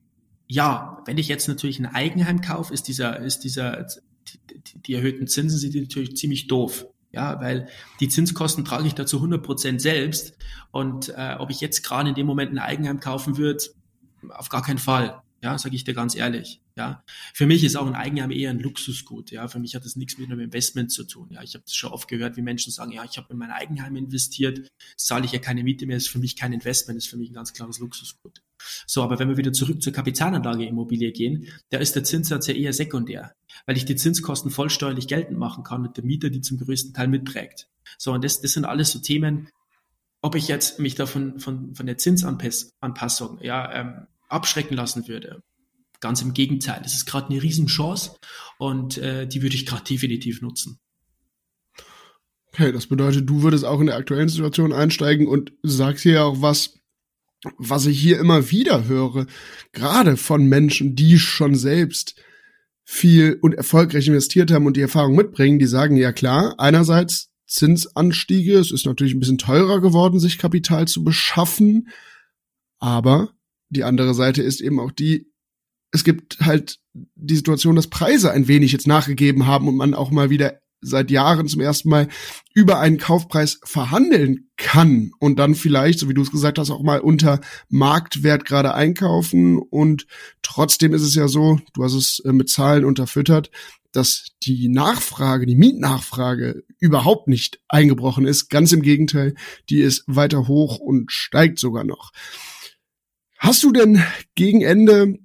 ja, 0.47 1.03
wenn 1.07 1.17
ich 1.17 1.27
jetzt 1.29 1.49
natürlich 1.49 1.79
ein 1.79 1.87
Eigenheim 1.87 2.43
kaufe, 2.43 2.75
ist 2.75 2.87
dieser 2.87 3.19
ist 3.19 3.45
dieser 3.45 3.87
die, 4.29 4.83
die 4.83 4.93
erhöhten 4.93 5.27
Zinsen 5.27 5.59
sind 5.59 5.75
natürlich 5.75 6.15
ziemlich 6.15 6.49
doof. 6.49 6.85
Ja, 7.13 7.41
weil 7.41 7.67
die 8.01 8.11
Zinskosten 8.11 8.67
trage 8.67 8.87
ich 8.87 8.95
dazu 8.95 9.17
100 9.17 9.43
Prozent 9.43 9.81
selbst. 9.81 10.37
Und 10.71 11.09
äh, 11.17 11.37
ob 11.39 11.49
ich 11.49 11.63
jetzt 11.63 11.83
gerade 11.83 12.11
in 12.11 12.15
dem 12.15 12.27
Moment 12.27 12.53
ein 12.53 12.59
Eigenheim 12.59 13.01
kaufen 13.01 13.39
würde, 13.39 13.65
auf 14.29 14.51
gar 14.51 14.63
keinen 14.63 14.79
Fall. 14.79 15.23
Ja, 15.43 15.57
sage 15.57 15.77
ich 15.77 15.85
dir 15.85 15.95
ganz 15.95 16.15
ehrlich. 16.15 16.62
Ja, 16.77 17.05
für 17.35 17.47
mich 17.47 17.65
ist 17.65 17.77
auch 17.77 17.87
ein 17.87 17.95
Eigenheim 17.95 18.31
eher 18.31 18.51
ein 18.51 18.59
Luxusgut. 18.59 19.31
Ja, 19.31 19.47
für 19.49 19.59
mich 19.59 19.75
hat 19.75 19.85
das 19.85 19.97
nichts 19.97 20.17
mit 20.17 20.31
einem 20.31 20.41
Investment 20.41 20.91
zu 20.91 21.05
tun. 21.05 21.29
Ja, 21.31 21.43
ich 21.43 21.55
habe 21.55 21.65
das 21.65 21.75
schon 21.75 21.93
oft 21.93 22.09
gehört, 22.09 22.37
wie 22.37 22.43
Menschen 22.43 22.73
sagen, 22.73 22.93
ja, 22.93 23.05
ich 23.05 23.19
habe 23.19 23.29
in 23.31 23.39
mein 23.39 23.51
Eigenheim 23.51 23.97
investiert, 23.97 24.71
zahle 24.97 25.27
ich 25.27 25.33
ja 25.33 25.39
keine 25.39 25.65
Miete 25.65 25.87
mehr, 25.87 25.99
ist 25.99 26.09
für 26.09 26.19
mich 26.19 26.35
kein 26.35 26.53
Investment, 26.53 26.97
ist 26.97 27.09
für 27.09 27.19
mich 27.19 27.31
ein 27.31 27.35
ganz 27.35 27.53
klares 27.53 27.79
Luxusgut. 27.79 28.43
So, 28.87 29.03
aber 29.03 29.19
wenn 29.19 29.29
wir 29.29 29.37
wieder 29.37 29.53
zurück 29.53 29.83
zur 29.83 29.93
Kapitalanlage 29.93 30.65
Immobilie 30.65 31.13
gehen, 31.13 31.49
da 31.71 31.79
ist 31.79 31.95
der 31.95 32.05
Zinssatz 32.05 32.47
ja 32.47 32.55
eher 32.55 32.73
sekundär, 32.73 33.35
weil 33.67 33.77
ich 33.77 33.85
die 33.85 33.97
Zinskosten 33.97 34.51
vollsteuerlich 34.51 35.09
geltend 35.09 35.39
machen 35.39 35.65
kann 35.65 35.83
mit 35.83 35.97
der 35.97 36.05
Mieter, 36.05 36.31
die 36.31 36.41
zum 36.41 36.59
größten 36.59 36.95
Teil 36.95 37.09
mitträgt. 37.09 37.69
So, 37.99 38.13
und 38.13 38.25
das, 38.25 38.41
das 38.41 38.53
sind 38.53 38.65
alles 38.65 38.93
so 38.93 38.99
Themen, 39.01 39.49
ob 40.23 40.37
ich 40.37 40.49
jetzt 40.49 40.79
mich 40.79 40.95
davon 40.95 41.41
von, 41.41 41.75
von 41.75 41.87
der 41.87 41.99
Zinsanpassung 41.99 43.41
ja, 43.43 43.73
ähm, 43.73 44.07
abschrecken 44.29 44.77
lassen 44.77 45.09
würde. 45.09 45.43
Ganz 46.03 46.21
im 46.21 46.35
Gegenteil, 46.35 46.83
es 46.85 46.95
ist 46.95 47.07
gerade 47.07 47.31
eine 47.31 47.41
Riesenchance 47.41 48.17
und 48.59 48.99
äh, 48.99 49.27
die 49.27 49.41
würde 49.41 49.55
ich 49.55 49.67
gerade 49.67 49.85
definitiv 49.85 50.43
nutzen. 50.43 50.81
Okay, 52.49 52.73
das 52.73 52.89
bedeutet, 52.89 53.31
du 53.31 53.43
würdest 53.43 53.65
auch 53.65 53.79
in 53.81 53.87
der 53.87 53.97
aktuellen 53.97 54.29
Situation 54.29 54.73
einsteigen 54.73 55.29
und 55.29 55.53
sagst 55.63 56.03
hier 56.03 56.25
auch 56.25 56.43
was, 56.43 56.81
was 57.57 57.87
ich 57.87 58.01
hier 58.01 58.19
immer 58.19 58.51
wieder 58.51 58.89
höre, 58.89 59.27
gerade 59.71 60.17
von 60.17 60.45
Menschen, 60.45 60.97
die 60.97 61.19
schon 61.21 61.55
selbst 61.55 62.17
viel 62.85 63.39
und 63.41 63.55
erfolgreich 63.55 64.09
investiert 64.09 64.51
haben 64.51 64.67
und 64.67 64.77
die 64.77 64.83
Erfahrung 64.83 65.15
mitbringen, 65.15 65.61
die 65.61 65.67
sagen, 65.67 65.97
ja 65.97 66.13
klar, 66.13 66.57
einerseits 66.59 67.31
Zinsanstiege, 67.47 68.59
es 68.59 68.73
ist 68.73 68.87
natürlich 68.87 69.15
ein 69.15 69.21
bisschen 69.21 69.39
teurer 69.39 69.81
geworden, 69.81 70.19
sich 70.19 70.37
Kapital 70.37 70.89
zu 70.89 71.05
beschaffen, 71.05 71.89
aber 72.81 73.31
die 73.69 73.85
andere 73.85 74.15
Seite 74.15 74.43
ist 74.43 74.61
eben 74.61 74.81
auch 74.81 74.91
die, 74.91 75.32
es 75.93 76.05
gibt 76.05 76.39
halt 76.41 76.79
die 76.95 77.37
Situation, 77.37 77.77
dass 77.77 77.87
Preise 77.87 78.33
ein 78.33 78.49
wenig 78.49 78.73
jetzt 78.73 78.87
nachgegeben 78.87 79.47
haben 79.47 79.69
und 79.69 79.77
man 79.77 79.95
auch 79.95 80.11
mal 80.11 80.31
wieder 80.31 80.59
seit 80.83 81.11
Jahren 81.11 81.47
zum 81.47 81.61
ersten 81.61 81.89
Mal 81.89 82.09
über 82.55 82.81
einen 82.81 82.99
Kaufpreis 82.99 83.61
verhandeln 83.63 84.51
kann 84.57 85.13
und 85.21 85.39
dann 85.39 85.55
vielleicht, 85.55 86.01
so 86.01 86.09
wie 86.09 86.15
du 86.15 86.23
es 86.23 86.33
gesagt 86.33 86.59
hast, 86.59 86.71
auch 86.71 86.83
mal 86.83 87.01
unter 87.01 87.41
Marktwert 87.69 88.45
gerade 88.45 88.75
einkaufen. 88.75 89.59
Und 89.59 90.07
trotzdem 90.43 90.93
ist 90.93 91.03
es 91.03 91.15
ja 91.15 91.29
so, 91.29 91.61
du 91.73 91.85
hast 91.85 91.95
es 91.95 92.21
äh, 92.25 92.33
mit 92.33 92.51
Zahlen 92.51 92.85
unterfüttert, 92.85 93.51
dass 93.93 94.29
die 94.43 94.69
Nachfrage, 94.69 95.47
die 95.47 95.55
Mietnachfrage 95.55 96.65
überhaupt 96.81 97.29
nicht 97.29 97.61
eingebrochen 97.69 98.27
ist. 98.27 98.49
Ganz 98.49 98.73
im 98.73 98.83
Gegenteil, 98.83 99.35
die 99.69 99.83
ist 99.83 100.03
weiter 100.07 100.49
hoch 100.49 100.79
und 100.79 101.13
steigt 101.13 101.59
sogar 101.59 101.85
noch. 101.85 102.11
Hast 103.39 103.63
du 103.63 103.73
denn 103.73 104.03
gegen 104.35 104.63
Ende 104.63 105.19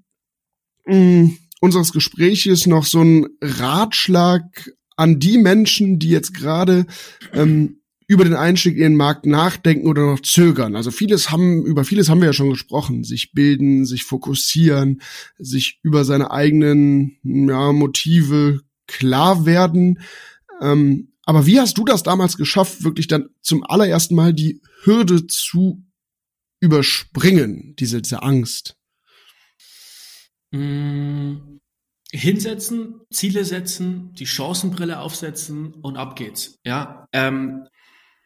mh, 0.88 0.94
hm, 0.94 1.38
unseres 1.60 1.92
Gespräches 1.92 2.68
noch 2.68 2.86
so 2.86 3.00
einen 3.00 3.28
Ratschlag 3.42 4.44
an 4.96 5.20
die 5.20 5.38
Menschen, 5.38 6.00
die 6.00 6.10
jetzt 6.10 6.34
gerade 6.34 6.86
ähm, 7.34 7.82
über 8.08 8.24
den 8.24 8.36
Einstieg 8.36 8.78
in 8.78 8.84
den 8.84 8.96
Markt 8.96 9.26
nachdenken 9.26 9.88
oder 9.88 10.06
noch 10.06 10.22
zögern. 10.22 10.76
Also 10.76 10.92
vieles 10.92 11.30
haben, 11.30 11.66
über 11.66 11.84
vieles 11.84 12.10
haben 12.10 12.22
wir 12.22 12.28
ja 12.28 12.34
schon 12.34 12.50
gesprochen. 12.50 13.04
Sich 13.04 13.34
bilden, 13.34 13.86
sich 13.86 14.06
fokussieren, 14.06 15.02
sich 15.38 15.80
über 15.84 16.06
seine 16.06 16.32
eigenen 16.32 17.18
ja, 17.24 17.74
Motive 17.74 18.62
klar 18.88 19.46
werden. 19.46 20.00
Ähm, 20.62 21.10
aber 21.26 21.46
wie 21.46 21.60
hast 21.60 21.78
du 21.78 21.84
das 21.84 22.04
damals 22.04 22.38
geschafft, 22.38 22.86
wirklich 22.86 23.08
dann 23.08 23.28
zum 23.42 23.66
allerersten 23.66 24.16
Mal 24.16 24.34
die 24.34 24.62
Hürde 24.84 25.28
zu 25.28 25.84
überspringen, 26.62 27.76
diese, 27.78 28.02
diese 28.02 28.24
Angst? 28.24 28.77
Mm, 30.52 31.60
hinsetzen, 32.12 33.02
Ziele 33.12 33.44
setzen, 33.46 34.14
die 34.14 34.26
Chancenbrille 34.26 35.00
aufsetzen 35.00 35.74
und 35.74 35.98
ab 35.98 36.16
geht's. 36.16 36.60
Ja, 36.66 37.08
ähm, 37.12 37.68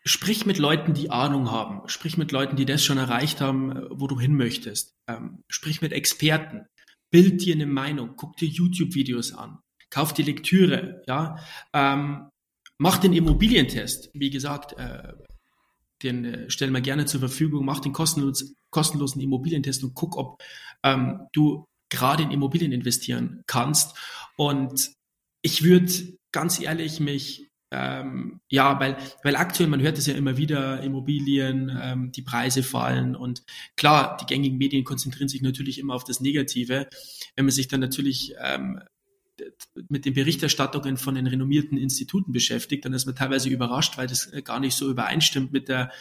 sprich 0.03 0.45
mit 0.45 0.57
Leuten, 0.57 0.93
die 0.93 1.09
Ahnung 1.09 1.51
haben. 1.51 1.87
Sprich 1.87 2.17
mit 2.17 2.31
Leuten, 2.31 2.55
die 2.55 2.65
das 2.65 2.83
schon 2.83 2.97
erreicht 2.97 3.41
haben, 3.41 3.87
wo 3.89 4.07
du 4.07 4.19
hin 4.19 4.35
möchtest. 4.35 4.95
Ähm, 5.07 5.43
sprich 5.47 5.81
mit 5.81 5.93
Experten. 5.93 6.65
Bild 7.09 7.43
dir 7.43 7.55
eine 7.55 7.65
Meinung. 7.65 8.15
Guck 8.15 8.37
dir 8.37 8.47
YouTube-Videos 8.47 9.33
an. 9.33 9.59
Kauf 9.89 10.13
die 10.13 10.23
Lektüre. 10.23 11.01
Ja, 11.07 11.37
ähm, 11.73 12.29
mach 12.77 12.97
den 12.97 13.13
Immobilientest. 13.13 14.11
Wie 14.13 14.29
gesagt, 14.29 14.73
äh, 14.77 15.13
den 16.03 16.25
äh, 16.25 16.49
stellen 16.49 16.71
wir 16.71 16.81
gerne 16.81 17.05
zur 17.05 17.19
Verfügung. 17.19 17.65
Mach 17.65 17.79
den 17.79 17.93
kostenlos, 17.93 18.53
kostenlosen 18.69 19.21
Immobilientest 19.21 19.83
und 19.83 19.93
guck, 19.93 20.17
ob 20.17 20.41
ähm, 20.83 21.27
du 21.33 21.65
gerade 21.91 22.23
in 22.23 22.31
Immobilien 22.31 22.71
investieren 22.71 23.43
kannst. 23.45 23.95
Und 24.35 24.91
ich 25.43 25.63
würde 25.63 26.17
ganz 26.31 26.59
ehrlich 26.59 26.99
mich 26.99 27.51
ähm, 27.73 28.41
ja, 28.49 28.77
weil, 28.81 28.97
weil 29.23 29.37
aktuell, 29.37 29.69
man 29.69 29.81
hört 29.81 29.97
es 29.97 30.05
ja 30.05 30.13
immer 30.13 30.35
wieder, 30.35 30.81
Immobilien, 30.81 31.71
ähm, 31.81 32.11
die 32.11 32.21
Preise 32.21 32.63
fallen 32.63 33.15
und 33.15 33.43
klar, 33.77 34.17
die 34.17 34.25
gängigen 34.25 34.57
Medien 34.57 34.83
konzentrieren 34.83 35.29
sich 35.29 35.41
natürlich 35.41 35.79
immer 35.79 35.95
auf 35.95 36.03
das 36.03 36.19
Negative. 36.19 36.89
Wenn 37.35 37.45
man 37.45 37.53
sich 37.53 37.69
dann 37.69 37.79
natürlich 37.79 38.33
ähm, 38.41 38.81
mit 39.87 40.03
den 40.03 40.13
Berichterstattungen 40.13 40.97
von 40.97 41.15
den 41.15 41.27
renommierten 41.27 41.77
Instituten 41.77 42.33
beschäftigt, 42.33 42.83
dann 42.83 42.93
ist 42.93 43.05
man 43.05 43.15
teilweise 43.15 43.49
überrascht, 43.49 43.97
weil 43.97 44.07
das 44.07 44.29
gar 44.43 44.59
nicht 44.59 44.75
so 44.75 44.89
übereinstimmt 44.89 45.53
mit 45.53 45.69
der 45.69 45.91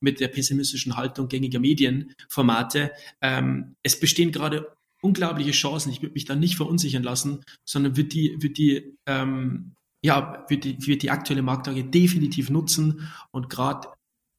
mit 0.00 0.20
der 0.20 0.28
pessimistischen 0.28 0.96
Haltung 0.96 1.28
gängiger 1.28 1.58
Medienformate. 1.58 2.92
Ähm, 3.20 3.74
es 3.82 3.98
bestehen 3.98 4.30
gerade 4.30 4.77
unglaubliche 5.02 5.52
Chancen. 5.52 5.90
Ich 5.90 6.02
würde 6.02 6.14
mich 6.14 6.24
da 6.24 6.34
nicht 6.34 6.56
verunsichern 6.56 7.02
lassen, 7.02 7.42
sondern 7.64 7.96
wird 7.96 8.12
die, 8.12 8.36
wird 8.40 8.58
die, 8.58 8.96
ähm, 9.06 9.74
ja, 10.02 10.44
wird 10.48 10.64
die, 10.64 10.86
wird 10.86 11.02
die 11.02 11.10
aktuelle 11.10 11.42
Marktlage 11.42 11.84
definitiv 11.84 12.50
nutzen 12.50 13.08
und 13.30 13.48
gerade, 13.48 13.88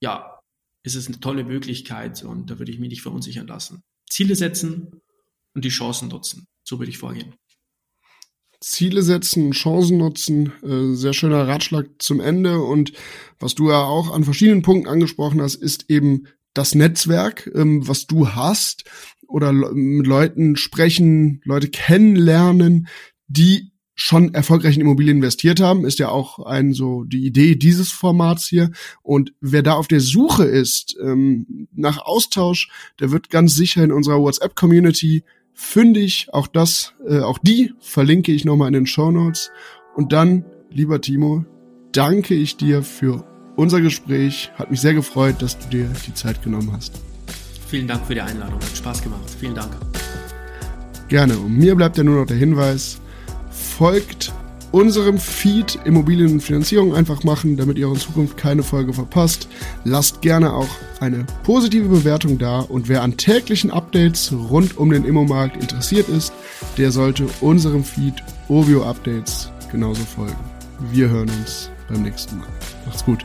ja, 0.01 0.39
ist 0.83 0.95
es 0.95 1.07
eine 1.07 1.19
tolle 1.19 1.43
Möglichkeit 1.43 2.23
und 2.23 2.49
da 2.49 2.59
würde 2.59 2.71
ich 2.71 2.79
mich 2.79 2.89
nicht 2.89 3.01
verunsichern 3.01 3.47
lassen. 3.47 3.83
Ziele 4.09 4.35
setzen 4.35 5.01
und 5.53 5.65
die 5.65 5.69
Chancen 5.69 6.09
nutzen. 6.09 6.47
So 6.63 6.79
würde 6.79 6.91
ich 6.91 6.97
vorgehen. 6.97 7.35
Ziele 8.61 9.03
setzen, 9.03 9.51
Chancen 9.51 9.97
nutzen, 9.97 10.51
äh, 10.63 10.95
sehr 10.95 11.13
schöner 11.13 11.47
Ratschlag 11.47 11.87
zum 11.99 12.19
Ende. 12.19 12.59
Und 12.59 12.91
was 13.39 13.55
du 13.55 13.69
ja 13.69 13.83
auch 13.83 14.11
an 14.11 14.25
verschiedenen 14.25 14.61
Punkten 14.61 14.89
angesprochen 14.89 15.41
hast, 15.41 15.55
ist 15.55 15.89
eben 15.89 16.27
das 16.53 16.75
Netzwerk, 16.75 17.49
ähm, 17.55 17.87
was 17.87 18.05
du 18.07 18.29
hast 18.29 18.83
oder 19.29 19.53
mit 19.53 20.07
Leuten 20.07 20.55
sprechen, 20.55 21.41
Leute 21.45 21.69
kennenlernen, 21.69 22.87
die 23.27 23.71
schon 23.95 24.33
erfolgreich 24.33 24.75
in 24.75 24.81
Immobilien 24.81 25.17
investiert 25.17 25.59
haben, 25.59 25.85
ist 25.85 25.99
ja 25.99 26.09
auch 26.09 26.39
ein 26.39 26.73
so 26.73 27.03
die 27.03 27.25
Idee 27.25 27.55
dieses 27.55 27.91
Formats 27.91 28.47
hier. 28.47 28.71
Und 29.03 29.33
wer 29.41 29.61
da 29.61 29.73
auf 29.73 29.87
der 29.87 29.99
Suche 29.99 30.45
ist 30.45 30.97
ähm, 31.03 31.67
nach 31.73 31.99
Austausch, 31.99 32.69
der 32.99 33.11
wird 33.11 33.29
ganz 33.29 33.55
sicher 33.55 33.83
in 33.83 33.91
unserer 33.91 34.19
WhatsApp-Community 34.19 35.23
fündig. 35.53 36.27
Auch 36.31 36.47
das, 36.47 36.93
äh, 37.07 37.19
auch 37.19 37.39
die 37.39 37.73
verlinke 37.79 38.31
ich 38.31 38.45
nochmal 38.45 38.69
in 38.69 38.73
den 38.73 38.87
Show 38.87 39.11
Notes. 39.11 39.51
Und 39.95 40.13
dann, 40.13 40.45
lieber 40.71 41.01
Timo, 41.01 41.43
danke 41.91 42.35
ich 42.35 42.55
dir 42.55 42.83
für 42.83 43.25
unser 43.57 43.81
Gespräch. 43.81 44.51
Hat 44.55 44.71
mich 44.71 44.79
sehr 44.79 44.93
gefreut, 44.93 45.41
dass 45.41 45.59
du 45.59 45.69
dir 45.69 45.89
die 46.07 46.13
Zeit 46.13 46.41
genommen 46.41 46.71
hast. 46.71 47.01
Vielen 47.69 47.87
Dank 47.87 48.05
für 48.05 48.15
die 48.15 48.21
Einladung. 48.21 48.59
Hat 48.59 48.75
Spaß 48.75 49.03
gemacht. 49.03 49.21
Vielen 49.39 49.55
Dank. 49.55 49.71
Gerne. 51.07 51.37
Und 51.37 51.57
mir 51.57 51.75
bleibt 51.75 51.97
ja 51.97 52.03
nur 52.03 52.19
noch 52.21 52.27
der 52.27 52.37
Hinweis, 52.37 52.99
folgt 53.51 54.33
unserem 54.71 55.17
Feed 55.17 55.79
Immobilien 55.85 56.33
und 56.33 56.41
Finanzierung 56.41 56.95
einfach 56.95 57.23
machen, 57.23 57.57
damit 57.57 57.77
ihr 57.77 57.87
in 57.87 57.95
Zukunft 57.95 58.37
keine 58.37 58.63
Folge 58.63 58.93
verpasst. 58.93 59.47
Lasst 59.83 60.21
gerne 60.21 60.53
auch 60.53 60.69
eine 60.99 61.25
positive 61.43 61.87
Bewertung 61.87 62.37
da 62.37 62.59
und 62.59 62.87
wer 62.87 63.01
an 63.01 63.17
täglichen 63.17 63.71
Updates 63.71 64.31
rund 64.31 64.77
um 64.77 64.91
den 64.91 65.05
Immomarkt 65.05 65.61
interessiert 65.61 66.09
ist, 66.09 66.33
der 66.77 66.91
sollte 66.91 67.27
unserem 67.41 67.83
Feed 67.83 68.15
Ovio 68.47 68.83
Updates 68.83 69.51
genauso 69.71 70.03
folgen. 70.03 70.37
Wir 70.91 71.09
hören 71.09 71.29
uns 71.29 71.69
beim 71.87 72.03
nächsten 72.03 72.37
Mal. 72.37 72.47
Macht's 72.85 73.03
gut. 73.05 73.23